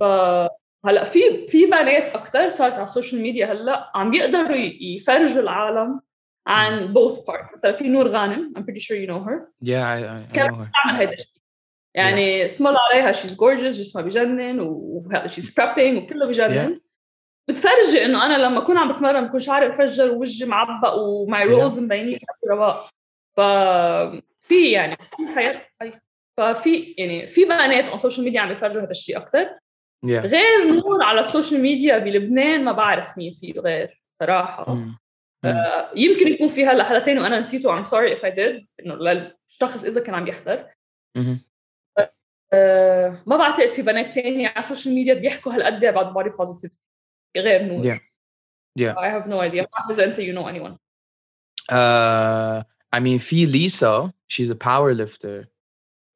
ف 0.00 0.02
هلأ 0.86 1.04
في 1.04 1.46
في 1.46 1.66
بنات 1.66 2.14
أكثر 2.14 2.48
صارت 2.50 2.72
على 2.72 2.82
السوشيال 2.82 3.22
ميديا 3.22 3.52
هلأ 3.52 3.90
عم 3.94 4.14
يقدروا 4.14 4.56
يفرجوا 4.80 5.42
العالم 5.42 6.00
عن 6.46 6.94
both 6.94 7.16
parts. 7.16 7.52
مثلا 7.52 7.72
في 7.72 7.88
نور 7.88 8.08
غانم 8.08 8.52
I'm 8.58 8.62
pretty 8.62 8.80
sure 8.80 8.96
you 8.96 9.06
know 9.06 9.24
her. 9.28 9.52
Yeah 9.62 9.84
I, 9.84 9.98
I, 9.98 10.32
I 10.32 10.34
كانت 10.34 10.54
تعمل 10.54 11.02
هذا 11.02 11.12
الشيء 11.12 11.33
يعني 11.94 12.44
اسم 12.44 12.66
الله 12.66 12.80
عليها 12.92 13.12
شيز 13.12 13.36
جورجيس 13.36 13.78
جسمها 13.78 14.04
بجنن 14.04 14.60
وهذا 14.60 15.26
شيز 15.26 15.54
بريبينج 15.54 16.02
وكله 16.02 16.26
بجنن. 16.26 16.74
Yeah. 16.74 16.84
بتفرجي 17.48 18.04
إنه 18.04 18.26
أنا 18.26 18.46
لما 18.46 18.58
أكون 18.58 18.78
عم 18.78 18.92
بتمرن 18.92 19.26
بكون 19.26 19.40
شعري 19.40 19.68
مفجر 19.68 20.10
ووجهي 20.10 20.48
معبق 20.48 20.94
ومعي 20.94 21.44
روز 21.44 21.80
مبينين 21.80 22.18
رواق. 22.50 22.88
ف 23.36 23.40
في 24.40 24.70
يعني 24.70 24.96
في 24.96 25.26
حياه 25.34 25.62
ففي 26.36 26.94
يعني 26.98 27.26
في 27.26 27.44
بنات 27.44 27.84
على 27.84 27.94
السوشيال 27.94 28.24
ميديا 28.24 28.40
عم 28.40 28.52
يفرجوا 28.52 28.82
هذا 28.82 28.90
الشيء 28.90 29.16
أكثر 29.16 29.44
yeah. 30.06 30.10
غير 30.10 30.72
نور 30.72 31.02
على 31.02 31.20
السوشيال 31.20 31.60
ميديا 31.60 31.98
بلبنان 31.98 32.64
ما 32.64 32.72
بعرف 32.72 33.18
مين 33.18 33.34
فيه 33.34 33.60
غير 33.60 34.02
صراحة. 34.20 34.64
Mm. 34.64 35.04
آه 35.44 35.90
يمكن 35.96 36.28
يكون 36.28 36.48
في 36.48 36.66
هلا 36.66 36.84
حدا 36.84 36.98
ثاني 36.98 37.20
وأنا 37.20 37.40
نسيته 37.40 37.76
I'm 37.76 37.84
sorry 37.84 38.18
if 38.18 38.24
I 38.24 38.34
did 38.34 38.64
إنه 38.80 38.94
للشخص 38.94 39.84
إذا 39.84 40.00
كان 40.00 40.14
عم 40.14 40.26
يحضر. 40.26 40.66
Mm-hmm. 42.54 42.58
آه 42.58 43.22
ما 43.26 43.36
بعتقد 43.36 43.68
في 43.68 43.82
بنات 43.82 44.14
تانية 44.14 44.48
على 44.48 44.58
السوشيال 44.58 44.94
ميديا 44.94 45.14
بيحكوا 45.14 45.52
هالقد 45.52 45.84
about 45.84 46.14
body 46.14 46.30
positivity 46.30 46.70
غير 47.36 47.62
نور 47.62 47.82
yeah 47.82 47.98
yeah 48.80 48.94
I 48.94 49.08
have 49.08 49.28
no 49.28 49.40
idea 49.40 49.60
ما 49.60 49.68
بعرف 49.78 50.00
أنت 50.00 50.16
you 50.16 50.32
know 50.32 50.46
anyone 50.46 50.76
uh 51.72 52.62
I 52.96 53.00
mean 53.00 53.18
في 53.18 53.46
Lisa 53.46 54.12
she's 54.28 54.50
a 54.50 54.56
power 54.56 54.94
lifter 54.94 55.46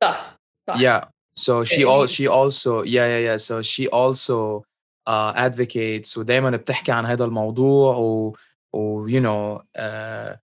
صح 0.02 0.38
صح 0.68 0.76
yeah 0.76 1.04
so 1.38 1.64
she 1.64 1.84
all 1.84 2.06
she 2.06 2.26
also 2.28 2.82
yeah 2.84 3.06
yeah 3.12 3.22
yeah 3.28 3.36
so 3.36 3.62
she 3.62 3.88
also 3.88 4.64
uh 5.08 5.32
advocates 5.36 6.16
ودايما 6.16 6.50
بتحكي 6.50 6.92
عن 6.92 7.06
هذا 7.06 7.24
الموضوع 7.24 7.96
و 7.96 8.36
و 8.72 9.08
you 9.08 9.20
know 9.20 9.62
uh, 9.78 10.36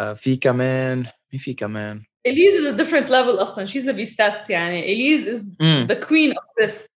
uh, 0.00 0.12
في 0.14 0.36
كمان 0.36 0.98
مين 1.32 1.38
في 1.38 1.54
كمان 1.54 2.02
Elise 2.27 2.53
is 2.53 2.65
a 2.65 2.73
different 2.73 3.09
level 3.09 3.39
اصلا 3.39 3.65
she's 3.65 3.87
a 3.87 3.93
beast 3.93 4.19
يعني 4.49 4.83
Elise 4.83 5.27
is 5.27 5.55
mm. 5.61 5.87
the 5.87 5.95
queen 5.95 6.31
of 6.31 6.43
this 6.61 6.87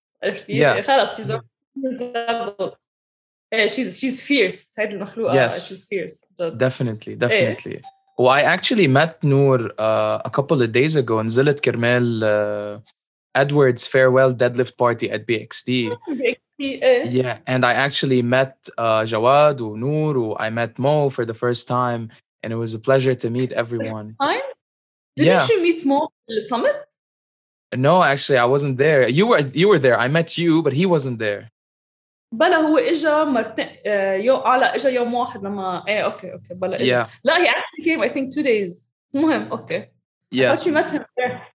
Yeah. 0.48 0.82
خلاص 0.82 1.16
she's 1.16 1.30
a 1.30 1.42
different 1.76 2.16
level 2.16 2.76
Yeah, 3.54 3.68
she's 3.68 4.00
she's 4.00 4.22
fierce 4.22 4.70
هذه 4.80 4.92
المخلوقة 4.92 5.48
Yes. 5.48 5.70
she's 5.70 5.86
fierce 5.88 6.26
جد. 6.40 6.58
definitely 6.58 7.16
definitely 7.16 7.82
well 8.18 8.30
I 8.30 8.42
actually 8.42 8.88
met 8.88 9.24
Noor 9.24 9.60
uh, 9.80 10.22
a 10.26 10.30
couple 10.30 10.62
of 10.62 10.72
days 10.72 10.96
ago 10.96 11.22
نزلت 11.22 11.60
كرمال 11.60 12.24
uh, 12.24 12.92
Edward's 13.42 13.88
farewell 13.88 14.34
deadlift 14.34 14.78
party 14.78 15.10
at 15.10 15.22
BXD 15.26 15.98
إيه. 16.60 17.04
yeah 17.04 17.38
and 17.48 17.66
I 17.66 17.74
actually 17.74 18.22
met 18.22 18.56
uh, 18.78 19.04
Jawad 19.12 19.62
or 19.62 19.78
Noor 19.78 20.18
or 20.18 20.42
I 20.42 20.50
met 20.50 20.78
Mo 20.80 21.10
for 21.10 21.26
the 21.26 21.34
first 21.34 21.68
time 21.68 22.10
and 22.44 22.54
it 22.54 22.58
was 22.66 22.74
a 22.74 22.80
pleasure 22.80 23.16
to 23.16 23.30
meet 23.30 23.52
everyone 23.52 24.16
Time? 24.22 24.48
Didn't 25.18 25.28
Yeah. 25.34 25.48
you 25.54 25.62
meet 25.68 25.86
Mo 25.86 26.00
at 26.30 26.36
the 26.38 26.44
summit? 26.52 26.76
no 27.88 27.96
actually 28.04 28.38
I 28.46 28.48
wasn't 28.56 28.76
there 28.86 29.02
you 29.20 29.26
were 29.30 29.42
you 29.62 29.68
were 29.72 29.82
there 29.86 29.98
I 30.06 30.08
met 30.18 30.30
you 30.38 30.52
but 30.66 30.74
he 30.74 30.86
wasn't 30.86 31.18
there 31.20 31.44
بلا 32.34 32.58
هو 32.58 32.78
اجى 32.78 33.24
مرتين 33.24 33.68
آه، 33.86 34.14
يوم 34.16 34.40
اه 34.40 34.58
لا 34.58 34.76
اجى 34.76 34.90
يوم 34.90 35.14
واحد 35.14 35.44
لما 35.44 35.84
ايه 35.88 36.02
اوكي 36.02 36.34
اوكي 36.34 36.54
بلا 36.54 36.76
اجى 36.82 37.04
yeah 37.04 37.08
لا 37.24 37.34
he 37.36 37.48
actually 37.48 37.84
came 37.86 38.02
I 38.02 38.14
think 38.14 38.34
two 38.34 38.44
days 38.44 38.88
المهم 39.16 39.52
اوكي 39.52 39.82
I 39.82 40.38
yes 40.38 40.60
thought 40.60 40.66
you 40.66 40.74
met 40.74 40.92
him 40.92 41.04
there 41.18 41.52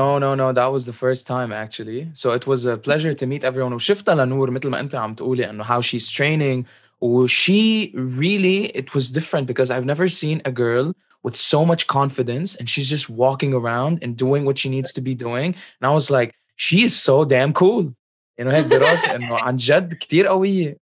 No, 0.00 0.18
no, 0.24 0.30
no. 0.42 0.52
That 0.52 0.70
was 0.76 0.82
the 0.90 0.96
first 1.04 1.22
time 1.34 1.50
actually. 1.64 2.00
So 2.22 2.26
it 2.38 2.44
was 2.50 2.60
a 2.72 2.76
pleasure 2.86 3.12
to 3.20 3.26
meet 3.26 3.42
everyone. 3.44 3.72
وشفتها 3.74 4.14
لنور 4.14 4.50
مثل 4.50 4.68
ما 4.68 4.80
أنت 4.80 4.94
عم 4.94 5.14
تقولي 5.14 5.50
إنه 5.50 5.64
how 5.64 5.80
she's 5.80 6.08
training. 6.08 6.64
و 7.00 7.26
she 7.26 7.92
really 7.96 8.66
it 8.80 8.94
was 8.94 9.10
different 9.18 9.46
because 9.46 9.70
I've 9.70 9.86
never 9.94 10.06
seen 10.08 10.40
a 10.44 10.52
girl 10.52 10.92
with 11.25 11.37
so 11.53 11.59
much 11.71 11.83
confidence 11.97 12.49
and 12.57 12.65
she's 12.71 12.89
just 12.95 13.07
walking 13.23 13.51
around 13.59 13.93
and 14.03 14.11
doing 14.25 14.43
what 14.47 14.57
she 14.61 14.69
needs 14.75 14.91
to 14.97 15.01
be 15.09 15.15
doing. 15.27 15.49
And 15.77 15.83
I 15.89 15.93
was 15.99 16.07
like, 16.17 16.31
she 16.65 16.77
is 16.87 16.93
so 17.07 17.25
damn 17.25 17.53
cool. 17.53 17.93
إنه 18.39 18.51
هيك 18.51 18.65
براسي 18.65 19.11
إنه 19.15 19.37
عن 19.37 19.55
جد 19.55 19.93
كتير 19.93 20.27
قوية. 20.27 20.77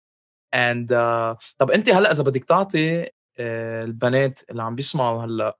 and 0.54 0.92
uh, 0.92 1.36
طب 1.58 1.72
أنت 1.72 1.90
هلأ 1.90 2.12
إذا 2.12 2.24
بدك 2.24 2.44
تعطي 2.46 3.06
uh, 3.06 3.10
البنات 3.40 4.40
اللي 4.50 4.64
عم 4.64 4.76
بيسمعوا 4.76 5.24
هلأ 5.26 5.58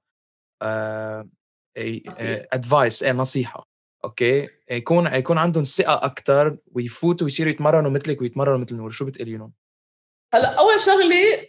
ادفايس 2.54 3.04
uh, 3.04 3.06
إيه 3.06 3.12
نصيحة 3.12 3.68
أوكي 4.06 4.50
يكون 4.72 5.08
يكون 5.08 5.38
عندهم 5.38 5.64
ثقة 5.64 6.06
أكثر 6.06 6.58
ويفوتوا 6.72 7.26
ويصيروا 7.26 7.52
يتمرنوا 7.52 7.92
مثلك 7.92 8.22
ويتمرنوا 8.22 8.58
مثل 8.58 8.76
نور 8.76 8.90
شو 8.90 9.06
بتقولي 9.06 9.38
لهم؟ 9.38 9.54
هلأ 10.34 10.60
أول 10.60 10.80
شغلة 10.80 11.48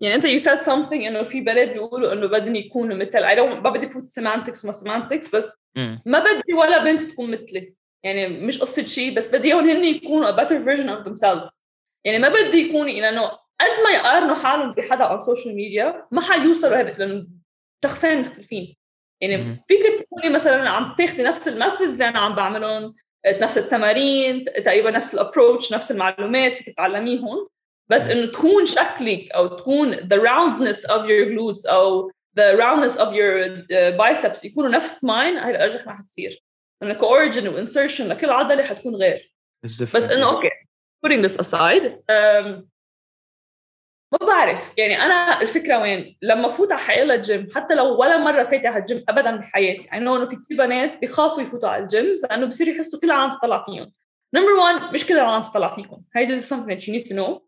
يعني 0.00 0.14
انت 0.14 0.24
يو 0.24 0.38
سيد 0.38 0.60
سمثينج 0.60 1.04
انه 1.04 1.22
في 1.22 1.40
بنات 1.40 1.68
بيقولوا 1.68 2.12
انه 2.12 2.26
بدهم 2.26 2.54
يكونوا 2.54 2.96
مثل. 2.96 3.24
اي 3.24 3.40
ما 3.40 3.70
بدي 3.70 3.88
فوت 3.88 4.04
سيمانتكس 4.04 4.64
ما 4.64 4.72
سيمانتكس 4.72 5.34
بس 5.34 5.62
ما 6.06 6.18
بدي 6.18 6.54
ولا 6.54 6.84
بنت 6.84 7.02
تكون 7.02 7.30
مثلي. 7.30 7.74
يعني 8.02 8.28
مش 8.28 8.60
قصة 8.60 8.84
شيء 8.84 9.14
بس 9.14 9.34
بدي 9.34 9.48
إياهم 9.48 9.70
هن 9.70 9.84
يكونوا 9.84 10.30
a 10.30 10.34
better 10.34 10.64
version 10.64 10.88
of 10.88 11.08
themselves. 11.08 11.52
يعني 12.04 12.18
ما 12.18 12.28
بدي 12.28 12.58
يكونوا 12.58 12.88
لأنه 12.88 13.26
قد 13.60 13.84
ما 13.84 13.90
يقارنوا 13.90 14.34
حالهم 14.34 14.72
بحدا 14.72 15.04
على 15.04 15.18
السوشيال 15.18 15.56
ميديا 15.56 16.06
ما 16.10 16.20
حيوصلوا 16.20 16.80
هذا 16.80 16.90
لأنه 16.90 17.26
شخصين 17.84 18.20
مختلفين. 18.20 18.76
يعني 19.20 19.64
فيك 19.68 20.00
تكوني 20.00 20.34
مثلا 20.34 20.68
عم 20.68 20.94
تاخذي 20.98 21.22
نفس 21.22 21.48
الميثودز 21.48 21.90
اللي 21.90 22.08
أنا 22.08 22.18
عم 22.18 22.34
بعملهم 22.34 22.94
نفس 23.26 23.58
التمارين 23.58 24.44
تقريبا 24.44 24.90
نفس 24.90 25.14
الابروتش 25.14 25.72
نفس 25.72 25.90
المعلومات 25.90 26.54
فيك 26.54 26.66
تتعلميهم 26.66 27.48
بس 27.90 28.08
إنه 28.08 28.32
تكون 28.32 28.66
شكلك 28.66 29.30
أو 29.30 29.46
تكون 29.46 29.96
the 29.96 30.16
roundness 30.16 30.90
of 30.90 31.02
your 31.02 31.28
glutes 31.32 31.70
أو 31.70 32.10
the 32.40 32.56
roundness 32.58 32.96
of 32.96 33.12
your 33.12 33.66
biceps 33.98 34.44
يكونوا 34.44 34.70
نفس 34.70 35.04
ماين 35.04 35.36
هاي 35.36 35.50
الأرجح 35.50 35.86
ما 35.86 35.96
حتصير. 35.98 36.44
لأنه 36.80 36.94
كاوريجن 36.94 37.48
وانسرشن 37.48 38.08
لكل 38.08 38.30
عضلة 38.30 38.62
حتكون 38.62 38.94
غير. 38.94 39.34
بس 39.62 40.10
إنه 40.10 40.30
أوكي 40.30 40.50
putting 41.06 41.22
this 41.28 41.36
aside 41.36 41.84
um, 42.10 42.64
ما 44.12 44.26
بعرف. 44.26 44.72
يعني 44.78 45.02
أنا 45.02 45.40
الفكرة 45.40 45.80
وين؟ 45.80 46.16
لما 46.22 46.48
فوت 46.48 46.72
على 46.72 46.80
حيلا 46.80 47.14
الجيم 47.14 47.48
حتى 47.54 47.74
لو 47.74 48.00
ولا 48.00 48.18
مرة 48.18 48.42
فاتت 48.42 48.66
على 48.66 48.78
الجيم 48.78 49.04
ابدا 49.08 49.36
بحياتي 49.36 49.82
يعني 49.82 49.98
إنه 49.98 50.26
في 50.26 50.36
كثير 50.36 50.58
بنات 50.58 50.98
بيخافوا 51.00 51.42
يفوتوا 51.42 51.68
على 51.68 51.82
الجيم 51.82 52.12
لأنه 52.22 52.46
بصيروا 52.46 52.74
يحسوا 52.74 53.00
كل 53.00 53.06
العالم 53.06 53.38
تطلع 53.38 53.64
فيهم. 53.64 53.92
نمبر 54.34 54.52
1 54.52 54.94
مش 54.94 55.06
كل 55.06 55.14
العالم 55.14 55.42
تطلع 55.42 55.74
فيكم. 55.74 56.02
هيدي 56.16 56.38
is 56.38 56.42
something 56.42 56.68
that 56.68 56.86
you 56.86 56.92
need 56.92 57.06
to 57.10 57.14
know. 57.14 57.40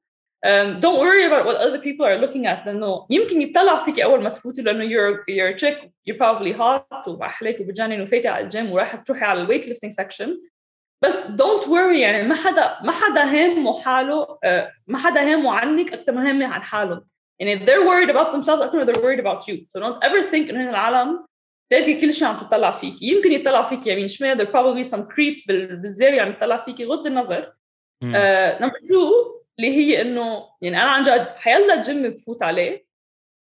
Don't 0.80 0.98
worry 0.98 1.24
about 1.24 1.44
what 1.44 1.56
other 1.56 1.78
people 1.78 2.06
are 2.06 2.18
looking 2.18 2.46
at 2.46 2.66
لأنه 2.66 3.06
يمكن 3.10 3.42
يطلع 3.42 3.84
فيكي 3.84 4.04
أول 4.04 4.22
ما 4.22 4.30
تفوتي 4.30 4.62
لأنه 4.62 4.84
you're 4.88 5.24
you're 5.28 5.54
a 5.54 5.58
chick 5.58 5.90
you're 6.08 6.18
probably 6.18 6.52
hot 6.52 7.08
واحلاك 7.08 7.60
وبتجنن 7.60 8.00
وفايتة 8.00 8.30
على 8.30 8.44
الجيم 8.44 8.72
ورايحة 8.72 8.98
تروحي 8.98 9.24
على 9.24 9.40
الويت 9.40 9.66
lifting 9.66 9.90
section. 10.04 10.28
بس 11.04 11.26
don't 11.26 11.64
worry 11.64 11.96
يعني 11.96 12.22
ما 12.22 12.34
حدا 12.34 12.76
ما 12.82 12.92
حدا 12.92 13.24
هامه 13.24 13.80
حاله 13.80 14.38
ما 14.86 14.98
حدا 14.98 15.20
هامه 15.20 15.52
عنك 15.52 15.92
أكثر 15.92 16.12
ما 16.12 16.30
هامه 16.30 16.46
عن 16.46 16.62
حالهم. 16.62 17.06
يعني 17.40 17.66
they're 17.66 17.86
worried 17.86 18.10
about 18.10 18.32
themselves 18.32 18.62
أكثر 18.62 18.84
they're 18.84 19.02
worried 19.02 19.20
about 19.20 19.48
you. 19.48 19.56
So 19.72 19.80
don't 19.80 20.04
ever 20.04 20.22
think 20.22 20.50
إنه 20.50 20.70
العالم 20.70 21.26
تلاقي 21.70 21.94
كل 22.00 22.12
شيء 22.12 22.28
عم 22.28 22.36
تطلع 22.38 22.70
فيك 22.70 23.02
يمكن 23.02 23.32
يطلع 23.32 23.62
فيك 23.62 23.86
يمين 23.86 24.06
شمال 24.06 24.38
there 24.38 24.50
probably 24.50 24.84
some 24.90 25.02
creep 25.02 25.46
بالزاوية 25.48 26.20
عم 26.20 26.30
يطلع 26.30 26.64
فيكي 26.64 26.84
غض 26.84 27.06
النظر. 27.06 27.52
نمبر 28.04 28.76
2 28.84 29.35
اللي 29.58 29.70
هي 29.70 30.00
إنه 30.00 30.48
يعني 30.62 30.82
أنا 30.82 30.90
عن 30.90 31.02
جد 31.02 31.26
حيلا 31.36 31.80
جيم 31.80 32.10
بفوت 32.10 32.42
عليه. 32.42 32.86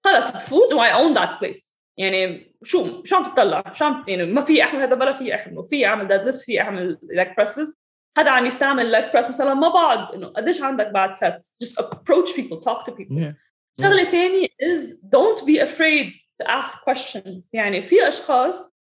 خلص 0.04 0.30
بفوت 0.30 0.72
و 0.72 0.84
I 0.84 0.88
own 0.88 1.18
that 1.18 1.40
place. 1.40 1.72
يعني 1.98 2.54
شو 2.62 3.04
شو 3.04 3.16
عم 3.16 3.24
تطلع 3.24 3.72
شو 3.72 3.84
عم 3.84 4.04
يعني 4.08 4.24
ما 4.24 4.40
في 4.40 4.62
أحمل 4.62 4.82
هذا 4.82 4.94
بلا 4.94 5.12
في 5.12 5.34
احمله 5.34 5.62
في 5.62 5.86
أعمل 5.86 6.08
ديد 6.08 6.20
ليفت 6.20 6.40
في 6.40 6.60
أعمل 6.60 6.98
ليك 7.02 7.36
بريسز 7.36 7.80
حدا 8.16 8.30
عم 8.30 8.46
يستعمل 8.46 8.90
ليك 8.90 9.12
بريس 9.12 9.28
مثلا 9.28 9.54
ما 9.54 9.68
بعد 9.68 10.14
إنه 10.14 10.26
قديش 10.26 10.62
عندك 10.62 10.86
بعد 10.86 11.14
سيتس 11.14 11.56
just 11.64 11.84
approach 11.84 12.36
people 12.36 12.60
talk 12.64 12.86
to 12.86 12.92
people. 12.92 13.18
Yeah. 13.18 13.34
شغلة 13.80 14.10
ثانية 14.10 14.46
is 14.46 14.94
don't 15.16 15.46
be 15.46 15.58
afraid 15.58 16.12
to 16.42 16.50
ask 16.50 16.78
questions. 16.90 17.50
يعني 17.52 17.82
في 17.82 18.08
أشخاص 18.08 18.76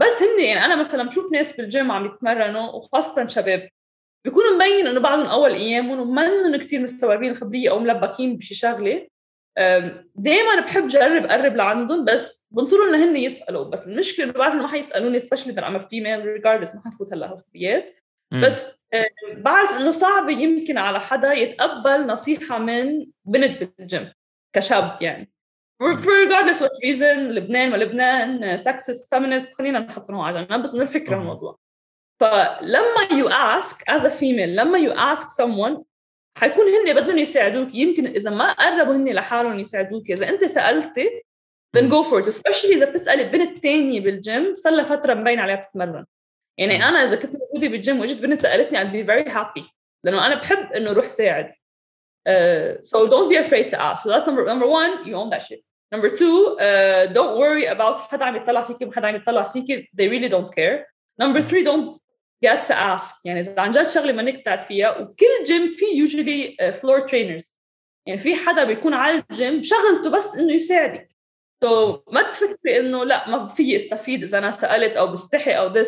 بس 0.00 0.22
هن 0.22 0.44
يعني 0.44 0.64
أنا 0.64 0.76
مثلا 0.76 1.02
بشوف 1.02 1.32
ناس 1.32 1.60
بالجيم 1.60 1.90
عم 1.90 2.06
يتمرنوا 2.06 2.72
وخاصة 2.72 3.26
شباب. 3.26 3.68
بيكونوا 4.24 4.56
مبين 4.56 4.86
إنه 4.86 5.00
بعدهم 5.00 5.26
أول 5.26 5.52
ايامهم 5.52 6.00
ومنهم 6.00 6.56
كثير 6.56 6.80
مستوعبين 6.80 7.30
الخبرية 7.30 7.70
أو 7.70 7.78
ملبكين 7.78 8.36
بشي 8.36 8.54
شغلة. 8.54 9.06
دائما 10.14 10.60
بحب 10.60 10.88
جرب 10.88 11.24
اقرب 11.24 11.56
لعندهم 11.56 12.04
بس 12.04 12.44
انه 12.88 13.04
هن 13.04 13.16
يسألوا. 13.16 13.64
بس 13.64 13.86
المشكلة 13.86 14.24
إنه 14.24 14.32
بعرف 14.32 14.54
انه 14.54 14.62
ما 14.62 14.68
حيسالوني 14.68 15.20
سبيشلي 15.20 15.52
اذا 15.52 15.66
ام 15.66 15.78
فيميل 15.78 16.26
ريجاردلس 16.26 16.74
ما 16.74 16.80
حنفوت 16.84 17.12
هلأ 17.12 17.32
هالخبريات. 17.32 17.96
بس 18.32 18.64
بعرف 19.36 19.70
إنه 19.72 19.90
صعب 19.90 20.30
يمكن 20.30 20.78
على 20.78 21.00
حدا 21.00 21.32
يتقبل 21.32 22.06
نصيحة 22.06 22.58
من 22.58 23.06
بنت 23.24 23.70
بالجيم 23.78 24.12
كشاب 24.52 24.98
يعني. 25.00 25.32
For 25.82 25.96
regardless 25.96 26.60
what 26.60 26.76
reason 26.86 27.18
لبنان 27.18 27.72
ولبنان 27.72 28.56
sexist 28.58 29.08
feminist 29.14 29.56
خلينا 29.58 29.78
نحطهم 29.78 30.20
على 30.20 30.44
جنب 30.44 30.62
بس 30.62 30.74
من 30.74 30.80
الفكرة 30.80 31.16
الموضوع. 31.16 31.58
فلما 32.20 33.08
you 33.10 33.28
ask 33.28 33.82
as 33.88 34.04
a 34.04 34.10
female 34.10 34.48
لما 34.48 34.78
you 34.78 34.92
ask 34.92 35.28
someone 35.28 35.82
حيكون 36.38 36.66
هن 36.68 36.94
بدهم 36.94 37.18
يساعدوك. 37.18 37.74
يمكن 37.74 38.06
إذا 38.06 38.30
ما 38.30 38.52
قربوا 38.52 38.94
هن 38.94 39.08
لحالهم 39.08 39.58
يساعدوك. 39.58 40.10
إذا 40.10 40.28
أنت 40.28 40.44
سألتي 40.44 41.10
then 41.76 41.88
go 41.88 42.02
for 42.02 42.20
it. 42.20 42.28
Especially 42.28 42.74
إذا 42.76 42.90
بتسألي 42.90 43.24
بنت 43.24 43.58
ثانية 43.58 44.00
بالجيم 44.00 44.54
صار 44.54 44.72
لها 44.72 44.84
فترة 44.84 45.14
مبين 45.14 45.40
عليها 45.40 45.56
بتتمرن 45.56 46.06
يعني 46.58 46.88
أنا 46.88 47.04
إذا 47.04 47.16
كنت 47.16 47.32
موجودة 47.32 47.68
بالجيم 47.68 48.00
وإجت 48.00 48.20
بنت 48.20 48.40
سألتني 48.40 48.78
I'd 48.78 48.92
be 48.92 49.02
very 49.02 49.30
happy. 49.30 49.64
لأنه 50.04 50.26
أنا 50.26 50.34
بحب 50.34 50.72
إنه 50.72 50.90
أروح 50.90 51.08
ساعد. 51.08 51.52
uh, 52.28 52.82
so 52.82 53.06
don't 53.08 53.28
be 53.28 53.36
afraid 53.36 53.68
to 53.70 53.80
ask. 53.80 54.02
So 54.02 54.08
that's 54.08 54.26
number 54.26 54.44
number 54.44 54.66
one 54.66 55.06
you 55.06 55.14
own 55.14 55.30
that 55.30 55.42
shit. 55.42 55.60
Number 55.92 56.08
two 56.16 56.58
uh, 56.58 57.06
don't 57.06 57.38
worry 57.38 57.66
about 57.66 57.96
حدا 57.98 58.24
عم 58.24 58.36
يطلع 58.36 58.62
فيكي 58.62 58.84
وحدا 58.84 59.08
عم 59.08 59.16
يطلع 59.16 59.44
فيكي. 59.44 59.88
They 59.94 60.08
really 60.08 60.28
don't 60.28 60.54
care. 60.54 60.86
Number 61.18 61.42
three 61.42 61.64
don't 61.64 61.99
get 62.45 62.67
to 62.67 62.73
ask 62.73 63.21
يعني 63.25 63.39
اذا 63.39 63.61
عن 63.61 63.69
جد 63.69 63.87
شغله 63.87 64.11
منك 64.11 64.39
بتعرفيها 64.39 64.97
وكل 64.97 65.43
جيم 65.45 65.69
في 65.69 65.85
usually 66.05 66.55
uh, 66.61 66.79
floor 66.79 67.09
trainers 67.09 67.55
يعني 68.07 68.19
في 68.19 68.35
حدا 68.35 68.63
بيكون 68.63 68.93
على 68.93 69.23
الجيم 69.31 69.63
شغلته 69.63 70.09
بس 70.09 70.35
انه 70.35 70.53
يساعدك 70.53 71.09
so 71.65 71.99
ما 72.11 72.21
تفكري 72.21 72.79
انه 72.79 73.03
لا 73.03 73.29
ما 73.29 73.47
في 73.47 73.75
استفيد 73.75 74.23
اذا 74.23 74.37
انا 74.37 74.51
سالت 74.51 74.97
او 74.97 75.07
بستحي 75.07 75.51
او 75.51 75.73
this 75.73 75.87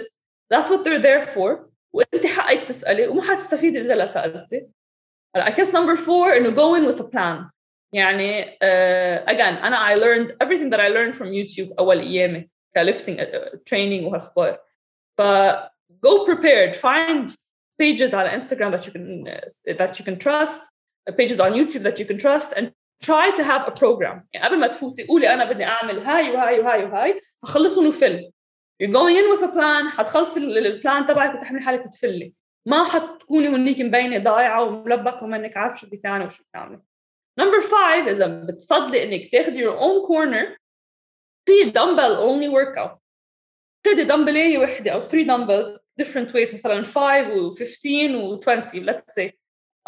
that's 0.53 0.67
what 0.67 0.83
they're 0.83 1.01
there 1.01 1.27
for 1.35 1.67
وانت 1.93 2.25
حقك 2.25 2.63
تسالي 2.63 3.07
وما 3.07 3.21
حتستفيدي 3.21 3.81
اذا 3.81 3.95
لا 3.95 4.05
سالتي 4.05 4.67
I 5.37 5.51
guess 5.51 5.71
number 5.71 5.95
four 5.95 6.35
انه 6.37 6.55
go 6.55 6.75
in 6.79 6.93
with 6.93 7.01
a 7.01 7.07
plan 7.07 7.51
يعني 7.93 8.45
uh, 8.45 9.29
again 9.29 9.63
انا 9.63 9.95
I 9.95 9.97
learned 9.97 10.31
everything 10.43 10.69
that 10.69 10.79
I 10.79 10.89
learned 10.89 11.15
from 11.15 11.27
YouTube 11.27 11.75
اول 11.79 11.99
ايامي 11.99 12.49
كليفتنج 12.75 13.19
uh, 13.19 13.57
training 13.69 14.03
وهالخبار 14.03 14.59
ف 15.17 15.21
go 16.01 16.25
prepared 16.25 16.75
find 16.75 17.35
pages 17.79 18.13
on 18.13 18.25
Instagram 18.37 18.71
that 18.71 18.85
you 18.85 18.91
can 18.95 19.27
uh, 19.27 19.73
that 19.81 19.99
you 19.99 20.05
can 20.05 20.17
trust 20.25 20.61
pages 21.21 21.39
on 21.39 21.51
YouTube 21.53 21.83
that 21.87 21.97
you 21.99 22.05
can 22.05 22.17
trust 22.25 22.49
and 22.57 22.65
try 23.01 23.25
to 23.31 23.43
have 23.43 23.63
a 23.67 23.71
program 23.71 24.27
يعني 24.33 24.47
قبل 24.47 24.59
ما 24.59 24.67
تفوتي 24.67 25.03
قولي 25.03 25.33
انا 25.33 25.51
بدي 25.51 25.63
اعمل 25.65 25.99
هاي 25.99 26.31
وهاي 26.31 26.59
وهاي 26.59 26.83
وهاي 26.83 27.21
هخلصهم 27.43 27.87
وفل 27.87 28.31
you're 28.83 28.93
going 28.93 29.15
in 29.15 29.25
with 29.31 29.49
a 29.49 29.51
plan 29.53 29.97
حتخلصي 29.97 30.39
البلان 30.39 31.05
تبعك 31.05 31.35
وتحملي 31.35 31.61
حالك 31.61 31.85
وتفلي 31.85 32.33
ما 32.67 32.83
حتكوني 32.83 33.47
هنيك 33.47 33.81
مبينه 33.81 34.17
ضايعه 34.17 34.63
وملبكه 34.63 35.23
ومنك 35.23 35.57
عارف 35.57 35.79
شو 35.79 35.87
بدك 35.87 35.99
تعملي 36.03 36.25
وشو 36.25 36.43
بتعملي 36.43 36.81
نمبر 37.39 37.61
5 37.61 37.77
اذا 38.11 38.27
بتفضلي 38.27 39.03
انك 39.03 39.31
تاخذي 39.31 39.65
your 39.65 39.77
own 39.79 40.07
corner 40.07 40.57
في 41.45 41.69
دمبل 41.69 42.15
only 42.17 42.53
workout 42.53 42.97
خدي 43.87 44.03
دمبلية 44.03 44.57
وحدة 44.57 44.91
أو 44.91 45.07
3 45.07 45.27
دمبلز 45.27 45.79
different 46.00 46.28
weights 46.32 46.54
مثلا 46.54 46.82
5 46.82 47.28
و 47.28 47.50
15 47.50 48.16
و 48.16 48.40
20 48.40 48.86
let's 48.86 49.14
say 49.20 49.30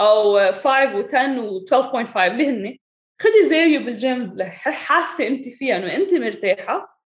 أو 0.01 0.53
5 0.53 0.97
و 0.97 1.03
10 1.03 1.41
و 1.41 1.67
12.5 1.67 2.17
اللي 2.17 2.47
هن 2.47 2.79
خدي 3.23 3.45
زاوية 3.45 3.79
بالجيم 3.79 4.37
حاسة 4.61 5.27
أنت 5.27 5.49
فيها 5.49 5.77
إنه 5.77 5.97
أنت 5.97 6.15
مرتاحة؟ 6.15 7.01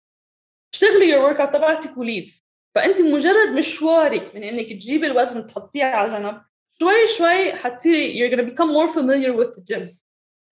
اشتغلي 0.75 1.13
your 1.13 1.35
workout 1.35 1.53
تبعتك 1.53 1.97
وليف 1.99 2.43
فأنت 2.75 3.01
مجرد 3.01 3.49
مشوارك 3.49 4.35
من 4.35 4.43
إنك 4.43 4.69
تجيبي 4.69 5.07
الوزن 5.07 5.47
تحطيه 5.47 5.85
على 5.85 6.13
جنب 6.13 6.43
شوي 6.81 7.07
شوي 7.19 7.53
حتصيري 7.53 8.19
you're 8.19 8.33
gonna 8.35 8.51
become 8.51 8.73
more 8.73 8.89
familiar 8.89 9.33
with 9.37 9.57
the 9.57 9.75
gym. 9.75 9.97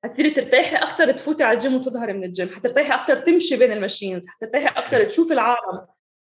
حتصيري 0.05 0.30
ترتاحي 0.30 0.76
أكثر 0.76 1.12
تفوتي 1.12 1.44
على 1.44 1.57
الجيم 1.57 1.74
وتظهري 1.74 2.12
من 2.12 2.24
الجيم. 2.24 2.49
حترتاحي 2.49 2.94
أكثر 2.94 3.16
تمشي 3.16 3.57
بين 3.57 3.72
الماشينز. 3.72 4.26
حترتاحي 4.26 4.66
أكثر 4.66 5.05
تشوفي 5.05 5.32
العالم. 5.34 5.86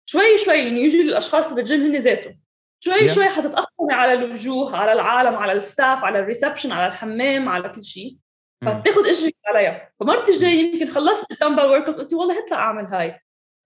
شوي 0.05 0.37
شوي 0.37 0.57
يعني 0.57 0.81
يجي 0.81 1.01
الأشخاص 1.01 1.43
اللي 1.43 1.55
بالجيم 1.55 1.81
هن 1.81 1.97
ذاتهم. 1.97 2.39
شوي 2.79 3.09
yeah. 3.09 3.11
شوي 3.15 3.29
حتتاقلمي 3.29 3.93
على 3.93 4.13
الوجوه 4.13 4.77
على 4.77 4.93
العالم 4.93 5.35
على 5.35 5.51
الستاف 5.51 6.03
على 6.03 6.19
الريسبشن 6.19 6.71
على 6.71 6.87
الحمام 6.87 7.49
على 7.49 7.69
كل 7.69 7.83
شيء. 7.83 8.17
فتاخذ 8.65 9.07
اجرك 9.07 9.35
عليها. 9.45 9.91
فمرت 9.99 10.29
الجاي 10.29 10.51
يمكن 10.51 10.87
خلصت 10.87 11.31
الدمبل 11.31 11.65
ورك 11.65 11.89
قلتي 11.89 12.15
والله 12.15 12.43
هطلع 12.45 12.57
أعمل 12.57 12.85
هاي. 12.85 13.19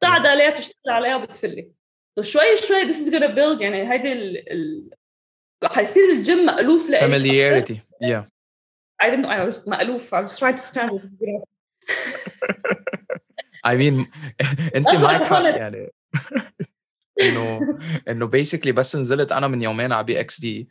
قاعد 0.03 0.25
عليها 0.25 0.49
بتشتغل 0.49 0.93
عليها 0.93 1.15
وبتفلي 1.15 1.71
شوي 2.21 2.57
شوي 2.57 2.93
this 2.93 2.97
is 2.97 3.09
gonna 3.11 3.35
build 3.35 3.61
يعني 3.61 3.91
هيدي 3.91 4.13
ال 4.13 4.51
ال 4.51 4.89
حيصير 5.63 6.11
الجيم 6.11 6.45
مألوف 6.45 6.89
لك 6.89 6.99
familiarity. 6.99 7.77
Yeah. 8.07 8.23
I 9.03 9.09
didn't 9.09 9.23
know 9.23 9.29
I 9.29 9.43
was 9.49 9.67
مألوف. 9.69 10.15
I 10.15 10.21
was 10.21 10.37
trying 10.37 10.55
to 10.55 10.63
translate 10.73 11.43
I 13.71 13.75
mean 13.75 14.05
أنت 14.77 14.95
معك 14.95 15.23
حق. 15.23 15.41
يعني. 15.41 15.89
انه 17.22 17.76
انه 18.08 18.26
بيسكلي 18.26 18.72
بس 18.72 18.96
نزلت 18.96 19.32
انا 19.32 19.48
من 19.48 19.62
يومين 19.62 19.92
على 19.92 20.04
بي 20.04 20.20
اكس 20.20 20.40
دي 20.40 20.68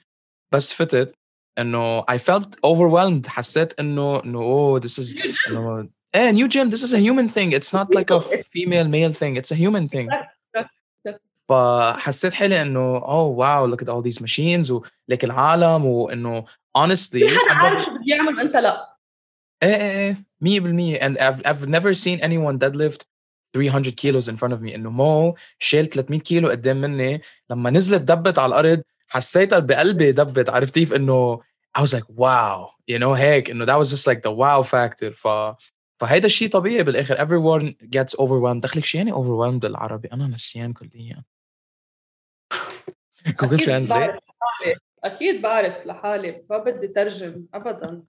بس 0.54 0.74
فتت 0.74 1.14
انه 1.60 2.02
I 2.02 2.18
felt 2.18 2.47
overwhelmed 2.68 3.28
حسيت 3.28 3.80
انه 3.80 4.24
انه 4.24 4.39
oh 4.41 4.84
this 4.84 4.91
is 5.04 5.28
انه 5.47 5.89
eh 6.18 6.32
new 6.34 6.47
gym 6.47 6.70
this 6.72 6.82
is 6.84 6.93
a 6.93 6.97
human 6.99 7.28
thing 7.30 7.52
it's 7.52 7.74
not 7.78 7.88
like 7.97 8.12
a 8.12 8.20
female 8.54 8.88
male 8.88 9.14
thing 9.14 9.36
it's 9.41 9.52
a 9.52 9.58
human 9.58 9.88
thing 9.95 10.10
فحسيت 11.49 12.34
حالي 12.34 12.62
انه 12.62 12.99
oh 12.99 13.38
wow 13.38 13.74
look 13.76 13.82
at 13.84 13.89
all 13.89 14.02
these 14.12 14.22
machines 14.24 14.72
ولك 14.72 15.24
العالم 15.24 15.86
وانه 15.86 16.45
honestly 16.78 17.10
في 17.12 17.30
حدا 17.30 17.49
I've 17.49 17.52
عارف 17.52 17.78
never- 17.78 17.86
شو 17.86 17.91
بده 17.95 18.04
يعمل 18.08 18.38
وانت 18.38 18.56
لا 18.56 18.97
ايه 19.64 19.76
ايه 19.76 20.24
ايه 20.45 20.97
100% 20.97 20.99
and 21.02 21.18
I've 21.18 21.41
I've 21.47 21.68
never 21.68 21.93
seen 21.93 22.20
anyone 22.24 22.58
deadlift 22.66 23.06
300 23.57 23.95
kilos 23.95 24.29
in 24.29 24.37
front 24.37 24.53
of 24.53 24.61
me. 24.61 24.75
انه 24.75 24.91
مو 24.91 25.35
شال 25.59 25.91
300 25.91 26.21
كيلو 26.21 26.49
قدام 26.49 26.81
مني. 26.81 27.21
لما 27.51 27.71
نزلت 27.71 28.03
دبت 28.03 28.39
على 28.39 28.61
الأرض 28.61 28.83
حسيتها 29.09 29.59
بقلبي 29.59 30.13
دبت. 30.13 30.51
عرفت 30.51 30.75
كيف 30.75 30.93
إنه 30.93 31.41
I 31.79 31.81
was 31.83 31.93
like 31.93 32.09
wow. 32.09 32.71
You 32.91 32.99
know 32.99 33.13
هيك. 33.17 33.51
إنه 33.51 33.67
that 33.67 33.79
was 33.79 33.91
just 33.91 34.07
like 34.07 34.21
the 34.21 34.33
wow 34.33 34.63
factor. 34.63 35.13
ف 35.15 35.29
فهيدا 36.01 36.27
الشيء 36.27 36.49
طبيعي 36.49 36.83
بالآخر. 36.83 37.17
Everyone 37.17 37.75
gets 37.85 38.15
overwhelmed. 38.21 38.61
دخلك 38.61 38.85
شو 38.85 38.99
يعني 38.99 39.13
overwhelmed 39.13 39.61
بالعربي؟ 39.61 40.09
أنا 40.13 40.27
نسيان 40.27 40.73
كليا. 40.73 41.25
جوجل 43.41 43.59
ترانزليت. 43.59 44.11
أكيد 45.05 45.43
بعرف 45.43 45.87
لحالي. 45.87 46.45
ما 46.51 46.59
بدي 46.59 46.89
ترجم. 46.89 47.47
ابدا. 47.55 48.03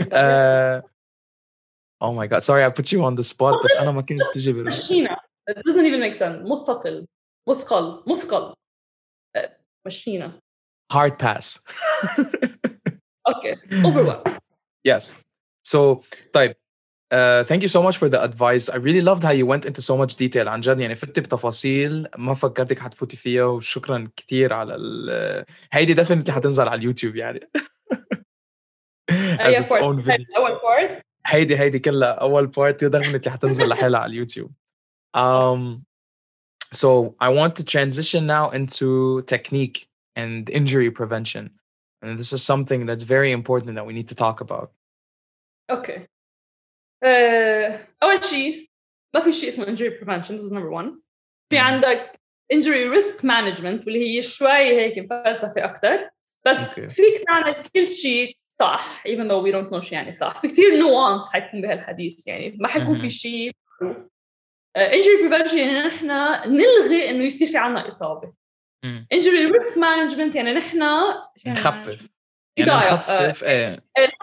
uh, 0.00 0.82
oh 2.03 2.13
my 2.13 2.27
god 2.27 2.39
sorry 2.43 2.63
I 2.63 2.69
put 2.69 2.91
you 2.91 2.99
on 3.03 3.15
the 3.15 3.23
spot 3.33 3.63
بس 3.63 3.75
انا 3.79 3.91
ما 3.91 4.01
كنت 4.01 4.19
تجي 4.33 4.53
بالي 4.53 4.69
مشينا 4.69 5.17
it 5.51 5.53
doesn't 5.53 5.85
even 5.85 6.01
make 6.09 6.17
sense 6.19 6.51
مثقل 6.51 7.05
مثقل 7.49 8.03
مثقل 8.07 8.53
أه، 9.35 9.57
مشينا 9.87 10.39
hard 10.93 11.11
pass 11.23 11.63
اوكي 13.27 13.55
overwhelmed 13.83 14.35
Yes. 14.87 15.15
So, 15.73 16.03
طيب 16.33 16.55
uh, 17.13 17.43
thank 17.43 17.61
you 17.63 17.67
so 17.67 17.81
much 17.81 17.97
for 17.97 18.07
the 18.09 18.21
advice. 18.23 18.69
I 18.69 18.77
really 18.77 19.01
loved 19.01 19.23
how 19.23 19.31
you 19.31 19.45
went 19.45 19.65
into 19.65 19.81
so 19.81 19.97
much 19.97 20.15
detail 20.15 20.47
عن 20.47 20.59
جد 20.59 20.79
يعني 20.79 20.95
فتي 20.95 21.21
بتفاصيل 21.21 22.07
ما 22.17 22.33
فكرتك 22.33 22.79
حتفوتي 22.79 23.17
فيها 23.17 23.43
وشكرا 23.43 24.07
كثير 24.15 24.53
على 24.53 24.75
ال 24.75 25.45
هيدي 25.71 25.95
definitely 25.95 26.29
حتنزل 26.31 26.67
على 26.67 26.79
اليوتيوب 26.79 27.15
يعني. 27.15 27.49
As 29.11 29.39
أي 29.39 29.53
its 29.53 29.65
part؟ 29.65 29.81
own 29.81 30.01
video. 30.05 30.37
اول 30.37 30.59
بارت 30.63 31.01
هيدي 31.25 31.57
هيدي 31.57 31.79
كلها 31.79 32.11
أول 32.11 32.47
بارت 32.47 32.85
definitely 32.85 33.27
حتنزل 33.27 33.69
لحالها 33.69 33.99
على 33.99 34.09
اليوتيوب. 34.09 34.51
Um, 35.17 35.85
so 36.73 37.15
I 37.19 37.29
want 37.29 37.55
to 37.55 37.63
transition 37.63 38.27
now 38.27 38.49
into 38.49 39.21
technique 39.33 39.87
and 40.15 40.49
injury 40.49 40.91
prevention. 40.91 41.51
And 42.01 42.19
this 42.19 42.33
is 42.33 42.43
something 42.43 42.85
that's 42.85 43.03
very 43.03 43.31
important 43.31 43.75
that 43.75 43.85
we 43.85 43.93
need 43.93 44.07
to 44.07 44.15
talk 44.15 44.41
about. 44.41 44.71
اوكي 45.71 46.07
آه، 47.03 47.87
اول 48.03 48.23
شيء 48.25 48.69
ما 49.15 49.21
في 49.21 49.31
شيء 49.31 49.49
اسمه 49.49 49.65
injury 49.65 50.03
prevention 50.03 50.37
this 50.37 50.43
is 50.43 50.51
number 50.51 50.71
one 50.71 51.01
في 51.49 51.55
مم. 51.55 51.61
عندك 51.61 52.19
injury 52.53 52.89
risk 52.97 53.19
management 53.19 53.85
واللي 53.85 54.17
هي 54.17 54.21
شوي 54.21 54.49
هيك 54.49 55.09
فلسفه 55.09 55.65
اكثر 55.65 56.09
بس 56.47 56.57
أوكي. 56.59 56.89
فيك 56.89 57.23
تعمل 57.27 57.63
كل 57.75 57.87
شيء 57.87 58.37
صح 58.60 59.02
even 59.08 59.28
though 59.28 59.42
we 59.46 59.52
don't 59.54 59.70
know 59.72 59.78
شو 59.80 59.94
يعني 59.94 60.12
صح. 60.12 60.40
في 60.40 60.48
كثير 60.48 60.76
نوانس 60.78 61.26
حيكون 61.32 61.60
بهالحديث 61.60 62.26
يعني. 62.26 62.56
ما 62.60 62.68
حيكون. 62.68 62.98
في 62.98 63.08
شيء 63.08 63.52
معروف. 63.82 63.96
آه، 64.76 64.90
injury 64.92 65.28
prevention 65.30 65.54
يعني 65.54 65.78
نحن 65.88 66.06
نلغي 66.50 67.10
إنه 67.10 67.24
يصير 67.24 67.48
في 67.48 67.56
عنا 67.56 67.88
إصابة. 67.88 68.32
injury 69.14 69.50
risk 69.52 69.74
management 69.76 70.36
يعني 70.36 70.52
نحن 70.54 70.82
نخفف. 71.46 72.08
يعني 72.56 72.70
إدارة، 72.70 72.94
نخفف 72.94 73.44
إيه. 73.44 73.80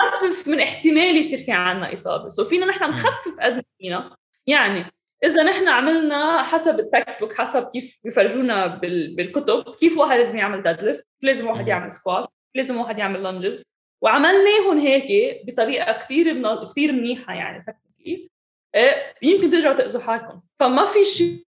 نخفف 0.07 0.47
من 0.47 0.59
احتمال 0.59 1.15
يصير 1.17 1.37
في 1.37 1.51
عنا 1.51 1.93
إصابة. 1.93 2.29
سو 2.29 2.45
فينا 2.45 2.65
نحن 2.65 2.83
نخفف 2.83 3.35
قد 3.39 3.53
ما 3.53 3.63
فينا. 3.79 4.15
يعني 4.47 4.85
إذا 5.23 5.43
نحن 5.43 5.67
عملنا 5.67 6.43
حسب 6.43 6.79
التكست 6.79 7.19
بوك 7.21 7.33
حسب 7.33 7.69
كيف 7.73 7.99
بيفرجونا 8.03 8.67
بال- 8.67 9.15
بالكتب 9.15 9.75
كيف 9.79 9.97
واحد 9.97 10.17
لازم 10.19 10.37
يعمل 10.37 10.63
ديد 10.63 10.81
ليفت 10.83 11.07
لازم 11.21 11.47
واحد. 11.47 11.67
يعمل 11.67 11.91
سكوات 11.91 12.27
لازم 12.55 12.77
واحد 12.77 12.99
يعمل 12.99 13.23
لانجز 13.23 13.63
وعملناهم 14.03 14.79
هيك 14.79 15.41
بطريقة 15.47 15.93
كثير 15.93 16.33
من... 16.33 16.67
كثير 16.67 16.91
منيحة 16.91 17.33
يعني 17.33 17.63
تكنيكلي 17.63 18.29
إيه، 18.75 19.15
يمكن 19.21 19.51
ترجعوا 19.51 19.75
تأذوا 19.75 20.01
حالكم. 20.01 20.41
فما 20.59 20.85
في 20.85 21.05
شيء 21.05 21.45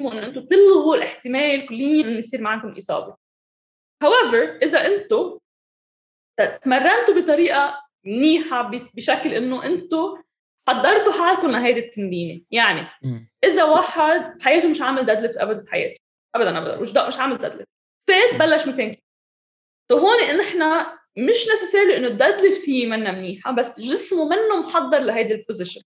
أنتم 0.00 0.46
تلغوا 0.46 0.96
الاحتمال 0.96 1.66
كليا 1.66 2.04
إنه 2.04 2.18
يصير 2.18 2.40
معكم 2.40 2.72
إصابة. 2.76 3.16
However 4.04 4.62
إذا 4.62 4.86
أنتم 4.86 5.38
تمرنتوا 6.62 7.14
بطريقة 7.14 7.84
منيحة 8.04 8.70
بشكل 8.94 9.34
إنه 9.34 9.64
أنتم 9.64 10.22
حضرتوا 10.68 11.12
حالكم 11.12 11.50
لهيدي 11.50 11.80
التمرينة. 11.80 12.42
يعني. 12.50 12.88
إذا 13.44 13.64
واحد 13.64 14.38
بحياته 14.38 14.68
مش 14.68 14.80
عامل 14.80 15.06
ديد 15.06 15.18
ليفت 15.18 15.36
ابدا 15.36 15.60
بحياته. 15.60 16.00
ابدا 16.34 16.58
ابدا 16.58 16.80
مش 16.80 16.90
مش 16.90 17.18
عامل 17.18 17.38
ديد 17.38 17.52
ليفت 17.52 17.68
فات 18.08 18.34
بلش 18.40 18.66
200 18.66 18.76
كيلو 18.76 18.96
سو 19.90 19.98
هون 19.98 20.20
ان 20.20 20.40
إحنا 20.40 20.98
مش 21.18 21.48
نسيسيرلي 21.54 21.96
إنه 21.96 22.06
الديد 22.06 22.34
ليفت 22.40 22.68
هي 22.68 22.86
منا 22.86 23.12
منيحة 23.12 23.52
بس 23.52 23.80
جسمه 23.80 24.28
منه 24.28 24.56
محضر 24.66 24.98
لهيدي 24.98 25.34
البوزيشن 25.34 25.80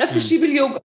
نفس. 0.00 0.16
الشيء 0.16 0.40
باليوغا 0.40 0.80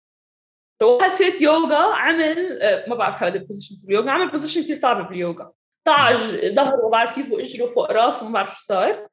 واحد 0.83 1.11
فات 1.11 1.41
يوغا 1.41 1.95
عمل 1.95 2.61
آه، 2.61 2.89
ما 2.89 2.95
بعرف 2.95 3.23
هذا 3.23 3.35
البوزيشن 3.35 3.75
باليوغا 3.87 4.11
عمل 4.11 4.31
بوزيشن 4.31 4.63
كثير 4.63 4.75
صعبه 4.75 5.09
باليوغا 5.09 5.53
طعج 5.87 6.17
ظهره 6.55 6.83
ما 6.83 6.89
بعرف 6.89 7.15
كيف 7.15 7.31
وإجره 7.31 7.65
فوق 7.65 7.91
راسه 7.91 8.25
ما 8.25 8.33
بعرف 8.33 8.55
شو 8.55 8.65
صار 8.65 9.07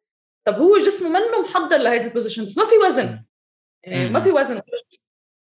طب 0.47 0.55
هو 0.55 0.79
جسمه 0.79 1.09
منه 1.09 1.41
محضر 1.43 1.77
لهيدي 1.77 2.05
البوزيشن 2.05 2.45
بس 2.45 2.59
ما 2.59 2.65
في 2.65 2.75
وزن. 2.77 3.25
يعني. 3.85 4.11
ما 4.11 4.21
في 4.21 4.31
وزن. 4.31 4.61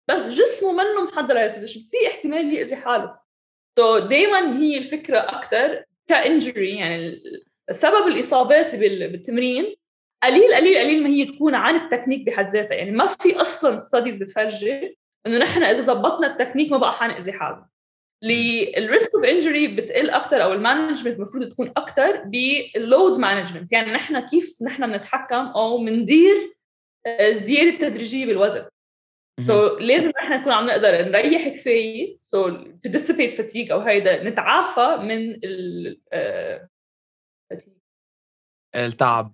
بس 0.08 0.32
جسمه 0.32 0.72
منه 0.72 1.04
محضر 1.04 1.34
لهيدي 1.34 1.54
البوزيشن 1.54 1.82
في 1.92 2.08
احتمال 2.08 2.54
يأذي 2.54 2.76
حاله 2.76 3.20
سو 3.80 4.00
دائما 4.00 4.58
هي 4.58 4.78
الفكرة 4.78 5.20
أكثر 5.20 5.84
كإنجري 6.08 6.76
يعني 6.76 7.22
سبب 7.72 8.08
الإصابات 8.08 8.76
بال- 8.76 9.08
بالتمرين 9.12 9.76
قليل 10.24 10.56
قليل 10.56 10.78
قليل 10.78 11.04
ما 11.04 11.10
هي 11.10 11.26
تكون 11.26 11.56
عن 11.56 11.76
التكنيك 11.76 12.26
بحد 12.26 12.50
ذاتها. 12.54 12.74
يعني 12.76 12.92
ما 12.92 13.08
في 13.08 13.36
أصلا 13.42 13.78
ستاديز 13.78 14.18
بتفرجي 14.24 14.98
إنه 15.28 15.38
نحن 15.38 15.64
إذا 15.64 15.82
زبطنا 15.82 16.28
التكنيك 16.28 16.72
ما 16.72 16.78
بقى 16.78 16.94
حنأذي 16.94 17.32
حالنا. 17.32 17.68
الريسك 18.78 19.16
اوف 19.16 19.26
انجري 19.26 19.68
بتقل 19.68 20.10
أكثر 20.10 20.44
أو 20.44 20.54
المانجمنت 20.54 21.18
المفروض 21.18 21.50
تكون 21.50 21.74
أكثر 21.78 22.24
باللود 22.24 23.20
مانجمنت 23.20 23.72
يعني 23.74 23.92
نحن 23.92 24.20
كيف 24.20 24.56
نحن 24.62 24.88
بنتحكم 24.92 25.36
أو 25.48 25.78
بندير 25.78 26.54
آه، 27.06 27.30
الزيادة 27.30 27.70
التدريجية 27.70 28.26
بالوزن. 28.26 28.66
سو 29.42 29.70
so, 29.78 29.82
لازم 29.82 30.10
نحن 30.10 30.34
نكون 30.34 30.52
عم 30.52 30.66
نقدر 30.68 30.92
نريح 30.92 31.48
كفاية. 31.48 32.18
سو 32.22 32.50
تو 32.50 32.90
ديسيبيت 32.90 33.34
فاتيك 33.34 33.72
أو 33.72 33.80
هيدا 33.80 34.24
نتعافى 34.24 34.98
من 35.04 35.32
ال 35.44 36.00
التعب 38.76 39.34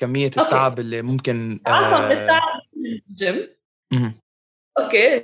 كمية 0.00 0.26
أوكي. 0.26 0.40
التعب 0.40 0.78
اللي 0.80 1.02
ممكن 1.02 1.52
نتعافى 1.54 1.96
من 1.96 2.16
آه، 2.16 2.22
التعب 2.22 2.60
بالجيم 3.08 3.48
مم. 3.92 4.12
أوكي 4.78 5.16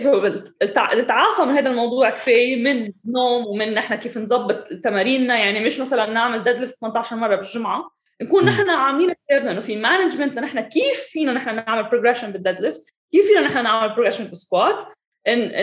التع- 0.64 0.94
نتعافى 0.94 1.42
من 1.42 1.54
هذا 1.54 1.70
الموضوع 1.70 2.10
كفاية 2.10 2.56
من 2.64 2.92
نوم 3.04 3.46
ومن 3.46 3.74
نحن 3.74 3.94
كيف 3.94 4.18
نظبط 4.18 4.68
تماريننا 4.84 5.38
يعني 5.38 5.64
مش 5.64 5.80
مثلا 5.80 6.06
نعمل 6.06 6.44
ديد 6.44 6.56
ليفت 6.56 6.74
18 6.80 7.16
مرة 7.16 7.36
بالجمعة 7.36 7.90
نكون. 8.22 8.44
نحن 8.44 8.70
عاملين 8.70 9.14
حسابنا 9.24 9.50
إنه 9.50 9.60
في 9.60 9.76
مانجمنت 9.76 10.34
لنحن 10.38 10.60
كيف 10.60 11.00
فينا 11.10 11.32
نحن 11.32 11.56
نعمل 11.56 11.88
بروجريشن 11.90 12.30
بالديد 12.32 12.60
ليفت 12.60 12.94
كيف 13.12 13.26
فينا 13.26 13.40
نحن 13.40 13.62
نعمل 13.62 13.94
بروجريشن 13.94 14.24
بالسكوات 14.24 14.76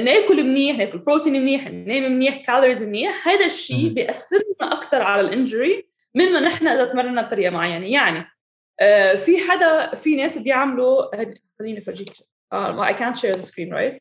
ناكل 0.03 0.43
منيح 0.43 0.77
ناكل 0.77 0.97
بروتين 0.97 1.33
منيح 1.33 1.67
ننام 1.67 2.11
منيح 2.11 2.45
كالوريز 2.45 2.83
منيح 2.83 3.27
هذا 3.27 3.45
الشيء. 3.45 3.89
بيأثر 3.93 4.35
لنا 4.61 4.73
أكثر 4.73 5.01
على 5.01 5.21
الانجري 5.21 5.90
من 6.15 6.33
ما 6.33 6.39
نحن 6.39 6.67
إذا 6.67 6.85
تمرنا 6.85 7.21
بطريقة 7.21 7.49
معينة 7.51 7.85
يعني 7.85 8.25
آه، 8.79 9.15
في 9.15 9.37
حدا 9.49 9.95
في 9.95 10.15
ناس 10.15 10.37
بيعملوا 10.37 11.15
خليني 11.59 11.79
افرجيك 11.79 12.09
uh, 12.53 12.79
I 12.89 12.93
can't 12.93 13.17
share 13.17 13.35
the 13.35 13.43
screen 13.43 13.71
right. 13.71 13.99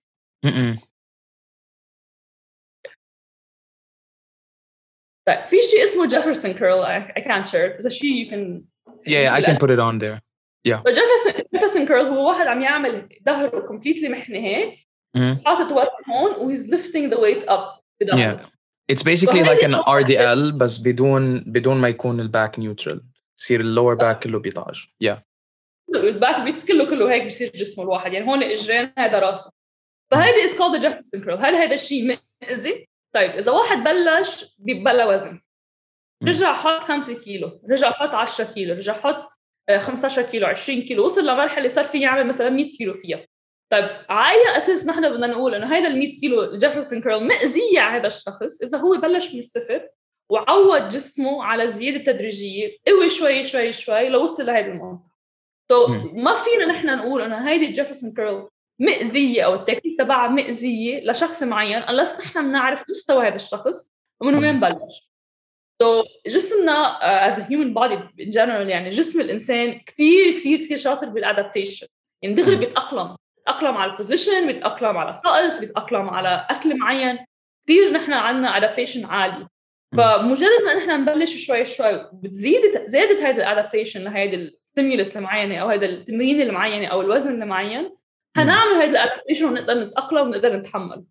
طيب 5.26 5.44
في 5.44 5.56
شيء 5.62 5.84
اسمه 5.84 6.06
جيفرسون 6.08 6.52
كيرل 6.52 6.84
I, 6.84 7.20
can't 7.20 7.46
share 7.50 7.78
بس 7.78 7.86
شيء 7.92 8.24
you 8.26 8.30
can 8.30 8.62
Yeah, 9.08 9.32
I 9.34 9.40
can 9.42 9.56
put 9.56 9.70
it 9.70 9.78
on 9.78 9.98
there. 9.98 10.20
جيفرسون 10.66 11.32
جيفرسون 11.54 11.86
كيرل 11.86 12.06
هو 12.06 12.28
واحد 12.28 12.46
عم 12.46 12.62
يعمل 12.62 13.08
ظهره 13.26 13.60
كومبليتلي 13.66 14.08
محني 14.08 14.38
هيك. 14.56 14.78
حاطط 15.46 15.72
وزن 15.72 16.12
هون 16.12 16.30
وهيز 16.32 16.74
lifting 16.74 17.10
the 17.14 17.16
weight 17.18 17.48
up 17.50 17.82
بظهره 18.00 18.42
Yeah. 18.42 18.59
It's 18.90 19.02
basically 19.02 19.42
like 19.42 19.62
an 19.62 19.74
RDL 19.74 20.52
بس 20.56 20.78
بدون 20.78 21.44
بدون 21.46 21.76
ما 21.76 21.88
يكون 21.88 22.20
الباك 22.20 22.58
نيوترال 22.58 23.02
يصير 23.38 23.60
اللور 23.60 23.94
باك 23.94 24.24
كله 24.24 24.38
بيطعج. 24.38 24.84
Yeah. 25.04 25.18
الباك 25.94 26.40
بيت 26.40 26.68
كله 26.68 26.86
كله 26.86 27.12
هيك 27.12 27.26
بصير 27.26 27.50
جسمه 27.54 27.84
الواحد. 27.84 28.12
يعني 28.12 28.26
هون 28.26 28.42
اجرين 28.42 28.92
هذا 28.98 29.18
راسه. 29.18 29.52
فهيدي 30.10 30.44
از 30.44 30.54
كولد 30.54 30.80
جيفرسون 30.80 31.20
كيرل 31.20 31.38
هل 31.38 31.54
هذا 31.54 31.74
الشيء 31.74 32.18
مأذي؟ 32.42 32.88
طيب 33.14 33.30
إذا 33.30 33.52
واحد 33.52 33.84
بلش 33.84 34.56
بلا 34.58 35.06
وزن. 35.06 35.40
رجع 36.24 36.52
حط 36.52 36.82
5 36.82 37.14
كيلو. 37.14 37.60
رجع 37.70 37.90
حط 37.90 38.10
10 38.14 38.44
كيلو. 38.44 38.74
رجع 38.74 38.92
حط 38.92 39.28
15 39.78 40.22
كيلو 40.22 40.46
20 40.46 40.82
كيلو. 40.82 41.04
وصل 41.04 41.26
لمرحلة 41.26 41.68
صار 41.68 41.84
في 41.84 42.00
يعمل 42.00 42.26
مثلا 42.26 42.50
100 42.50 42.76
كيلو 42.76 42.94
فيها. 42.94 43.26
طيب 43.72 43.84
على 44.08 44.38
اي 44.38 44.56
أساس 44.56 44.86
نحن 44.86 45.10
بدنا 45.12 45.26
نقول 45.26 45.54
إنه 45.54 45.66
هذا 45.66 45.88
ال 45.88 45.98
100 45.98 46.20
كيلو 46.20 46.56
جيفرسون 46.56 47.02
كيرل 47.02 47.24
مأذية 47.24 47.80
على 47.80 47.98
هذا 47.98 48.06
الشخص. 48.06 48.62
إذا 48.62 48.78
هو 48.78 48.96
بلش 48.96 49.34
من 49.34 49.38
الصفر 49.38 49.88
وعود 50.30 50.88
جسمه 50.88 51.44
على 51.44 51.68
زيادة 51.68 52.12
تدريجية 52.12 52.76
قوي 52.86 53.10
شوي 53.10 53.44
شوي 53.44 53.72
شوي 53.72 54.08
لوصل 54.08 54.46
لهذه 54.46 54.66
المنطقة. 54.66 55.10
سو 55.70 55.86
so, 55.86 55.90
ما 56.14 56.34
فينا 56.34 56.66
نحن 56.66 56.96
نقول 56.96 57.22
إنه 57.22 57.50
هيدي 57.50 57.66
جيفرسون 57.66 58.14
كيرل 58.14 58.48
مأذية 58.78 59.42
أو 59.42 59.54
التكنيك 59.54 59.98
تبعها 59.98 60.28
مأذية 60.28 61.10
لشخص 61.10 61.42
معين 61.42 61.82
unless 61.82 62.20
نحن 62.20 62.48
بنعرف 62.48 62.90
مستوى 62.90 63.28
هذا 63.28 63.34
الشخص 63.34 63.92
ومن 64.20 64.34
وين 64.34 64.60
بلش. 64.60 65.10
So 65.82 66.04
جسمنا 66.26 66.98
uh, 66.98 67.32
as 67.32 67.38
a 67.38 67.44
human 67.44 67.74
body 67.74 68.24
in 68.24 68.30
general 68.30 68.68
يعني 68.68 68.88
جسم 68.88 69.20
الإنسان 69.20 69.80
كثير 69.86 70.34
كثير 70.34 70.58
كثير 70.58 70.76
شاطر 70.76 71.08
بالادابتيشن 71.08 71.86
يعني 72.22 72.34
دغري 72.34 72.56
بيتأقلم. 72.56 73.16
بيتأقلم 73.46 73.76
على 73.76 73.92
البوزيشن 73.92 74.46
بيتأقلم 74.46 74.96
على 74.96 75.10
الطقس 75.10 75.58
بيتأقلم 75.58 76.08
على 76.08 76.46
أكل 76.50 76.78
معين. 76.78 77.18
كثير 77.66 77.92
نحن 77.92 78.12
عندنا 78.12 78.56
ادابتيشن 78.56 79.04
عالي. 79.04 79.46
فمجرد 79.96 80.62
ما 80.66 80.74
نحن 80.74 80.90
نبلش 80.90 81.46
شوي 81.46 81.64
شوي 81.64 82.10
بتزيد 82.12 82.86
زادت 82.86 83.20
هيدي 83.20 83.38
الادابتيشن 83.38 84.04
لهيدي 84.04 84.36
الستيمولس 84.36 85.16
المعينة 85.16 85.56
أو 85.56 85.68
هيدا 85.68 85.86
التمرين 85.86 86.40
المعينة 86.40 86.86
أو 86.86 87.00
الوزن 87.00 87.42
المعين. 87.42 87.96
حنعمل 88.36 88.74
هيدي 88.80 88.92
الادابتيشن 88.92 89.44
ونقدر 89.44 89.74
نتأقلم 89.74 90.26
ونقدر 90.26 90.56
نتحمل. 90.56 91.04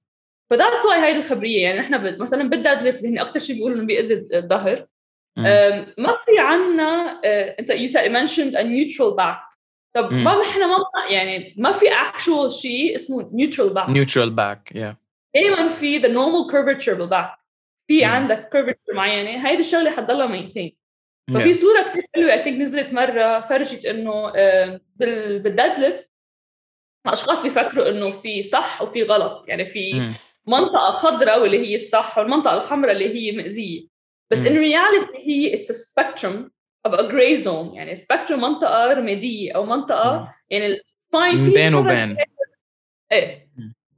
فذاتس 0.49 0.85
واي 0.85 0.99
هيدي 1.05 1.19
الخبرية. 1.19 1.63
يعني 1.63 1.79
نحن 1.79 2.21
مثلا 2.21 2.49
بالديد 2.49 2.81
ليفت 2.81 3.05
هن 3.05 3.19
أكثر 3.19 3.39
شيء 3.39 3.55
بيقولوا 3.55 3.77
إنه 3.77 3.85
بيأذي 3.85 4.27
الظهر. 4.33 4.85
ما 5.97 6.17
في 6.25 6.39
عنا 6.39 7.21
أنت 7.59 7.69
يو 7.69 7.87
mentioned 7.87 8.53
a 8.55 8.63
neutral 8.63 9.15
back. 9.15 9.48
طب 9.95 10.13
ما 10.13 10.41
إحنا 10.41 10.67
ما 10.67 10.77
يعني 11.09 11.55
ما 11.57 11.71
في 11.71 11.85
actual 11.85 12.47
شيء 12.47 12.95
اسمه 12.95 13.31
neutral 13.31 13.73
back. 13.73 13.89
Neutral 13.89 14.29
back 14.29 14.77
yeah. 14.77 14.95
دائما 15.35 15.67
في 15.67 16.01
the 16.01 16.05
normal 16.05 16.51
curvature 16.51 16.97
بالباك 16.97 17.31
في 17.87 18.05
عندك 18.05 18.49
curvature 18.53 18.95
معينة. 18.95 19.47
هيدي 19.47 19.59
الشغلة 19.59 19.91
حتضلها 19.91 20.25
مينتين 20.27 20.77
ففي 21.33 21.53
صورة 21.53 21.81
كثير 21.81 22.03
حلوة 22.15 22.33
اي 22.33 22.51
نزلت 22.51 22.93
مرة 22.93 23.39
فرجت 23.39 23.85
إنه 23.85 24.31
بالديد 25.37 25.79
ليفت 25.79 26.09
أشخاص 27.05 27.41
بيفكروا 27.41 27.89
إنه 27.89 28.11
في 28.11 28.43
صح 28.43 28.81
وفي 28.81 29.03
غلط. 29.03 29.45
يعني 29.47 29.65
في 29.65 30.11
منطقة 30.47 30.91
خضراء 30.91 31.41
واللي 31.41 31.67
هي 31.67 31.75
الصح 31.75 32.17
والمنطقة 32.17 32.57
الحمراء 32.57 32.91
اللي 32.91 33.15
هي 33.15 33.37
مأذية. 33.37 33.87
بس 34.31 34.45
ان 34.45 34.57
رياليتي 34.57 35.17
هي 35.17 35.53
اتس 35.53 35.71
سبيكتروم 35.71 36.51
اوف 36.85 36.93
ا 36.93 37.01
جراي 37.01 37.37
زون 37.37 37.73
يعني 37.75 37.95
سبيكتروم 37.95 38.41
منطقة 38.41 38.93
رمادية 38.93 39.51
أو 39.51 39.65
منطقة 39.65 40.33
يعني 40.49 40.65
السباين 40.65 41.53
بين 41.53 41.73
وبين. 41.73 42.17
إيه. 43.11 43.49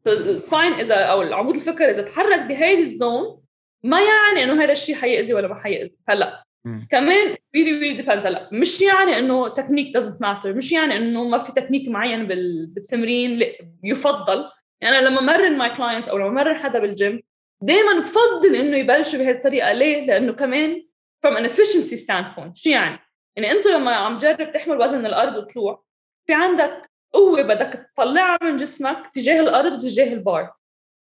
السباين 0.08 0.74
اذا 0.74 0.96
أو 0.96 1.22
العمود 1.22 1.56
الفقري 1.56 1.90
إذا 1.90 2.02
تحرك 2.02 2.40
بهيدي 2.40 2.82
الزون 2.82 3.42
ما 3.84 4.00
يعني 4.02 4.44
إنه 4.44 4.64
هذا 4.64 4.72
الشيء 4.72 4.96
حيأذي 4.96 5.34
ولا 5.34 5.48
ما 5.48 5.56
حيأذي. 5.56 5.96
هلا 6.10 6.44
كمان 6.92 7.34
really 7.34 7.82
really 7.82 8.04
depends. 8.04 8.26
هلا 8.26 8.50
مش 8.52 8.82
يعني 8.82 9.20
إنه 9.20 9.48
تكنيك 9.48 9.98
doesn't 9.98 10.20
matter 10.24 10.46
مش 10.46 10.72
يعني 10.72 10.98
إنه 10.98 11.24
ما 11.24 11.38
في 11.38 11.52
تكنيك 11.52 11.88
معين 11.88 12.28
بالتمرين 12.28 13.44
يفضل. 13.84 14.46
يعني 14.82 15.00
أنا 15.00 15.10
لما 15.10 15.22
مرن 15.22 15.58
ماي 15.58 15.70
كلاينتس 15.70 16.10
أو 16.10 16.18
لما 16.18 16.30
مرن 16.30 16.56
حدا 16.56 16.80
بالجيم 16.80 17.22
دائما 17.62 18.00
بفضل 18.00 18.56
إنه 18.56 18.78
يبلشوا 18.78 19.20
بهذه 19.20 19.36
الطريقة 19.36 19.74
ليه؟ 19.74 20.06
لأنه 20.06 20.34
كمان 20.34 20.86
from 21.22 21.36
an 21.38 21.46
efficiency 21.46 21.98
standpoint. 21.98 22.56
شو 22.56 22.70
يعني؟ 22.70 23.00
يعني 23.36 23.52
أنت 23.52 23.68
لما 23.68 23.96
عم 23.96 24.18
تجرب 24.18 24.52
تحمل 24.52 24.82
وزن 24.82 25.00
من 25.00 25.06
الأرض 25.06 25.36
وتطلع 25.36 25.82
في 26.28 26.34
عندك 26.34 26.92
قوة 27.14 27.42
بدك 27.42 27.92
تطلعها 27.96 28.40
من 28.42 28.56
جسمك 28.56 29.08
تجاه 29.14 29.40
الأرض 29.40 29.84
وتجاه 29.84 30.14
البار. 30.14 30.54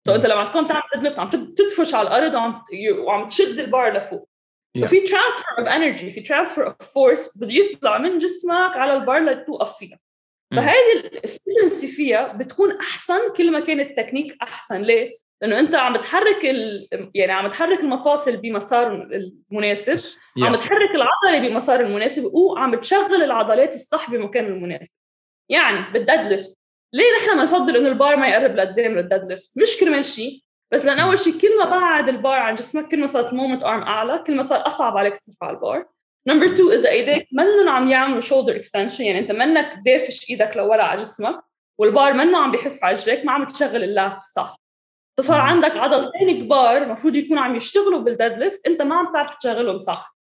سو 0.07 0.11
so 0.11 0.15
أنت 0.15 0.25
لما 0.25 0.49
تكون 0.49 0.67
تعمل 0.67 0.81
ديد 1.01 1.19
عم 1.19 1.29
تدفش 1.29 1.93
على 1.93 2.07
الأرض 2.07 2.33
وعم 2.33 2.63
وعم 2.99 3.27
تشد 3.27 3.59
البار 3.59 3.93
لفوق. 3.97 4.29
Yeah. 4.77 4.81
ففي 4.81 4.99
ترانسفير 4.99 5.59
اوف 5.59 5.67
انرجي 5.67 6.09
في 6.09 6.21
ترانسفير 6.21 6.67
اوف 6.67 6.75
فورس 6.93 7.37
بده 7.37 7.53
يطلع 7.53 7.97
من 7.97 8.17
جسمك 8.17 8.77
على 8.77 8.93
البار 8.93 9.19
لتوقف 9.19 9.77
فيها. 9.77 9.99
فهيدي 10.55 10.91
الافشنسي 10.99 11.87
فيها 11.87 12.33
بتكون 12.33 12.77
أحسن 12.77 13.33
كل 13.33 13.51
ما 13.51 13.59
كان 13.59 13.79
التكنيك 13.79 14.37
أحسن. 14.41 14.81
ليه؟ 14.81 15.17
لأنه 15.41 15.59
أنت 15.59 15.75
عم 15.75 15.97
تحرك 15.97 16.45
ال... 16.45 16.87
يعني 17.15 17.31
عم 17.31 17.47
تحرك 17.47 17.79
المفاصل 17.79 18.37
بمسار 18.37 18.91
المناسب. 19.51 20.19
عم 20.41 20.55
تحرك 20.55 20.89
العضلة 20.95 21.49
بمسار 21.49 21.79
المناسب 21.79 22.25
وعم 22.33 22.75
تشغل 22.75 23.23
العضلات 23.23 23.73
الصح 23.73 24.11
بمكان 24.11 24.45
المناسب. 24.45 24.91
يعني 25.49 25.91
بالديد 25.93 26.19
ليفت 26.19 26.57
ليه 26.93 27.05
نحن 27.17 27.39
بنفضل 27.39 27.75
إنه 27.77 27.87
البار 27.89 28.15
ما 28.15 28.27
يقرب 28.27 28.55
لقدام 28.55 28.91
للديد 28.97 29.23
ليفت 29.23 29.51
مش 29.55 29.77
كرمال 29.79 30.05
شيء 30.05 30.41
بس 30.71 30.85
لأن 30.85 30.99
أول 30.99 31.19
شيء 31.19 31.33
كل 31.41 31.57
ما 31.59 31.65
بعد 31.65 32.09
البار 32.09 32.39
عن 32.39 32.55
جسمك 32.55 32.87
كل 32.87 32.99
ما 32.99 33.07
صارت 33.07 33.31
المومنت 33.31 33.63
ارم 33.63 33.81
أعلى 33.81 34.23
كل 34.27 34.35
ما 34.35 34.43
صار 34.43 34.67
أصعب 34.67 34.97
عليك 34.97 35.17
ترفع 35.17 35.49
البار 35.49 35.85
نمبر 36.27 36.45
2 36.45 36.71
إذا 36.71 36.89
إيديك 36.89 37.27
منهم 37.31 37.69
عم 37.69 37.87
يعملوا 37.87 38.19
شولدر 38.19 38.55
اكستنشن 38.55 39.03
يعني 39.03 39.19
أنت 39.19 39.31
منك 39.31 39.73
دافش 39.85 40.29
إيدك 40.29 40.57
لورا 40.57 40.83
على 40.83 41.01
جسمك 41.01 41.43
والبار 41.77 42.13
منه 42.13 42.37
عم 42.37 42.51
بحف 42.51 42.83
على 42.83 42.95
رجليك 42.95 43.25
ما 43.25 43.31
عم 43.31 43.45
تشغل 43.45 43.83
اللات 43.83 44.21
صح 44.21 44.57
فصار 45.17 45.39
عندك 45.39 45.77
عضلتين 45.77 46.45
كبار 46.45 46.77
المفروض 46.77 47.15
يكونوا 47.15 47.43
عم 47.43 47.55
يشتغلوا 47.55 47.99
بالديد 47.99 48.31
ليفت 48.31 48.67
انت 48.67 48.81
ما 48.81 48.95
عم 48.95 49.13
تعرف 49.13 49.35
تشغلهم 49.35 49.81
صح. 49.81 50.15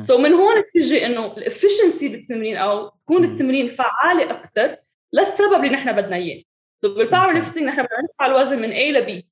سو 0.00 0.16
so 0.16 0.20
من 0.20 0.32
هون 0.32 0.60
بتجي 0.60 1.06
إنه 1.06 1.26
الافشنسي 1.36 2.08
بالتمرين 2.08 2.56
أو 2.56 2.88
تكون 2.88 3.24
التمرين 3.24 3.66
فعالة 3.68 4.30
أكثر 4.30 4.76
للسبب 5.12 5.54
اللي 5.54 5.68
نحن 5.68 5.92
بدنا 5.92 6.16
إياه. 6.16 6.42
سو 6.84 6.94
بالباور 6.94 7.34
ليفتنج 7.34 7.62
نحن 7.62 7.82
بدنا 7.82 8.02
نرفع 8.02 8.26
الوزن 8.26 8.62
من 8.62 8.72
A 8.72 8.78
ل 8.78 9.06
B 9.06 9.22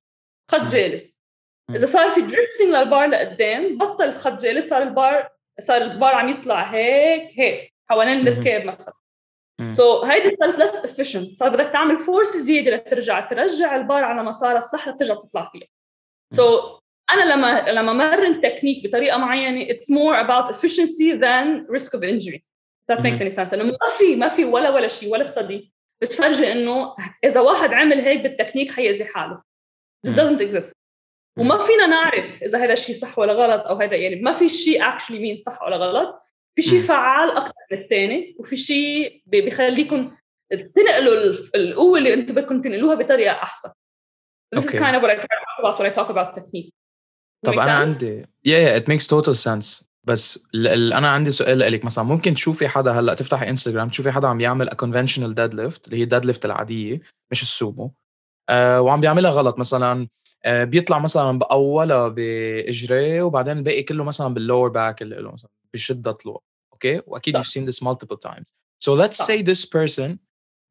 خط 0.50 0.60
جالس. 0.60 1.20
إذا 1.70 1.86
صار 1.86 2.10
في 2.10 2.20
دريفتنج 2.20 2.68
للبار 2.68 3.08
لقدام 3.08 3.78
بطل 3.78 4.12
خط 4.12 4.40
جالس 4.40 4.68
صار 4.68 4.82
البار 4.82 5.28
صار 5.60 5.82
البار 5.82 6.14
عم 6.14 6.28
يطلع 6.28 6.62
هيك 6.62 7.28
هيك 7.40 7.72
حوالين 7.90 8.28
الركاب 8.28 8.64
مثلا. 8.64 8.94
سو 9.70 10.02
so, 10.02 10.04
هيدي 10.04 10.36
صارت 10.36 10.58
لس 10.58 10.74
افيشنت 10.74 11.36
صار 11.36 11.48
بدك 11.48 11.70
تعمل 11.72 11.96
فورس 11.96 12.36
زيادة 12.36 12.70
لترجع. 12.70 13.20
ترجع 13.20 13.76
البار 13.76 14.04
على 14.04 14.22
مسارها 14.22 14.58
الصح 14.58 14.88
لترجع 14.88 15.14
تطلع 15.14 15.50
فيها. 15.52 15.68
سو 16.34 16.60
so, 16.60 16.80
أنا 17.12 17.34
لما 17.34 17.70
لما 17.70 17.92
مرن 17.92 18.40
تكنيك 18.40 18.86
بطريقة 18.86 19.18
معينة 19.18 19.74
more 19.74 20.16
about 20.16 20.50
efficiency 20.50 21.12
than 21.12 21.66
risk 21.68 21.94
of 21.94 22.02
injury. 22.04 22.44
That 22.88 23.02
makes 23.02 23.20
any 23.20 23.30
sense. 23.30 23.54
لأنه 23.54 23.64
ما 23.64 23.88
في 23.98 24.16
ما 24.16 24.28
في 24.28 24.44
ولا 24.44 24.70
ولا 24.70 24.88
شيء 24.88 25.12
ولا 25.12 25.24
study. 25.24 25.70
بتفرجي 26.02 26.52
إنه 26.52 26.94
إذا 27.24 27.40
واحد 27.40 27.72
عمل 27.72 28.00
هيك 28.00 28.20
بالتكنيك 28.20 28.72
حيأذي 28.72 29.04
حاله. 29.04 29.42
This 30.06 30.14
doesn't 30.14 30.40
exist. 30.40 30.72
وما 31.38 31.58
فينا 31.58 31.86
نعرف 31.86 32.42
إذا 32.42 32.58
هذا 32.58 32.72
الشيء 32.72 32.96
صح 32.96 33.18
ولا 33.18 33.32
غلط 33.32 33.66
أو 33.66 33.76
هذا 33.76 33.96
يعني 33.96 34.22
ما 34.22 34.32
في 34.32 34.48
شيء 34.48 34.82
actually 34.82 35.10
مين 35.10 35.36
صح 35.36 35.62
ولا 35.62 35.76
غلط. 35.76 36.22
في 36.56 36.62
شيء 36.62 36.80
فعال 36.80 37.30
أكثر 37.30 37.52
من 37.72 37.78
الثاني 37.78 38.36
وفي 38.38 38.56
شيء 38.56 39.22
بيخليكم 39.26 40.16
تنقلوا 40.50 41.34
القوة 41.54 41.98
اللي 41.98 42.14
أنتم 42.14 42.34
بدكم 42.34 42.62
تنقلوها 42.62 42.94
بطريقة 42.94 43.32
أحسن. 43.32 43.70
This 44.54 44.64
okay. 44.64 44.76
is 44.76 44.80
kind 44.80 44.96
of 44.96 45.02
what 45.02 45.10
I 45.10 45.16
talk 45.16 45.58
about 45.58 45.78
when 45.78 45.86
I 45.86 45.94
talk 45.94 46.10
about 46.10 46.34
technique. 46.34 46.72
طب 47.44 47.52
أنا 47.52 47.72
عندي 47.72 48.22
yeah, 48.22 48.50
yeah 48.50 48.80
it 48.80 48.88
makes 48.88 49.06
total 49.06 49.34
sense. 49.34 49.86
بس 50.04 50.46
ال... 50.54 50.92
أنا 50.92 51.08
عندي 51.08 51.30
سؤال 51.30 51.58
لك 51.58 51.84
مثلا 51.84 52.04
ممكن 52.04 52.34
تشوفي 52.34 52.68
حدا 52.68 52.92
هلأ 52.92 53.14
تفتحي 53.14 53.48
انستغرام 53.48 53.88
تشوفي 53.88 54.10
حدا 54.10 54.28
عم 54.28 54.40
يعمل 54.40 54.70
a 54.70 54.74
conventional 54.74 55.34
deadlift 55.34 55.80
اللي 55.86 55.96
هي 55.96 56.08
deadlift 56.08 56.44
العادية 56.44 57.00
مش 57.30 57.42
السومو. 57.42 57.94
آه 58.48 58.80
وعم 58.80 59.00
بيعملها 59.00 59.30
غلط 59.30 59.58
مثلا. 59.58 60.08
آه 60.44 60.64
بيطلع 60.64 60.98
مثلا 60.98 61.38
بأولها 61.38 62.08
باجريه 62.08 63.22
وبعدين 63.22 63.58
الباقي 63.58 63.82
كله 63.82 64.04
مثلا 64.04 64.34
باللور 64.34 64.68
باك 64.68 65.02
اللي 65.02 65.16
له 65.16 65.32
مثلا. 65.32 65.50
بشده 65.74 66.12
طلوع 66.12 66.42
أوكي 66.72 67.02
واكيد 67.06 67.36
you've 67.36 67.46
seen 67.46 67.66
this 67.66 67.86
multiple 67.86 68.18
times 68.28 68.52
so 68.84 68.94
let's 68.94 69.26
say 69.26 69.42
this 69.42 69.64
person 69.64 70.16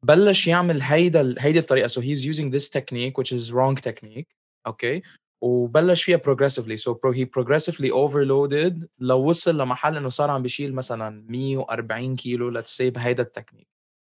بلش 0.02 0.46
يعمل 0.46 0.82
هيدا 0.82 1.34
هيدي 1.38 1.58
الطريقة 1.58 1.88
so 1.88 2.00
he's 2.00 2.24
using 2.24 2.50
this 2.50 2.68
technique 2.68 3.14
which 3.18 3.32
is 3.32 3.52
wrong 3.52 3.76
technique 3.88 4.34
أوكي 4.66 5.02
وبلش 5.40 6.02
فيها 6.02 6.18
progressively 6.18 6.76
so 6.76 6.92
he 7.14 7.24
progressively 7.24 7.90
overloaded 7.90 8.86
لو 8.98 9.28
وصل 9.28 9.58
لمحل 9.58 9.96
انه 9.96 10.08
صار 10.08 10.30
عم 10.30 10.42
بيشيل 10.42 10.74
مثلا 10.74 11.26
140 11.28 12.16
كيلو 12.16 12.62
let's 12.62 12.76
say 12.76 12.84
بهيدا 12.84 13.22
التكنيك 13.22 13.68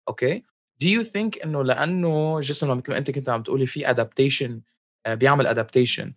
أوكي 0.09 0.43
do 0.83 0.87
you 0.87 1.05
think 1.05 1.45
انه 1.45 1.65
لأنه 1.65 2.41
جسمنا 2.41 2.75
مثل 2.75 2.91
ما 2.93 2.99
انت 2.99 3.11
كنت 3.11 3.29
عم 3.29 3.43
تقولي 3.43 3.67
في 3.67 3.87
adaptation 3.87 4.51
بيعمل 5.09 5.47
adaptation 5.49 6.13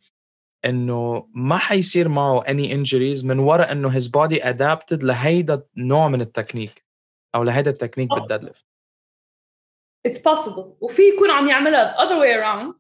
إنه 0.66 1.30
ما 1.34 1.58
حيصير 1.58 2.10
معه 2.10 2.44
any 2.44 2.70
injuries 2.70 3.26
من 3.26 3.40
وراء 3.40 3.72
إنه 3.72 4.00
his 4.00 4.04
body 4.04 4.42
adapted 4.42 5.04
لهيدا 5.04 5.64
النوع 5.78 6.08
من 6.08 6.22
التكنيك 6.22 6.86
أو 7.36 7.44
لهذا 7.44 7.70
التكنيك 7.70 8.10
بالديد 8.10 8.44
ليفت 8.44 8.66
اتس 10.06 10.20
possible. 10.20 10.66
وفي 10.82 11.02
يكون 11.02 11.30
عم 11.30 11.48
يعملها 11.48 11.96
the 11.96 12.08
other 12.08 12.20
way 12.20 12.36
around 12.38 12.76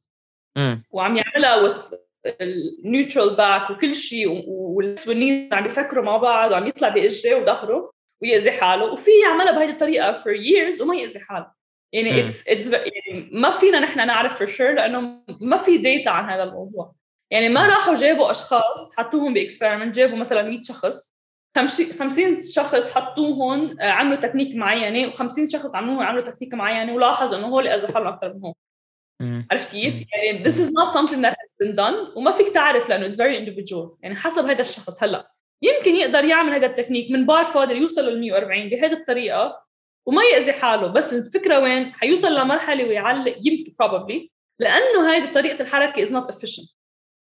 وعم 0.91 1.17
يعملها 1.17 1.79
with 1.79 1.95
النيوترال 2.41 3.35
باك 3.35 3.69
وكل 3.69 3.95
شيء 3.95 4.43
والسوينين 4.47 5.53
عم 5.53 5.65
يسكروا 5.65 6.03
مع 6.03 6.17
بعض 6.17 6.51
وعم 6.51 6.67
يطلع 6.67 6.89
باجريه 6.89 7.35
وظهره 7.35 7.91
ويأذي 8.21 8.51
حاله 8.51 8.85
وفي 8.85 9.11
يعملها 9.23 9.51
بهيدي 9.51 9.71
الطريقة 9.71 10.23
for 10.23 10.37
years 10.37 10.81
وما 10.81 10.95
يأذي 10.95 11.19
حاله. 11.19 11.51
يعني. 11.93 12.19
اتس 12.19 12.47
اتس 12.47 12.67
يعني 12.67 13.29
ما 13.31 13.51
فينا 13.51 13.79
نحن 13.79 14.07
نعرف 14.07 14.43
for 14.43 14.57
sure 14.57 14.75
لأنه 14.75 15.23
ما 15.41 15.57
في 15.57 15.77
ديتا 15.77 16.09
عن 16.09 16.29
هذا 16.29 16.43
الموضوع. 16.43 16.95
يعني 17.31 17.49
ما. 17.49 17.67
راحوا 17.67 17.95
جابوا 17.95 18.31
أشخاص 18.31 18.93
حطوهم 18.97 19.33
باكسبيرمنت 19.33 19.95
جابوا 19.95 20.17
مثلا 20.17 20.41
100 20.41 20.63
شخص. 20.63 21.15
50 21.55 22.35
شخص 22.51 22.93
حطوهم 22.93 23.81
آه، 23.81 23.89
عملوا 23.91 24.15
تكنيك 24.15 24.55
معينة 24.55 25.11
و50 25.11 25.51
شخص 25.51 25.75
عملوه 25.75 26.03
عملوا 26.03 26.23
تكنيك 26.23 26.53
معينة 26.53 26.93
ولاحظ 26.93 27.33
إنه 27.33 27.47
هول 27.47 27.67
اذى 27.67 27.93
حالهم 27.93 28.07
أكثر 28.07 28.33
من 28.33 28.41
هون. 28.41 28.53
عرفت 29.51 29.71
كيف؟ 29.71 29.93
يعني 29.93 30.43
this 30.43 30.55
is 30.55 30.67
not 30.67 30.93
something 30.93 31.21
that 31.21 31.35
has 31.35 31.67
been 31.67 31.75
done 31.75 32.17
وما 32.17 32.31
فيك 32.31 32.47
تعرف 32.47 32.89
لأنه 32.89 33.09
it's 33.09 33.15
very 33.15 33.37
individual. 33.37 33.97
يعني 34.01 34.15
حسب 34.15 34.45
هذا 34.45 34.61
الشخص. 34.61 35.03
هلأ 35.03 35.31
يمكن 35.61 35.95
يقدر 35.95 36.23
يعمل 36.23 36.53
هذا 36.53 36.65
التكنيك 36.65 37.11
من 37.11 37.25
بار 37.25 37.45
فاضل 37.45 37.75
يوصل 37.75 38.01
لل 38.01 38.19
140 38.21 38.69
بهذه 38.69 38.93
الطريقة 38.93 39.65
وما 40.05 40.23
يأذي 40.23 40.53
حاله. 40.53 40.87
بس 40.87 41.13
الفكرة 41.13 41.59
وين؟ 41.59 41.93
حيوصل 41.93 42.35
لمرحلة 42.35 42.83
ويعلق 42.83 43.35
يمكن 43.41 43.73
probably 43.83 44.29
لأنه 44.59 45.09
هذه 45.09 45.33
طريقة 45.33 45.61
الحركة 45.61 46.05
is 46.05 46.09
not 46.09 46.35
efficient. 46.35 46.74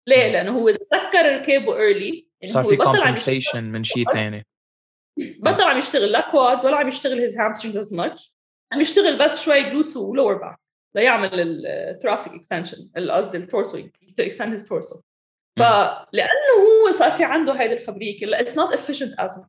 ليه؟ 0.07 0.31
لأنه 0.31 0.59
هو 0.59 0.69
إذا 0.69 0.77
سكر 0.91 1.35
ركابه 1.39 1.79
يعني 1.79 2.25
صار 2.45 2.63
في 2.63 2.77
compensation 2.77 3.55
من 3.55 3.83
شيء 3.83 4.09
ثاني 4.09 4.45
بطل 5.17 5.63
عم 5.63 5.77
يشتغل 5.77 6.11
لا 6.11 6.31
كوادز 6.31 6.65
ولا 6.65 6.77
عم 6.77 6.87
يشتغل 6.87 7.29
his 7.29 7.31
hamstrings 7.31 7.77
as 7.85 7.91
much. 7.97 8.31
عم 8.71 8.81
يشتغل 8.81 9.19
بس 9.19 9.41
شوي 9.41 9.63
glutes 9.63 9.97
و 9.97 10.15
lower 10.15 10.39
back 10.41 10.57
ليعمل 10.95 11.29
ال 11.39 11.97
thoracic 11.99 12.29
extension 12.31 12.79
ال- 12.97 13.11
قصدي 13.11 13.37
التورسو 13.37 13.87
to 14.21 14.23
extend 14.23 14.59
his 14.59 14.63
torso. 14.63 14.99
فلانه 15.59 16.53
هو 16.85 16.91
صار 16.91 17.11
في 17.11 17.23
عنده 17.23 17.53
هيدي 17.53 17.73
الخبرية 17.73 18.19
كلها 18.19 18.43
not 18.43 18.69
efficient 18.69 19.15
as 19.25 19.39
much. 19.39 19.47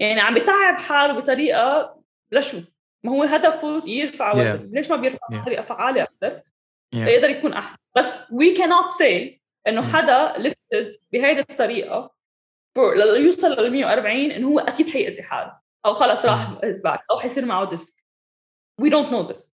يعني 0.00 0.20
عم 0.20 0.34
بتعب 0.34 0.78
حاله 0.78 1.12
بطريقة 1.12 1.96
لشو؟ 2.32 2.60
ما 3.04 3.12
هو 3.12 3.22
هدفه 3.22 3.82
يرفع 3.86 4.32
وزن. 4.32 4.58
Yeah. 4.58 4.74
ليش 4.76 4.90
ما 4.90 4.96
بيرفع؟ 4.96 5.18
Yeah. 5.32 5.36
بطريقه 5.36 5.62
فعالة 5.62 6.02
أكثر. 6.02 6.40
Yeah. 6.94 6.98
ليقدر 6.98 7.30
يكون 7.30 7.52
أحسن. 7.52 7.78
بس 7.96 8.06
we 8.10 8.56
cannot 8.56 8.90
say 9.02 9.39
إنه. 9.68 9.92
حدا 9.92 10.32
lifted 10.32 10.98
بهيدي 11.12 11.40
الطريقة 11.40 12.14
ليوصل 12.76 13.52
لل 13.52 13.72
140 13.72 14.16
إنه 14.30 14.48
هو 14.48 14.58
أكيد 14.58 14.90
حيأذي 14.90 15.22
حاله 15.22 15.60
أو 15.86 15.94
خلص 15.94 16.24
راح 16.24 16.58
back 16.60 16.98
أو 17.10 17.20
حيصير 17.20 17.44
معه 17.44 17.70
ديسك 17.70 17.94
we 18.82 18.86
don't 18.86 19.10
know 19.10 19.32
this. 19.32 19.52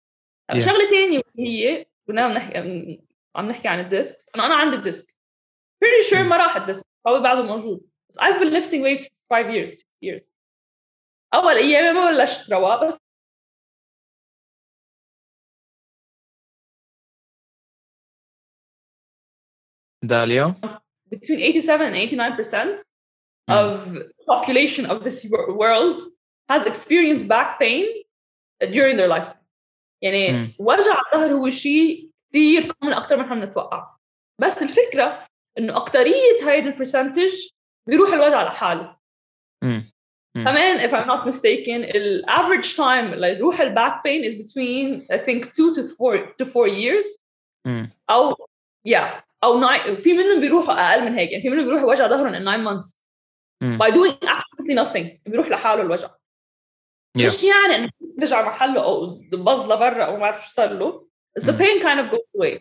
هلا 0.49 0.59
Yeah. 0.61 0.65
شغلة 0.65 0.89
ثانية 0.89 1.21
هي 1.39 1.85
كنا 2.07 2.21
عم 2.21 2.31
نحكي 2.31 2.57
عم 3.35 3.47
نحكي 3.47 3.67
عن 3.67 3.79
الديسك 3.79 4.17
إنه 4.35 4.45
أنا 4.45 4.55
عندي 4.55 4.75
الديسك 4.75 5.15
pretty 5.85 6.09
sure 6.09 6.17
Mm. 6.17 6.21
ما 6.29 6.37
راح 6.37 6.55
الديسك 6.55 6.85
هو 7.07 7.19
بعده 7.19 7.41
موجود. 7.43 7.81
بس 8.09 8.15
I've 8.19 8.39
been 8.39 8.53
lifting 8.53 8.81
weights 8.83 9.03
for 9.03 9.33
five 9.33 9.49
years 9.53 9.69
six 9.79 9.87
years. 10.05 10.23
أول 11.33 11.53
أيام 11.55 11.95
ما 11.95 12.11
بلشت 12.11 12.53
رواق 12.53 12.87
بس 12.87 12.97
داليا 20.06 20.54
between 21.14 21.38
87 21.38 21.86
and 21.86 21.96
89 21.96 22.36
percent 22.36 22.84
of 23.50 23.98
population 24.26 24.86
of 24.86 25.04
this 25.04 25.24
wor- 25.30 25.52
world 25.54 26.00
has 26.50 26.66
experienced 26.66 27.26
back 27.28 27.58
pain 27.60 27.84
during 28.72 28.96
their 28.96 29.08
lifetime 29.08 29.42
يعني 30.02 30.32
مم. 30.32 30.52
وجع 30.58 31.00
الظهر 31.12 31.32
هو 31.32 31.50
شيء 31.50 32.10
كثير 32.30 32.72
كومن 32.72 32.92
اكثر 32.92 33.16
من 33.16 33.22
احنا 33.24 33.44
بنتوقع 33.44 33.96
بس 34.40 34.62
الفكره 34.62 35.26
انه 35.58 35.76
اكثريه 35.76 36.48
هيدا 36.48 36.68
البرسنتج 36.68 37.32
بيروح 37.88 38.12
الوجع 38.12 38.42
لحاله 38.42 38.96
امم 39.62 39.92
مم. 40.36 40.44
كمان 40.44 40.88
if 40.88 40.92
I'm 40.92 41.06
not 41.06 41.34
mistaken 41.34 41.68
ال 41.96 42.24
average 42.30 42.76
time 42.76 43.12
اللي 43.12 43.28
يروح 43.28 43.60
الباك 43.60 43.92
pain 43.92 44.24
is 44.30 44.34
between 44.34 45.06
I 45.12 45.18
think 45.18 45.44
2 45.44 45.74
to 45.74 45.82
4 45.82 46.34
to 46.42 46.44
4 46.44 46.68
years 46.68 47.18
امم 47.66 47.90
او 48.10 48.34
yeah 48.88 49.22
أو 49.43 49.61
nine 49.67 50.01
في 50.01 50.13
منهم 50.13 50.41
بيروحوا 50.41 50.73
أقل 50.91 51.05
من 51.05 51.13
هيك 51.13 51.31
يعني 51.31 51.43
في 51.43 51.49
منهم 51.49 51.65
بيروحوا 51.65 51.89
وجع 51.89 52.07
ظهرهم 52.07 52.33
in 52.33 52.45
9 52.45 52.63
months 52.81 52.95
مم. 53.63 53.79
by 53.83 53.87
doing 53.87 54.27
absolutely 54.27 54.75
nothing 54.85 55.29
بيروح 55.29 55.47
لحاله 55.49 55.81
الوجع 55.81 56.09
Yeah. 57.17 57.25
مش 57.25 57.43
يعني 57.43 57.75
انه 57.75 57.89
بيرجع 58.17 58.47
محله 58.47 58.83
أو 58.83 59.05
بظ 59.33 59.71
لبرا 59.71 60.03
أو 60.03 60.13
ما 60.13 60.19
بعرف 60.19 60.45
شو 60.47 60.51
صار 60.53 60.73
له 60.73 61.07
بس 61.37 61.43
the 61.45 61.49
pain 61.53 61.81
kind 61.81 61.99
of 61.99 62.11
goes 62.15 62.41
away 62.41 62.59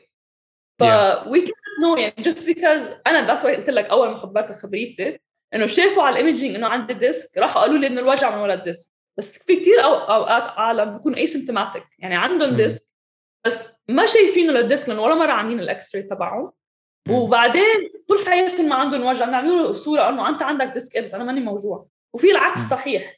ف 0.81 0.85
Yeah. 0.85 1.29
we 1.29 1.41
can't 1.41 1.77
know 1.83 1.99
يعني 1.99 2.15
just 2.23 2.47
because 2.47 2.93
أنا 3.07 3.37
that's 3.37 3.41
why 3.41 3.47
قلت 3.47 3.71
لك 3.71 3.85
أول 3.85 4.09
ما 4.09 4.17
خبرتك 4.17 4.57
خبريتي 4.57 5.19
إنه 5.55 5.67
شافوا 5.67 6.03
على 6.03 6.21
الايمجينج 6.21 6.55
إنه 6.55 6.67
عندي 6.67 6.95
ديسك 6.95 7.39
راحوا 7.39 7.63
قالوا 7.63 7.79
لي 7.79 7.87
إنه 7.87 8.01
الوجع 8.01 8.37
من 8.37 8.43
ورا 8.43 8.55
الديسك 8.55 8.93
بس 9.19 9.39
في 9.39 9.57
كثير 9.57 9.85
اوقات 9.85 10.43
عالم 10.43 10.97
بيكونوا 10.97 11.19
asymptomatic 11.27 11.83
يعني 11.99 12.15
عندهم. 12.17 12.57
ديسك 12.57 12.87
بس 13.47 13.69
ما 13.89 14.07
شايفينه 14.07 14.53
للديسك 14.53 14.89
لأنه 14.89 15.03
ولا 15.03 15.15
مرة 15.15 15.33
عاملين 15.33 15.61
الاكس 15.61 15.95
راي 15.95 16.03
تبعه. 16.03 16.53
وبعدين 17.11 17.91
طول 18.09 18.27
حياتهم 18.27 18.69
ما 18.69 18.77
عندهم 18.77 19.07
وجع. 19.07 19.25
بنعملوا 19.25 19.67
له 19.67 19.73
صورة 19.73 20.09
إنه 20.09 20.29
أنت 20.29 20.43
عندك 20.43 20.67
ديسك 20.67 20.99
بس 20.99 21.15
أنا 21.15 21.25
ماني 21.25 21.41
موجوع. 21.41 21.87
وفي 22.15 22.31
العكس. 22.31 22.61
صحيح. 22.61 23.17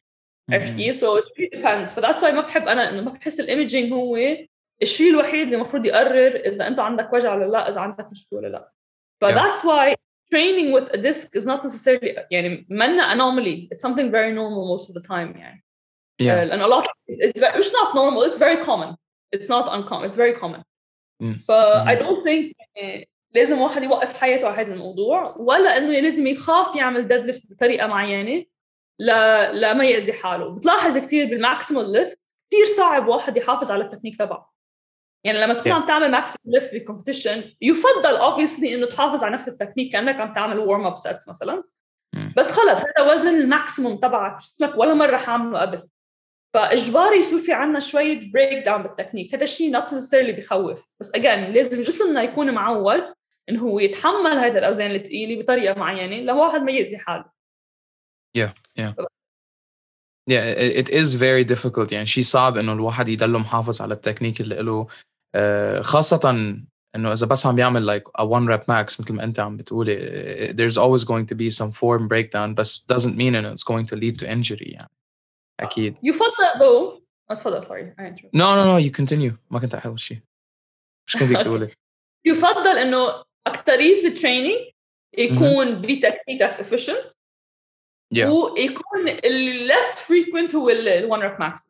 عرفت 0.51 0.71
مم. 0.71 0.77
كيف؟ 0.77 0.97
سو 0.97 1.21
depends. 1.21 1.89
فذاتس 1.89 2.25
واي 2.25 2.33
ما 2.33 2.41
بحب 2.41 2.69
أنا 2.69 2.89
إنه 2.89 3.03
ما 3.03 3.11
بحس 3.11 3.41
الايمجينج 3.41 3.93
هو 3.93 4.19
الشيء 4.83 5.11
الوحيد 5.11 5.43
اللي 5.43 5.57
المفروض 5.57 5.87
يقرر 5.87 6.37
إذا 6.37 6.67
انت 6.67 6.81
عندك 6.81 7.13
وجع 7.13 7.35
ولا 7.35 7.45
لا 7.45 7.69
إذا 7.69 7.81
عندك 7.81 8.09
مشكلة 8.11 8.39
ولا 8.39 8.49
لا. 8.49 8.73
فذاتس 9.21 9.65
واي 9.65 9.95
training 10.35 10.73
with 10.75 10.89
a 10.93 10.99
disc 10.99 11.37
is 11.37 11.47
not 11.47 11.65
necessarily 11.65 12.21
يعني 12.31 12.67
منا 12.71 13.15
anomaly. 13.15 13.69
It's 13.73 13.81
something 13.81 14.11
very 14.11 14.33
normal 14.33 14.79
most 14.79 14.91
of 14.91 14.95
the 14.95 15.07
time 15.09 15.37
يعني. 15.37 15.65
Yeah. 16.23 16.35
uh, 16.35 16.55
and 16.55 16.63
a 16.63 16.67
lot 16.67 16.87
it's 17.09 17.41
very, 17.41 17.59
مش 17.59 17.69
not 17.69 17.95
normal. 17.95 18.23
It's 18.23 18.39
very 18.39 18.57
common. 18.57 18.97
It's 19.37 19.49
not 19.49 19.69
uncommon. 19.69 20.05
It's 20.09 20.17
very 20.17 20.35
common. 20.41 20.63
مم. 21.21 21.41
ف 21.47 21.51
I 21.87 21.95
don't 21.95 22.23
think 22.25 22.53
لازم 23.35 23.61
واحد 23.61 23.83
يوقف 23.83 24.21
حياته 24.21 24.49
على 24.49 24.63
هذا 24.63 24.75
الموضوع 24.75 25.37
ولا 25.39 25.77
إنه 25.77 26.01
لازم 26.01 26.27
يخاف 26.27 26.77
يعمل 26.77 27.09
ديد 27.09 27.25
ليفت 27.25 27.43
بطريقة 27.51 27.87
معينة 27.87 28.45
لا 28.99 29.53
لا 29.53 29.73
ما 29.73 29.85
يأذي 29.85 30.13
حاله. 30.13 30.51
بتلاحظ 30.51 30.99
كثير 30.99 31.27
بالماكسيمال 31.27 31.93
ليفت 31.93 32.21
كثير 32.51 32.67
صعب 32.67 33.09
واحد 33.09 33.37
يحافظ 33.37 33.71
على 33.71 33.85
التكنيك 33.85 34.19
تبعه. 34.19 34.53
يعني 35.25 35.41
لما 35.41 35.55
تكون 35.55 35.73
Yeah. 35.73 35.75
عم 35.75 35.87
تعمل 35.87 36.11
ماكسيمال 36.11 36.55
ليفت 36.55 36.75
بكومبيتيشن 36.75 37.43
يفضل 37.61 38.19
obviously 38.19 38.73
إنه 38.73 38.87
تحافظ 38.87 39.25
على 39.25 39.35
نفس 39.35 39.49
التكنيك 39.49 39.93
كأنك 39.93 40.21
عم 40.21 40.35
تعمل 40.35 40.59
ورم 40.59 40.87
اب 40.87 40.97
سيتس 40.97 41.29
مثلا. 41.29 41.63
بس 42.37 42.51
خلص 42.51 42.81
هذا 42.81 43.13
وزن 43.13 43.41
الماكسيموم 43.41 43.97
تبعك 43.97 44.41
جسمك 44.41 44.79
ولا 44.79 44.95
مرة 44.95 45.17
حامله 45.17 45.61
قبل. 45.61 45.89
فاجباري 46.55 47.19
يصير 47.19 47.39
في 47.39 47.53
عنا 47.53 47.81
شوية 47.81 48.33
بريك 48.33 48.65
داون 48.65 48.83
بالتكنيك. 48.83 49.35
هذا 49.35 49.45
الشيء 49.45 49.81
not 49.81 49.85
necessarily 49.85 50.37
بخوف. 50.37 50.89
بس 51.01 51.11
again 51.11 51.55
لازم 51.55 51.81
جسمنا 51.81 52.23
يكون 52.23 52.51
معود 52.51 53.18
إنه 53.49 53.61
هو 53.61 53.79
يتحمل 53.79 54.39
هذا 54.39 54.59
الأوزان 54.59 54.91
الثقيله 54.91 55.43
بطريقة 55.43 55.79
معينة 55.79 56.17
لواحد 56.17 56.61
ما 56.63 56.73
يأذي 56.73 56.99
حاله. 56.99 57.39
Yeah, 60.29 60.45
it, 60.45 60.89
it 60.89 60.89
is 60.91 61.15
very 61.15 61.45
difficult. 61.45 61.93
يعني 61.93 62.07
شيء 62.07 62.25
صعب 62.25 62.57
إنه 62.57 62.73
الواحد 62.73 63.09
يضل 63.09 63.39
محافظ 63.39 63.83
على 63.83 63.95
التكنيك 63.95 64.41
اللي 64.41 64.63
له 64.63 64.87
آه، 65.35 65.81
خاصة 65.81 66.31
إنه 66.97 67.13
إذا 67.13 67.27
بس 67.27 67.47
عم 67.47 67.59
يعمل 67.59 68.01
like 68.01 68.05
a 68.21 68.25
one 68.25 68.49
rep 68.49 68.63
max 68.63 69.01
مثل 69.01 69.13
ما 69.13 69.25
أنت 69.25 69.41
عم 69.41 69.57
بتقولي 69.57 69.97
آه، 70.01 70.53
there's 70.53 70.75
always 70.75 71.05
going 71.05 71.27
to 71.27 71.35
be 71.35 71.51
some 71.51 71.73
form 71.73 72.09
breakdown 72.09 72.55
بس 72.55 72.87
doesn't 72.93 73.17
mean 73.17 73.35
إنه 73.35 73.55
it's 73.55 73.65
going 73.65 73.87
to 73.87 73.97
lead 73.97 74.21
to 74.21 74.27
injury 74.27 74.73
يعني. 74.73 74.91
أكيد. 75.61 75.97
يفضل 76.03 76.45
though 76.59 77.03
آه، 77.31 77.35
تفضل 77.35 77.65
سوري 77.65 77.95
no 78.37 78.55
no 78.55 78.67
no 78.67 78.89
you 78.89 78.93
continue. 79.01 79.33
ما 79.51 79.61
كنت 79.61 79.75
أحاول 79.75 80.01
شيء. 80.01 80.19
مش 81.09 81.17
كنت 81.17 81.33
تقولي. 81.45 81.75
يفضل 82.27 82.79
إنه 82.79 83.28
اكثريه 83.49 84.07
التريننج 84.07 84.57
يكون 85.19 85.81
بتكنيك 85.81 86.43
that's 86.43 86.57
efficient 86.57 87.13
yeah. 88.15 88.27
ويكون 88.27 89.09
الليس 89.09 89.99
frequent 90.01 90.55
هو 90.55 90.71
الون 90.71 91.21
ريب 91.21 91.41
ماكس 91.41 91.63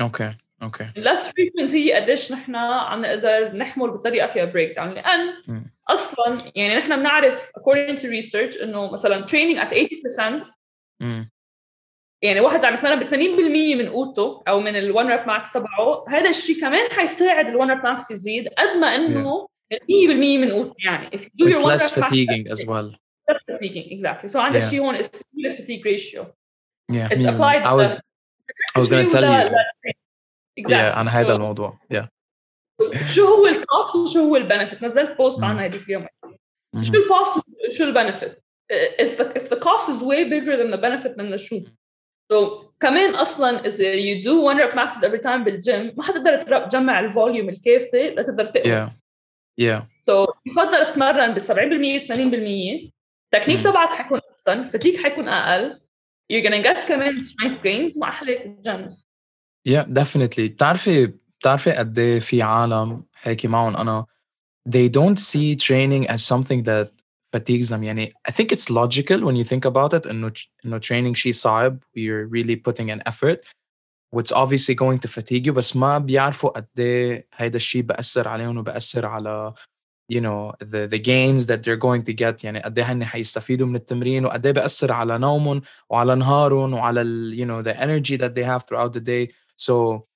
أوكي 0.00 0.34
أوكي 0.62 0.86
less 0.98 1.20
frequent 1.20 1.70
هي 1.70 1.92
قديش 1.92 2.32
نحن 2.32 2.56
عم 2.56 3.02
نقدر 3.02 3.56
نحمل 3.56 3.90
بطريقة 3.90 4.26
فيها 4.26 4.44
بريك 4.44 4.76
داون 4.76 4.90
لأن. 4.90 5.34
أصلا 5.88 6.52
يعني 6.54 6.76
نحن 6.76 6.96
بنعرف 6.96 7.50
according 7.58 7.98
to 7.98 8.04
research 8.04 8.62
إنه 8.62 8.92
مثلا 8.92 9.26
training 9.26 9.58
at 9.58 9.74
80% 10.44 10.52
مم. 11.00 11.30
يعني 12.22 12.40
واحد 12.40 12.64
عم 12.64 12.74
يتمرن 12.74 13.00
ب 13.00 13.04
80% 13.04 13.12
من 13.76 13.88
قوته 13.88 14.42
أو 14.48 14.60
من 14.60 14.76
الون 14.76 15.06
ريب 15.06 15.26
ماكس 15.26 15.52
تبعه 15.52 16.04
هذا 16.08 16.28
الشيء 16.28 16.60
كمان 16.60 16.90
حيساعد 16.90 17.48
الون 17.48 17.70
ريب 17.70 17.84
ماكس 17.84 18.10
يزيد 18.10 18.48
قد 18.48 18.76
ما 18.76 18.94
إنه 18.94 19.48
100% 19.73 19.77
من 20.11 20.51
قوته 20.51 20.75
يعني 20.85 21.09
if 21.09 21.19
you 21.19 21.45
do 21.45 21.49
it's 21.49 21.59
your 21.59 21.63
one 21.65 21.69
less 21.71 21.91
rep 21.91 21.99
max, 21.99 22.09
fatiguing 22.09 22.47
as 22.51 22.65
well 22.65 22.87
less 23.29 23.41
fatiguing 23.51 23.91
exactly 23.91 24.29
so 24.29 24.35
عندك 24.35 24.61
Yeah. 24.61 24.69
شيء 24.69 24.79
هون 24.79 24.97
is 24.97 25.07
fatigue 25.57 25.83
ratio 25.85 26.25
yeah 26.91 27.07
It's 27.11 27.23
me- 27.23 27.29
applied 27.29 27.61
I 27.63 27.73
was 27.81 28.01
I 28.75 28.79
was 28.79 28.87
gonna 28.89 29.09
tell 29.09 29.23
you 29.23 29.39
exactly. 30.57 30.75
yeah 30.75 30.97
عن 30.97 31.07
هذا 31.07 31.27
So, 31.27 31.31
الموضوع 31.35 31.79
yeah 31.93 32.05
شو 33.13 33.25
هو 33.25 33.47
الكوست 33.47 33.95
وشو 33.95 34.19
هو 34.19 34.35
البنفيت 34.35 34.83
نزلت 34.83 35.17
بوست 35.17 35.39
مم. 35.39 35.45
عنها 35.45 35.65
هذيك 35.65 35.83
اليوم 35.85 36.05
Mhm. 36.75 36.81
شو 36.81 36.93
الكوست 36.93 37.41
شو 37.77 37.83
البنفيت 37.83 38.37
is 39.01 39.07
the 39.07 39.23
if 39.39 39.49
the 39.49 39.59
cost 39.59 39.85
is 39.89 39.99
way 40.03 40.23
bigger 40.29 40.55
than 40.57 40.71
the 40.71 40.81
benefit 40.81 41.17
من 41.17 41.33
الشو 41.33 41.59
so 42.33 42.35
كمان 42.79 43.15
اصلا 43.15 43.65
اذا 43.65 43.93
you 43.95 44.23
do 44.25 44.41
one 44.53 44.57
rep 44.61 44.75
maxes 44.75 45.03
every 45.03 45.21
time 45.23 45.43
بالجيم 45.45 45.93
ما 45.97 46.03
حتقدر 46.03 46.41
تر- 46.41 46.67
تجمع 46.67 46.99
الفوليوم 46.99 47.49
الكافي 47.49 48.09
لتقدر 48.09 48.45
تقوى 48.45 48.63
yeah 48.85 48.89
yeah 49.61 49.81
so 50.09 50.27
يفضل 50.45 50.91
تتمرن 50.93 51.33
ب 51.33 51.39
70% 51.39 51.43
80% 52.07 52.91
التكنيك 53.33 53.57
مم. 53.57 53.63
تبعك 53.63 53.89
حيكون 53.89 54.19
احسن 54.33 54.63
فتيك 54.63 55.03
حيكون 55.03 55.27
اقل 55.27 55.79
you're 56.33 56.45
gonna 56.45 56.63
get 56.63 56.87
كمان 56.87 57.17
strength 57.17 57.61
gains 57.63 57.97
ما 57.97 58.07
احلى 58.09 58.35
بالجيم 58.37 58.95
Yeah, 59.69 59.83
definitely. 59.83 60.39
بتعرفي 60.39 61.05
بتعرفي 61.39 61.71
قد 61.71 61.99
ايه 61.99 62.19
في 62.19 62.41
عالم 62.41 63.03
حكي 63.13 63.47
معهم 63.47 63.75
انا 63.77 64.05
they 64.69 64.89
don't 64.89 65.19
see 65.19 65.55
training 65.55 66.07
as 66.11 66.21
something 66.35 66.63
that 66.63 66.87
fatigues 67.37 67.69
them 67.69 67.83
يعني 67.83 68.13
I 68.29 68.31
think 68.31 68.45
it's 68.51 68.69
logical 68.69 69.19
when 69.21 69.35
you 69.35 69.43
think 69.43 69.65
about 69.71 69.93
it 69.99 70.07
انه 70.07 70.31
انه 70.65 70.79
training 70.79 71.13
شيء 71.13 71.31
صعب 71.31 71.83
you're 71.97 72.27
really 72.37 72.55
putting 72.55 72.85
an 72.89 73.01
effort 73.11 73.39
Which 74.14 74.32
obviously 74.32 74.74
going 74.74 74.98
to 74.98 75.08
fatigue 75.08 75.46
you 75.46 75.52
بس 75.52 75.76
ما 75.76 75.98
بيعرفوا 75.98 76.50
قد 76.50 76.66
إيه 76.78 77.28
هيدا 77.34 77.56
الشيء 77.56 77.82
بأثر 77.82 78.28
عليهم 78.28 78.58
وبأثر 78.58 79.06
على 79.06 79.54
you 80.12 80.20
know 80.20 80.52
the 80.60 80.86
the 80.86 80.98
gains 80.98 81.46
that 81.46 81.62
they're 81.62 81.76
going 81.76 82.02
to 82.02 82.12
get. 82.12 82.44
يعني 82.44 82.60
قد 82.60 82.78
إيه 82.78 82.92
هن 82.92 83.04
حيستفيدوا 83.04 83.66
من 83.66 83.74
التمرين 83.74 84.26
وقد 84.26 84.46
إيه 84.46 84.52
بأثر 84.52 84.92
على 84.92 85.18
نومهم 85.18 85.60
وعلى 85.90 86.14
نهارهم 86.14 86.74
وعلى 86.74 87.00
ال, 87.00 87.34
you 87.36 87.46
know 87.46 87.62
the 87.62 87.76
energy 87.80 88.16
that 88.16 88.34
they 88.34 88.44
have 88.44 88.62
throughout 88.66 88.92
the 88.92 89.00
day. 89.00 89.32
So 89.56 90.06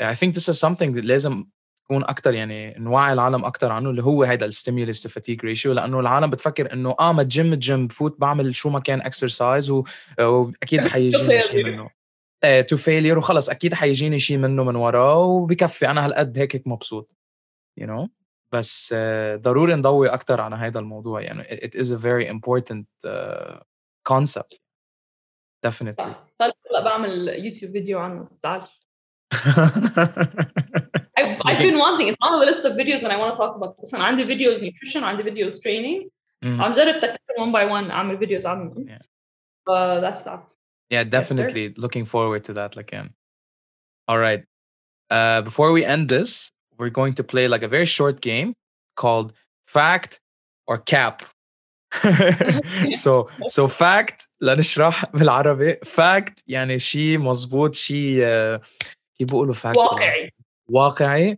I 0.00 0.14
think 0.14 0.34
this 0.34 0.48
is 0.48 0.58
something 0.58 0.92
that 0.94 1.04
لازم 1.04 1.44
تكون 1.84 2.02
أكثر 2.02 2.34
يعني 2.34 2.74
نوعي 2.78 3.12
العالم 3.12 3.44
أكثر 3.44 3.72
عنه 3.72 3.90
اللي 3.90 4.02
هو 4.02 4.22
هيدا 4.22 4.46
الستيمولس 4.46 5.02
تو 5.02 5.08
فاتيج 5.08 5.44
ريشيو 5.44 5.72
لأنه 5.72 6.00
العالم 6.00 6.30
بتفكر 6.30 6.72
إنه 6.72 6.94
آه 7.00 7.12
ما 7.12 7.22
الجيم 7.22 7.52
الجيم 7.52 7.86
بفوت 7.86 8.20
بعمل 8.20 8.54
شو 8.54 8.70
ما 8.70 8.80
كان 8.80 9.00
اكسرسايز 9.00 9.70
واكيد 10.18 10.88
حيجيني 10.88 11.40
شيء. 11.40 11.64
منه. 11.64 11.97
تو 12.68 12.76
فيلير 12.76 13.18
وخلص 13.18 13.50
أكيد 13.50 13.74
حيجيني 13.74 14.18
شيء 14.18 14.38
منه 14.38 14.64
من 14.64 14.76
وراه 14.76 15.18
وبكفي. 15.18 15.90
أنا 15.90 16.06
هالقد 16.06 16.38
هيك 16.38 16.66
مبسوط 16.66 17.16
you 17.80 17.84
know 17.84 18.08
بس 18.52 18.94
آه، 18.96 19.36
ضروري 19.36 19.74
نضوي 19.74 20.08
أكثر 20.08 20.40
على 20.40 20.56
هذا 20.56 20.80
الموضوع. 20.80 21.20
يعني 21.20 21.44
it 21.44 21.74
is 21.74 21.90
a 21.90 21.96
very 21.96 22.26
important 22.26 22.86
uh, 23.06 23.58
concept. 24.08 24.56
Definitely. 25.66 26.02
صح. 26.02 26.26
هلا 26.40 26.84
بعمل 26.84 27.28
يوتيوب 27.28 27.72
فيديو 27.72 27.98
عنه 27.98 28.14
ما 28.14 28.24
تزعلش 28.24 28.78
I've 31.18 31.58
been 31.58 31.78
wanting 31.84 32.08
it's 32.08 32.22
on 32.26 32.32
the 32.40 32.46
list 32.50 32.64
of 32.64 32.72
videos 32.82 33.00
that 33.02 33.10
I 33.10 33.16
want 33.16 33.30
to 33.32 33.36
talk 33.36 33.56
about. 33.56 33.94
أنا 33.94 34.04
عندي 34.04 34.26
فيديوز 34.26 34.58
nutrition 34.58 35.02
عندي 35.02 35.22
فيديوز 35.22 35.60
training. 35.60 36.08
عم 36.44 36.72
جرب 36.72 37.00
تكتب 37.00 37.34
one 37.38 37.52
by 37.52 37.68
one 37.70 37.90
أعمل 37.90 38.18
فيديوز 38.18 38.46
عنهم 38.46 38.86
Yeah. 38.88 39.02
uh, 39.70 40.00
that's 40.00 40.22
that. 40.22 40.57
Yeah, 40.89 41.03
sir. 41.03 41.09
definitely 41.09 41.73
looking 41.77 42.05
forward 42.05 42.43
to 42.45 42.53
that, 42.53 42.75
Lakan. 42.75 43.13
All 44.07 44.17
right. 44.17 44.43
Uh, 45.09 45.41
before 45.41 45.71
we 45.71 45.85
end 45.85 46.09
this, 46.09 46.51
we're 46.77 46.89
going 46.89 47.13
to 47.15 47.23
play 47.23 47.47
like 47.47 47.63
a 47.63 47.67
very 47.67 47.85
short 47.85 48.21
game 48.21 48.53
called 48.95 49.33
Fact 49.63 50.19
or 50.67 50.77
Cap. 50.77 51.23
so 52.91 53.29
so 53.45 53.67
fact 53.67 54.27
لنشرح 54.41 55.05
بالعربي 55.13 55.73
fact 55.73 56.43
يعني 56.47 56.79
شيء 56.79 57.19
مزبوط 57.19 57.75
شيء 57.75 58.17
uh, 58.17 58.61
كيف 59.17 59.27
بيقولوا 59.27 59.53
fact 59.53 59.77
واقعي 59.77 60.33
واقعي 60.69 61.37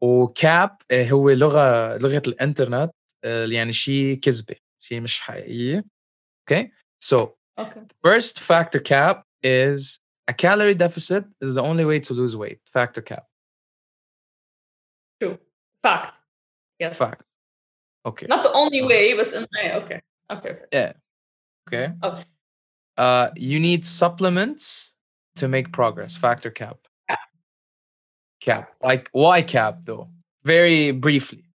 وكاب 0.00 0.76
هو 0.92 1.30
لغه 1.30 1.96
لغه 1.96 2.22
الانترنت 2.26 2.92
آه، 3.24 3.46
يعني 3.46 3.72
شيء 3.72 4.18
كذبه 4.18 4.56
شيء 4.80 5.00
مش 5.00 5.20
حقيقيه 5.20 5.84
okay 6.50 6.64
so 7.04 7.16
Okay. 7.61 7.81
First 8.03 8.39
fact 8.39 8.75
or 8.75 8.79
cap 8.79 9.25
is 9.43 9.99
a 10.27 10.33
calorie 10.33 10.75
deficit 10.75 11.25
is 11.41 11.55
the 11.55 11.61
only 11.61 11.85
way 11.85 11.99
to 11.99 12.13
lose 12.13 12.35
weight. 12.35 12.59
Fact 12.71 12.97
or 12.97 13.01
cap. 13.01 13.25
True. 15.21 15.37
Fact. 15.83 16.15
Yes. 16.79 16.97
Fact. 16.97 17.23
Okay. 18.05 18.25
Not 18.27 18.43
the 18.43 18.51
only 18.53 18.81
way, 18.81 19.13
but 19.13 19.31
in 19.33 19.45
my, 19.53 19.75
okay. 19.75 20.01
okay. 20.31 20.49
Okay. 20.49 20.65
Yeah. 20.71 20.93
Okay. 21.67 21.87
Mm-hmm. 21.87 22.05
Okay. 22.05 22.23
Uh, 22.97 23.29
you 23.35 23.59
need 23.59 23.85
supplements 23.85 24.93
to 25.35 25.47
make 25.47 25.71
progress. 25.71 26.17
Fact 26.17 26.45
or 26.45 26.51
cap. 26.51 26.77
Cap. 27.07 27.19
cap. 28.41 28.73
Like 28.81 29.09
why 29.11 29.41
cap 29.41 29.79
though? 29.85 30.09
Very 30.43 30.91
briefly. 30.91 31.50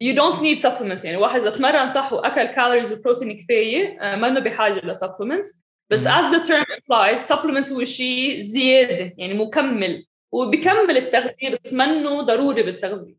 You 0.00 0.12
don't 0.14 0.42
need 0.42 0.60
supplements. 0.60 1.04
يعني 1.04 1.16
واحد 1.16 1.40
إذا 1.40 1.50
تمرن 1.50 1.88
صح 1.88 2.12
وأكل 2.12 2.44
كالوريز 2.44 2.92
وبروتين 2.92 3.38
كفاية 3.38 3.98
آه، 4.00 4.16
ما 4.16 4.28
إنه 4.28 4.40
بحاجة 4.40 4.86
لسبلمنتس 4.86 5.54
بس 5.90 6.04
as 6.06 6.34
the 6.34 6.46
term 6.48 6.64
implies 6.64 7.18
supplements 7.32 7.72
هو 7.72 7.84
شيء 7.84 8.40
زيادة 8.42 9.14
يعني 9.18 9.34
مكمل. 9.34 10.06
وبكمل 10.32 10.96
التغذية 10.96 11.54
بس 11.64 11.72
منه 11.72 12.22
ضروري 12.22 12.62
بالتغذية. 12.62 13.16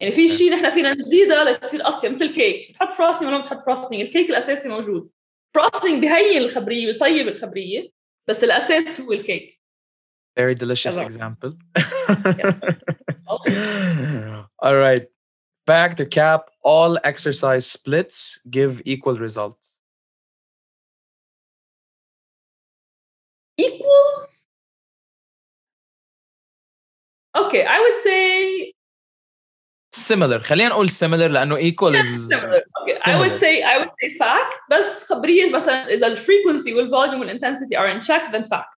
يعني 0.00 0.12
في 0.12 0.28
شيء 0.30 0.52
نحن 0.52 0.70
فينا 0.70 0.94
نزيدها 0.94 1.44
لتصير 1.52 1.88
أطيب 1.88 2.12
مثل 2.12 2.24
الكيك 2.24 2.70
بتحط 2.70 2.92
فراستنج 2.92 3.28
ولا 3.28 3.38
ما 3.38 3.44
بتحط 3.44 3.62
فراستنج 3.62 4.00
الكيك 4.00 4.30
الأساسي 4.30 4.68
موجود. 4.68 5.10
فراستنج 5.54 6.02
بهين 6.02 6.42
الخبرية 6.42 6.86
بيطيب 6.86 7.28
الخبرية 7.28 7.90
بس 8.28 8.44
الأساس 8.44 9.00
هو 9.00 9.12
الكيك 9.12 9.54
Very 10.40 10.54
delicious 10.56 10.96
example. 10.96 11.52
All 14.64 14.76
right. 14.86 15.13
Factor 15.67 16.05
cap. 16.05 16.49
All 16.63 16.97
exercise 17.03 17.65
splits 17.69 18.41
give 18.49 18.81
equal 18.85 19.15
results. 19.17 19.77
equal 23.57 24.27
okay 27.35 27.65
I 27.65 27.79
would 27.79 28.03
say 28.03 28.73
Similar. 29.91 30.39
خلينا 30.39 30.69
نقول 30.69 30.89
similar 30.89 31.27
لأنه 31.31 31.57
equal 31.57 31.95
is 31.95 32.29
similar. 32.29 32.61
Okay, 32.81 32.97
I 33.05 33.17
would 33.17 33.23
similar. 33.23 33.39
say 33.39 33.63
I 33.63 33.77
would 33.79 33.89
say 34.01 34.17
fact 34.17 34.53
بس 34.71 35.03
خبريا 35.03 35.49
مثلا 35.49 35.87
إذا 35.93 36.07
الفريكونسي 36.07 36.73
والفوليوم 36.73 37.21
والintensity 37.21 37.75
are 37.77 37.87
in 37.87 38.01
check 38.01 38.31
then 38.31 38.43
fact. 38.49 38.77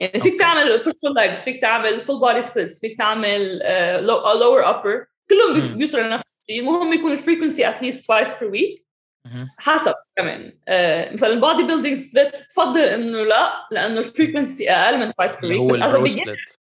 يعني 0.00 0.20
فيك 0.20 0.32
Okay. 0.34 0.38
تعمل 0.38 0.84
push 0.84 0.92
pull 0.92 1.14
legs 1.14 1.38
فيك 1.44 1.60
تعمل 1.60 2.04
full 2.04 2.20
body 2.20 2.42
splits 2.46 2.80
فيك 2.80 2.98
تعمل 2.98 3.60
uh, 3.62 4.00
low, 4.06 4.24
a 4.24 4.34
lower 4.34 4.64
upper 4.64 5.07
كلهم. 5.29 5.77
بيوصلوا 5.77 6.03
لنفس 6.03 6.41
الشيء 6.41 6.61
المهم 6.61 6.93
يكون 6.93 7.11
الفريكونسي 7.11 7.73
twice 7.93 8.29
per 8.29 8.51
week 8.51 8.81
مهم. 9.25 9.49
حسب 9.57 9.93
كمان 10.17 10.49
uh, 10.49 11.13
مثلا 11.13 11.29
البودي 11.29 11.63
بيلدينج 11.63 11.97
سبليت 11.97 12.31
بفضل 12.49 12.81
إنه 12.81 13.23
لا 13.23 13.67
لأنه 13.71 13.99
الفريكونسي 13.99 14.69
أقل 14.71 14.97
من 14.99 15.11
twice 15.11 15.31
per 15.31 15.43
اللي 15.43 15.55
week 15.55 15.59
هو 15.59 15.75
البرو 15.75 16.05
سبلت. 16.05 16.59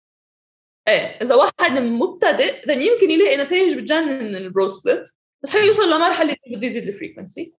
إيه 0.88 1.18
إذا 1.22 1.34
واحد 1.34 1.72
مبتدئ 1.72 2.62
then 2.62 2.78
يمكن 2.78 3.10
يلاقي 3.10 3.36
نتائج 3.36 3.74
بتجنن 3.78 4.24
من 4.24 4.36
البرو 4.36 4.68
سبلت 4.68 5.14
بس 5.44 5.50
حيوصل 5.50 5.90
لمرحله 5.90 6.36
بده 6.46 6.66
يزيد 6.66 6.82
الفريكونسي 6.86 7.54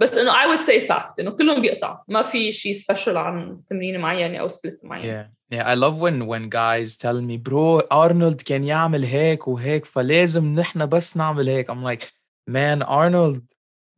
بس 0.00 0.18
إنه 0.18 0.32
I 0.32 0.56
would 0.56 0.60
say 0.66 0.88
fact 0.88 1.12
إنه 1.20 1.30
كلهم 1.30 1.62
بيقطع 1.62 2.02
ما 2.08 2.22
في 2.22 2.52
شيء 2.52 2.72
سبيشال 2.72 3.16
عن 3.16 3.60
تمرين 3.70 4.00
معينة 4.00 4.38
أو 4.38 4.48
سبلت 4.48 4.84
معين 4.84 5.24
Yeah. 5.24 5.37
Yeah, 5.49 5.67
I 5.67 5.75
love 5.75 6.01
when 6.01 6.25
when 6.25 6.49
guys 6.49 6.97
tell 6.97 7.21
me, 7.21 7.37
bro, 7.37 7.81
Arnold 7.91 8.43
كان 8.43 8.63
يعمل 8.63 9.05
هيك 9.05 9.47
وهيك 9.47 9.85
فلازم 9.85 10.55
نحن 10.55 10.85
بس 10.85 11.17
نعمل 11.17 11.49
هيك. 11.49 11.71
I'm 11.71 11.83
like, 11.83 12.11
man, 12.47 12.81
Arnold 12.81 13.41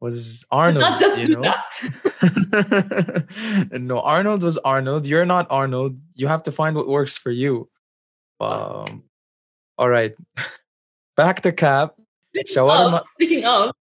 was 0.01 0.45
Arnold, 0.51 0.81
not 0.81 1.01
just 1.01 1.17
you 1.17 1.27
do 1.27 1.33
know? 1.33 1.41
that 1.41 1.65
no, 3.71 4.01
Arnold 4.01 4.43
was 4.43 4.57
Arnold. 4.57 5.07
You're 5.07 5.25
not 5.25 5.47
Arnold. 5.49 5.97
You 6.15 6.27
have 6.27 6.43
to 6.43 6.51
find 6.51 6.75
what 6.75 6.87
works 6.87 7.17
for 7.17 7.31
you. 7.31 7.69
Um, 8.39 9.03
all 9.77 9.89
right. 9.89 10.13
Back 11.17 11.41
to 11.41 11.51
cap. 11.51 11.95
شاورما. 12.45 12.99
Oh, 12.99 13.03
speaking 13.05 13.45
of 13.45 13.71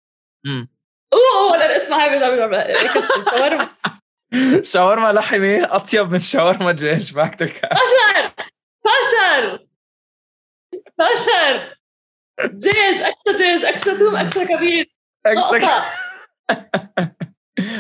مم. 0.45 0.69
اوه 1.13 1.57
لا 1.57 1.69
لا، 1.69 1.77
اسمع 1.77 2.05
هاي 2.05 2.11
برجع 2.11 2.47
برجع 2.47 3.69
شاورما 4.62 5.12
لحمي 5.12 5.64
أطيب 5.64 6.12
من 6.12 6.22
شاورما 6.22 6.72
دجاج 6.72 7.14
باك 7.14 7.36
كاب 7.36 7.72
فشل 7.72 8.30
فشل 8.86 9.68
فشل 11.00 11.80
جيز 12.44 13.02
اكسترا 13.02 13.38
جيز 13.38 13.66
اكسترا 13.66 13.98
توم 13.98 14.16
اكسترا 14.16 14.44
كبير. 14.44 14.94
اكسترا 15.26 15.84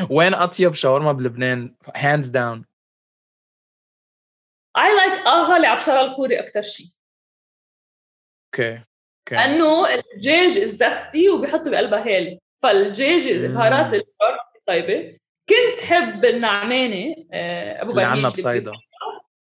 وين 0.15 0.33
أطيب 0.33 0.73
شاورما 0.73 1.11
بلبنان؟ 1.11 1.75
هاندز 1.95 2.27
داون 2.27 2.65
اي 4.77 4.95
لايك 4.95 5.13
اغا 5.13 5.57
اللي 5.57 6.01
الخوري 6.01 6.39
أكثر 6.39 6.61
شيء 6.61 6.87
أوكي 8.45 8.73
أوكي. 8.73 9.35
لأنه 9.35 9.93
الدجاج 9.93 10.57
الزستي 10.57 11.29
وبيحطوا 11.29 11.71
بقلبها 11.71 12.05
هيل. 12.05 12.39
فالدجاج 12.63 13.29
بهارات 13.29 13.85
الشاورما 13.85 14.39
طيبه 14.67 15.19
كنت 15.48 15.80
حب 15.86 16.24
النعمانه 16.24 17.14
آه، 17.32 17.82
ابو 17.82 17.90
اللي 17.90 18.02
عنا 18.02 18.14
بنيج 18.20 18.32
بصيدا. 18.32 18.72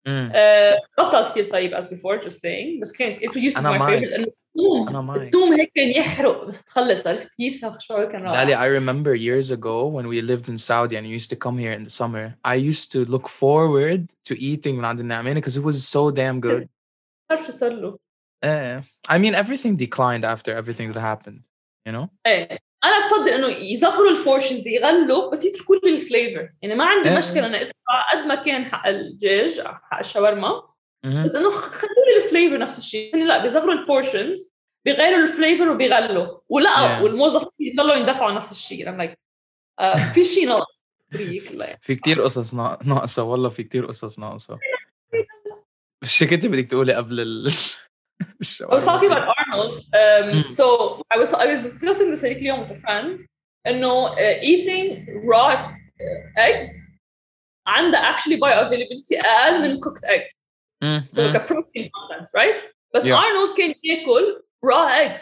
مم. 0.07 0.33
آه، 0.35 0.81
بطل 0.99 1.29
كثير 1.31 1.45
طيب 1.51 1.75
as 1.77 1.85
before 1.85 2.25
just 2.25 2.35
saying 2.37 2.81
بس 2.83 2.93
كانت 2.93 3.19
it 3.19 3.29
used 3.29 3.53
to 3.53 3.55
be 3.55 3.59
أنا 3.59 3.73
my 3.73 3.81
معك. 3.81 3.99
favorite 3.99 4.05
لأنه 4.11 4.27
الثوم 4.57 4.89
أنا 4.89 5.01
معك. 5.01 5.21
الثوم 5.21 5.53
هيك 5.61 5.73
كان 5.75 5.89
يحرق 5.91 6.45
بس 6.45 6.65
تخلص 6.65 7.07
عرفت 7.07 7.29
كيف 7.37 7.65
الشعور 7.65 8.05
كان 8.05 8.27
Dali, 8.33 8.35
رائع 8.37 8.63
I 8.63 8.81
remember 8.81 9.15
years 9.15 9.51
ago 9.51 9.87
when 9.97 10.07
we 10.07 10.21
lived 10.31 10.49
in 10.49 10.57
Saudi 10.59 10.97
and 10.97 11.07
you 11.07 11.15
used 11.21 11.31
to 11.31 11.37
come 11.37 11.59
here 11.59 11.73
in 11.73 11.85
the 11.85 11.91
summer. 11.91 12.35
I 12.45 12.55
used 12.55 12.93
to 12.93 13.11
look 13.15 13.29
forward 13.29 14.07
to 14.29 14.35
eating 14.41 14.75
من 14.75 14.85
عند 14.85 15.01
النعمانة 15.01 15.41
because 15.41 15.57
it 15.57 15.63
was 15.65 15.89
so 15.89 16.11
damn 16.11 16.41
good. 16.41 16.69
بعرف 17.31 17.47
شو 17.47 17.51
صار 17.53 17.71
له 17.73 17.99
Eh, 18.47 18.83
I 19.09 19.17
mean, 19.19 19.35
everything 19.35 19.75
declined 19.87 20.25
after 20.35 20.51
everything 20.61 20.93
that 20.93 21.01
happened. 21.01 21.41
You 21.89 21.93
know? 21.93 22.09
ايه 22.27 22.59
أنا 22.84 23.08
بفضل 23.08 23.30
إنه 23.30 23.48
يصغروا 23.48 24.10
البورشنز 24.10 24.68
يغلوا 24.68 25.32
بس 25.32 25.46
يتركوا 25.46 25.76
لي 25.76 25.90
الفليفر 25.96 26.50
يعني 26.62 26.76
ما 26.76 26.86
عندي 26.86 27.10
إيه. 27.10 27.18
مشكلة 27.18 27.46
اني 27.46 27.62
ادفع 27.62 28.12
قد 28.12 28.18
ما 28.28 28.36
كان 28.36 28.66
حق 28.66 28.88
الدجاج 28.88 29.62
حق 29.62 30.00
الشاورما. 30.00 30.64
بس 31.06 31.36
إنه 31.36 31.50
خلوا 31.52 32.06
لي 32.18 32.26
الفليفر 32.26 32.58
نفس 32.58 32.78
الشيء 32.80 33.16
يعني 33.16 33.26
لا 33.28 33.44
بيصغروا 33.44 33.74
البورشنز 33.74 34.56
بيغيروا 34.86 35.24
الفليفر 35.24 35.70
وبيغلوا 35.70 36.40
ولا 36.50 36.70
Yeah. 36.70 37.02
والموظفين 37.04 37.50
يضلوا 37.60 37.96
يندفعوا 37.96 38.32
نفس 38.32 38.52
الشيء 38.52 38.86
like 38.98 39.16
آه 39.80 39.96
في 40.14 40.24
شيء 40.24 40.48
ناقص 40.48 40.66
لا. 41.54 41.78
في 41.82 41.96
كتير 41.96 42.22
قصص 42.22 42.54
نا- 42.54 42.80
ناقصة 42.84 43.24
والله 43.24 43.50
في 43.50 43.64
كتير 43.64 43.86
قصص 43.86 44.20
ناقصة 44.20 44.58
شو 46.04 46.26
كنت 46.28 46.46
بدك 46.46 46.68
تقولي 46.68 46.94
قبل 46.94 47.20
ال 47.20 47.48
I 48.39 48.75
was 48.75 48.85
talking 48.85 49.11
about 49.11 49.29
Arnold. 49.39 49.83
Um, 50.03 50.45
Mm. 50.45 50.53
So 50.59 50.65
I 51.15 51.17
was 51.19 51.31
I 51.33 51.47
was 51.53 51.61
discussing 51.63 52.11
this 52.11 52.25
هذيك 52.25 52.39
اليوم 52.39 52.69
with 52.69 52.77
a 52.77 52.81
friend 52.81 53.27
انه 53.67 54.15
uh, 54.15 54.43
eating 54.43 55.07
raw 55.29 55.65
uh, 55.65 56.39
eggs 56.39 56.71
عندها 57.67 58.17
actually 58.17 58.37
bioavailability 58.37 59.25
اقل 59.25 59.63
من 59.63 59.81
cooked 59.81 60.05
eggs. 60.05 60.35
Mm, 60.85 61.11
So 61.11 61.21
mm, 61.21 61.27
like 61.27 61.43
a 61.43 61.45
protein 61.53 61.91
content, 61.97 62.29
right? 62.37 62.55
بس 62.95 63.05
Yeah. 63.05 63.15
Arnold 63.17 63.57
كان 63.57 63.75
ياكل 63.85 64.43
raw 64.67 64.89
eggs 64.89 65.21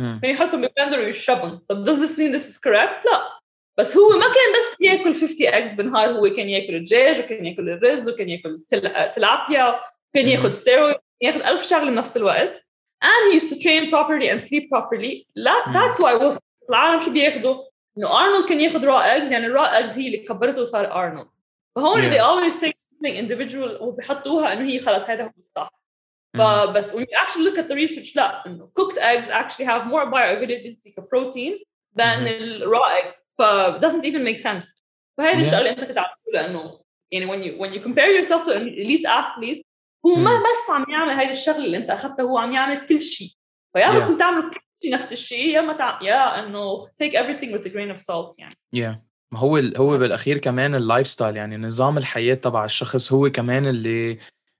mm. 0.00 0.20
كان 0.22 0.30
يحطهم 0.30 0.60
بالبلندر 0.60 0.98
ويشربهم. 0.98 1.58
طب 1.68 1.84
does 1.84 1.96
this 1.98 2.18
mean 2.18 2.32
this 2.32 2.48
is 2.50 2.58
correct؟ 2.58 3.06
لا. 3.06 3.40
بس 3.78 3.96
هو 3.96 4.08
ما 4.18 4.24
كان 4.26 4.52
بس 4.58 4.80
ياكل 4.80 5.14
50 5.14 5.46
eggs 5.46 5.76
بالنهار 5.76 6.10
هو 6.10 6.30
كان 6.32 6.48
ياكل 6.48 6.74
الدجاج 6.74 7.20
وكان 7.20 7.46
ياكل 7.46 7.70
الرز 7.70 8.08
وكان 8.08 8.28
ياكل 8.28 8.64
تل- 8.70 9.12
تلابيا 9.12 9.80
كان 10.14 10.24
Mhm. 10.26 10.28
ياخذ 10.28 10.52
ستيرويد 10.52 10.96
ياخذ 11.21 11.41
ألف 11.41 11.63
شغله 11.63 11.91
بنفس 11.91 12.17
الوقت 12.17 12.61
and 13.03 13.31
he 13.33 13.39
used 13.39 13.49
to 13.53 13.59
train 13.59 13.89
properly 13.91 14.29
and 14.29 14.39
sleep 14.41 14.69
properly 14.75 15.25
لا 15.35 15.63
Mhm. 15.63 15.73
that's 15.73 15.97
why 15.99 16.15
was 16.31 16.37
العالم 16.69 16.99
شو 16.99 17.11
بياخذوا 17.11 17.63
انه 17.97 18.19
ارنولد 18.25 18.49
كان 18.49 18.59
ياخذ 18.59 18.81
raw 18.85 19.03
eggs 19.03 19.31
يعني 19.31 19.45
الرا 19.45 19.65
eggs 19.81 19.97
هي 19.97 20.05
اللي 20.07 20.17
كبرته 20.17 20.61
وصار 20.61 20.93
ارنولد 20.93 21.27
فهون 21.75 21.99
Yeah. 22.01 22.13
they 22.13 22.19
always 22.19 22.53
say 22.59 22.67
something 22.71 23.15
individual 23.17 23.81
وبيحطوها 23.81 24.53
انه 24.53 24.65
هي 24.65 24.79
خلص 24.79 25.03
هذا 25.09 25.23
هو 25.23 25.31
الصح 25.37 25.69
Mhm. 25.69 26.39
فبس 26.39 26.95
when 26.95 26.99
you 26.99 27.17
actually 27.25 27.43
look 27.49 27.57
at 27.57 27.67
the 27.67 27.75
research 27.75 28.15
لا 28.15 28.45
انه 28.47 28.69
cooked 28.79 28.97
eggs 28.97 29.29
actually 29.29 29.65
have 29.65 29.83
more 29.87 30.05
bioavailability 30.11 30.93
كبروتين 30.97 31.59
than 31.99 32.19
Mhm. 32.19 32.27
ال 32.27 32.63
raw 32.75 33.01
eggs 33.01 33.17
ف 33.37 33.41
doesn't 33.85 34.05
even 34.05 34.23
make 34.33 34.39
sense 34.39 34.81
فهذه 35.17 35.37
Yeah. 35.37 35.41
الشغله 35.41 35.69
انت 35.69 35.83
كنت 35.83 35.97
عم 35.97 36.05
تقولها 36.23 36.45
انه 36.49 36.79
يعني 37.11 37.27
when 37.27 37.43
you 37.45 37.59
when 37.61 37.73
you 37.79 37.83
compare 37.87 38.09
yourself 38.21 38.43
to 38.45 38.51
an 38.51 38.67
elite 38.67 39.05
athlete 39.07 39.61
هو 40.05 40.15
ما. 40.15 40.37
بس 40.39 40.69
عم 40.69 40.85
يعمل 40.89 41.13
هذه 41.21 41.29
الشغله 41.29 41.65
اللي 41.65 41.77
انت 41.77 41.89
اخذتها 41.89 42.23
هو 42.23 42.37
عم 42.37 42.51
يعمل 42.53 42.85
كل 42.85 43.01
شيء 43.01 43.27
فيا 43.73 43.87
Yeah. 43.89 43.93
ممكن 43.93 44.17
تعمل 44.17 44.51
كل 44.51 44.59
شيء 44.83 44.93
نفس 44.93 45.11
الشيء 45.11 45.47
يا 45.47 45.61
ما 45.61 45.73
تعمل 45.73 46.05
يا 46.05 46.39
إنه 46.45 46.83
take 46.85 47.11
everything 47.13 47.51
with 47.57 47.65
a 47.65 47.69
grain 47.69 47.97
of 47.97 48.01
salt 48.01 48.35
يعني 48.37 48.55
Yeah. 48.75 48.95
ما 49.33 49.39
هو 49.39 49.57
ال- 49.57 49.77
هو 49.77 49.97
بالأخير 49.97 50.37
كمان 50.37 50.75
اللايف 50.75 51.07
ستايل 51.07 51.35
يعني 51.37 51.57
نظام 51.57 51.97
الحياة 51.97 52.33
تبع 52.35 52.65
الشخص 52.65 53.13
هو 53.13 53.29
كمان 53.29 53.67
اللي 53.67 54.17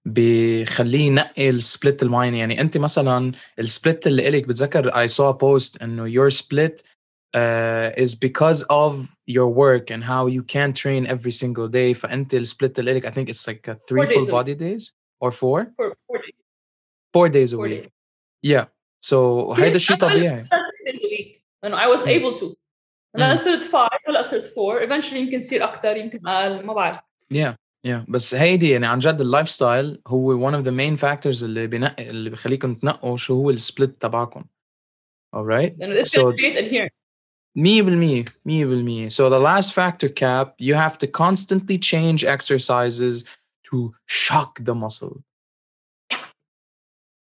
بخليه 0.08 1.00
ينقي 1.08 1.50
السبليت 1.50 2.04
المعين 2.04 2.36
يعني 2.36 2.62
أنت 2.62 2.78
مثلا 2.78 3.32
السبليت 3.60 4.08
اللي 4.08 4.28
إلك 4.28 4.48
بتذكر 4.48 5.08
saw 5.08 5.34
a 5.34 5.38
post 5.38 5.82
إنه 5.84 6.10
your 6.10 6.32
split 6.34 6.82
uh, 7.36 8.04
is 8.04 8.16
because 8.16 8.62
of 8.64 8.94
your 9.28 9.50
work 9.64 9.86
and 9.92 10.04
how 10.04 10.28
you 10.28 10.42
can't 10.44 10.76
train 10.84 11.06
every 11.08 11.32
single 11.32 11.68
day 11.68 11.94
فأنت 11.94 12.34
السبليت 12.34 12.80
اللي 12.80 12.92
إلك 12.92 13.08
I 13.08 13.12
think 13.12 13.30
it's 13.30 13.48
like 13.52 13.72
uh, 13.72 13.76
three 13.90 14.06
full 14.06 14.30
a 14.30 14.32
body 14.32 14.56
days 14.56 14.92
or 15.20 15.32
four? 15.32 15.74
Four, 15.78 15.98
four, 16.08 16.18
days. 16.18 16.34
four 17.14 17.30
days 17.30 17.54
a 17.54 17.56
four 17.56 17.66
week. 17.66 17.84
Days. 17.84 17.92
Yeah. 18.42 18.66
So 19.02 19.54
how 19.54 19.70
did 19.70 19.90
you 19.90 19.96
do 19.96 20.08
that? 20.08 20.48
Four 20.50 20.72
days 20.86 21.04
a 21.04 21.10
week, 21.16 21.44
انه 21.66 21.78
I 21.78 21.88
was 21.88 22.02
mm. 22.02 22.08
able 22.08 22.38
to. 22.40 22.56
And 23.14 23.24
mm. 23.24 23.32
I 23.32 23.36
started 23.38 23.64
five 23.64 24.00
I 24.08 24.22
started 24.22 24.48
four 24.56 24.82
eventually 24.82 25.20
you 25.20 25.26
يمكن 25.26 25.38
يصير 25.38 25.64
أكتر 25.64 25.98
يمكن 25.98 26.28
اقل 26.28 26.66
ما 26.66 27.00
Yeah. 27.30 27.56
Yeah. 27.88 28.06
بس 28.08 28.36
هيدي 28.36 28.70
يعني 28.70 28.88
عن 28.88 29.00
جد 29.00 29.22
اللايف 29.22 29.50
ستايل 29.50 30.02
هو 30.08 30.52
one 30.52 30.54
of 30.54 30.66
the 30.66 30.72
main 30.72 30.98
factors 30.98 31.44
اللي 31.44 31.68
بنقي 31.68 32.10
اللي 32.10 32.30
بخليكم 32.30 32.76
تنقوا 32.76 33.18
شو 33.18 33.34
هو 33.34 33.50
السبلت 33.50 34.02
تبعكم. 34.02 34.44
Alright. 35.36 35.74
So, 36.04 36.34
مية 37.56 37.82
بالمية 37.82 38.26
مية 38.46 38.66
بالمية. 38.66 39.10
So 39.10 39.30
the 39.30 39.40
last 39.40 39.74
fact 39.74 40.04
or 40.04 40.10
cap, 40.10 40.56
you 40.60 40.74
have 40.76 40.98
to 40.98 41.08
constantly 41.08 41.78
change 41.78 42.24
exercises 42.26 43.24
to 43.71 43.77
shock 44.07 44.51
the 44.69 44.75
muscle. 44.75 45.17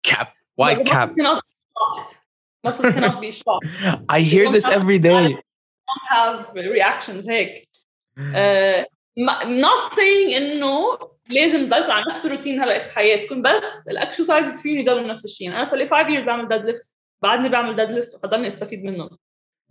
Cap. 0.03 0.29
Why 0.57 0.75
But 0.75 0.85
the 0.85 0.91
cap? 0.91 1.11
muscles 1.17 1.23
cannot 1.23 1.41
be 1.41 1.53
shocked 1.81 2.19
muscles 2.65 2.93
cannot 2.95 3.21
be 3.21 3.33
shocked 3.33 3.67
I 4.09 4.21
hear 4.21 4.47
this 4.57 4.67
every 4.79 4.99
day. 4.99 5.25
don't 5.89 6.07
have 6.17 6.55
reactions 6.55 7.29
هيك 7.29 7.69
uh, 8.19 8.85
ما- 9.19 9.45
not 9.45 9.93
saying 9.93 10.35
انه 10.37 10.99
لازم 11.31 11.67
تضلكم 11.67 11.91
على 11.91 12.05
نفس 12.11 12.27
الروتين 12.27 12.61
هلا 12.63 12.79
في 12.79 12.91
حياتكم 12.95 13.43
بس 13.43 13.89
الاكسرسايزز 13.89 14.61
فيهم 14.63 14.77
يضلوا 14.79 15.07
نفس 15.09 15.25
الشيء 15.25 15.47
يعني 15.47 15.57
انا 15.59 15.65
صار 15.71 15.79
لي 15.79 15.87
5 15.89 16.05
years 16.05 16.25
بعمل 16.25 16.49
ديد 16.49 16.65
ليفت 16.65 16.95
بعدني 17.23 17.49
بعمل 17.49 17.77
ديد 17.77 17.91
ليفت 17.91 18.15
وحضرني 18.15 18.49
استفيد 18.49 18.85
منهم 18.85 19.19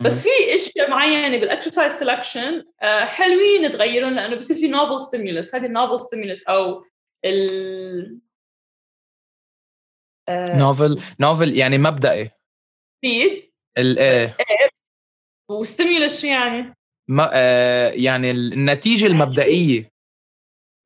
بس 0.01 0.23
في 0.23 0.55
إشياء 0.55 0.89
معينة 0.89 1.37
بالاكسرسايز 1.37 2.03
سelection 2.03 2.65
آه، 2.81 3.05
حلوين 3.05 3.71
تغيرون 3.71 4.15
لأنه 4.15 4.35
بصير 4.35 4.57
في 4.57 4.67
نوفل 4.67 4.99
ستيمولس 4.99 5.55
هذه 5.55 5.65
النوفل 5.65 5.99
ستيمولس 5.99 6.43
أو 6.43 6.85
ال 7.25 8.19
آه، 10.29 10.57
نوفل 10.57 11.01
نوفل 11.19 11.53
يعني 11.53 11.77
مبدئي. 11.77 12.31
speed 13.05 13.43
ال 13.77 13.99
إيه 13.99 14.37
وستيمولس 15.51 16.21
شو 16.21 16.27
يعني؟ 16.27 16.73
ما 17.09 17.29
آه 17.33 17.89
يعني 17.89 18.31
النتيجة 18.31 19.05
المبدئية. 19.05 19.91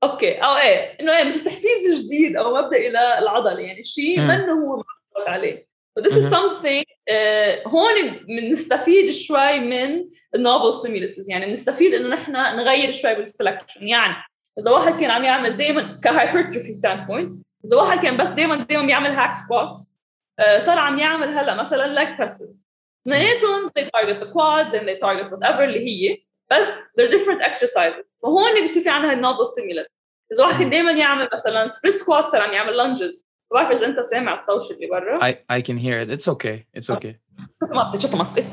أوكي. 0.04 0.38
أو 0.38 0.58
إيه 0.58 1.00
إنه 1.00 1.18
إيه 1.18 1.24
مثل 1.24 1.44
تحفيز 1.44 2.06
جديد 2.06 2.36
أو 2.36 2.56
مبدئي 2.56 2.90
للعضله 2.90 3.60
يعني 3.60 3.84
شيء. 3.84 4.20
منه 4.20 4.52
هو 4.52 4.76
معتمد 4.76 5.28
عليه. 5.28 5.67
This 6.02 6.14
is 6.14 6.16
مهم. 6.16 6.30
something 6.30 6.84
uh, 6.84 7.68
هون 7.68 8.26
بنستفيد 8.28 9.12
شوي 9.12 9.60
من 9.60 10.10
النوفل 10.36 10.80
ستيمولسز 10.80 11.30
يعني 11.30 11.46
بنستفيد 11.46 11.94
إنه 11.94 12.08
نحن 12.08 12.32
نغير 12.32 12.92
شوي 12.92 13.16
بالسلكشن 13.16 13.88
يعني 13.88 14.16
إذا 14.60 14.72
واحد 14.72 15.00
كان 15.00 15.12
عم 15.12 15.24
يعمل 15.24 15.58
دائما 15.58 16.00
كهايبرتروفي 16.04 16.74
ستاند 16.74 17.08
بوينت 17.08 17.32
إذا 17.66 17.78
واحد 17.78 18.04
كان 18.04 18.18
بس 18.18 18.30
دائما 18.30 18.56
دائما 18.56 18.86
بيعمل 18.86 19.10
هاك 19.10 19.36
سكواتس 19.36 19.88
صار 20.66 20.80
عم 20.80 21.00
يعمل 21.00 21.28
هلأ 21.28 21.54
مثلا 21.54 21.96
leg 21.96 22.18
presses. 22.18 22.66
اثنيناتهم 23.08 23.70
they 23.80 23.84
target 23.84 24.20
the 24.24 24.32
quads 24.32 24.74
and 24.74 24.88
they 24.88 25.00
target 25.00 25.32
whatever 25.32 25.60
اللي 25.60 25.80
هي 25.80 26.18
بس 26.52 26.68
they're 26.68 27.12
different 27.12 27.42
exercises. 27.42 28.18
فهون 28.24 28.64
بصير 28.64 28.84
في 28.84 28.90
عندها 28.90 29.14
النوفل 29.14 29.48
ستيمولس 29.48 29.88
إذا 30.34 30.46
واحد 30.46 30.60
كان 30.60 30.70
دائما 30.70 30.92
يعمل 30.92 31.30
مثلا 31.34 31.68
سبريت 31.68 31.98
سكوات 31.98 32.32
صار 32.32 32.42
عم 32.42 32.54
يعمل 32.54 32.78
لانجز 32.78 33.28
بعرف 33.54 33.72
اذا 33.72 33.88
أنت 33.88 34.00
سامع 34.00 34.42
الطوش 34.42 34.72
اللي 34.72 34.88
برا 34.88 35.32
I 35.32 35.34
I 35.34 35.62
can 35.62 35.78
hear 35.78 35.98
it. 36.04 36.10
It's 36.18 36.28
okay. 36.28 36.66
It's 36.80 36.90
okay. 36.96 37.16
شو 37.60 37.68
طمطي 37.68 38.00
شو 38.00 38.08
طمطي 38.08 38.44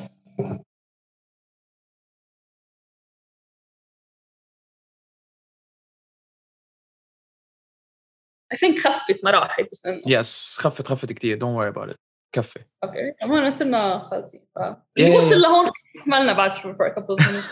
I 8.55 8.57
think 8.57 8.78
خفت 8.78 9.24
ما 9.24 9.30
راحت 9.30 9.64
بس 9.72 9.86
انه 9.86 10.01
Yes 10.01 10.59
خفت 10.59 10.88
خفت 10.88 11.12
كتير. 11.12 11.38
Don't 11.38 11.57
worry 11.59 11.76
about 11.76 11.90
it. 11.95 11.97
كفي. 12.34 12.64
أوكي 12.84 13.12
كمان 13.20 13.51
صرنا 13.51 13.99
خالصين 13.99 14.47
ف 14.55 14.59
اللي 14.99 15.16
وصل. 15.16 15.40
لهون 15.40 15.70
كملنا 16.05 16.32
بعد 16.32 16.57
شوي 16.57 16.74
for 16.74 16.92
a 16.92 16.95
couple 16.95 17.16
of 17.16 17.26
minutes 17.26 17.51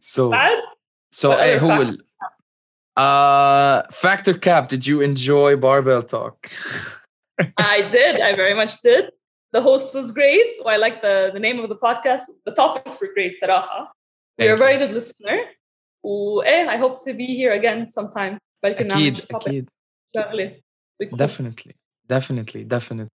so 0.16 0.20
بعد 0.30 0.58
so 1.14 1.28
who 1.60 1.66
will 1.66 2.09
Uh, 2.96 3.82
Fact 3.90 4.28
or 4.28 4.34
cap, 4.34 4.68
did 4.68 4.86
you 4.86 5.00
enjoy 5.00 5.56
Barbell 5.56 6.02
Talk? 6.02 6.50
I 7.56 7.88
did. 7.90 8.20
I 8.20 8.34
very 8.36 8.54
much 8.54 8.80
did. 8.82 9.10
The 9.52 9.62
host 9.62 9.94
was 9.94 10.12
great. 10.12 10.46
I 10.66 10.76
like 10.76 11.02
the, 11.02 11.30
the 11.32 11.40
name 11.40 11.58
of 11.60 11.68
the 11.68 11.76
podcast. 11.76 12.24
The 12.44 12.52
topics 12.52 13.00
were 13.00 13.10
great, 13.14 13.36
Saraha. 13.42 13.88
You're 14.38 14.54
a 14.54 14.56
very 14.56 14.78
good 14.78 14.92
listener. 14.92 15.38
eh 16.46 16.66
I 16.68 16.76
hope 16.76 17.04
to 17.04 17.12
be 17.14 17.26
here 17.26 17.52
again 17.52 17.88
sometime. 17.90 18.38
أكيد, 18.64 19.18
can 19.18 19.68
Definitely, 21.16 21.74
definitely, 22.06 22.64
definitely. 22.64 23.10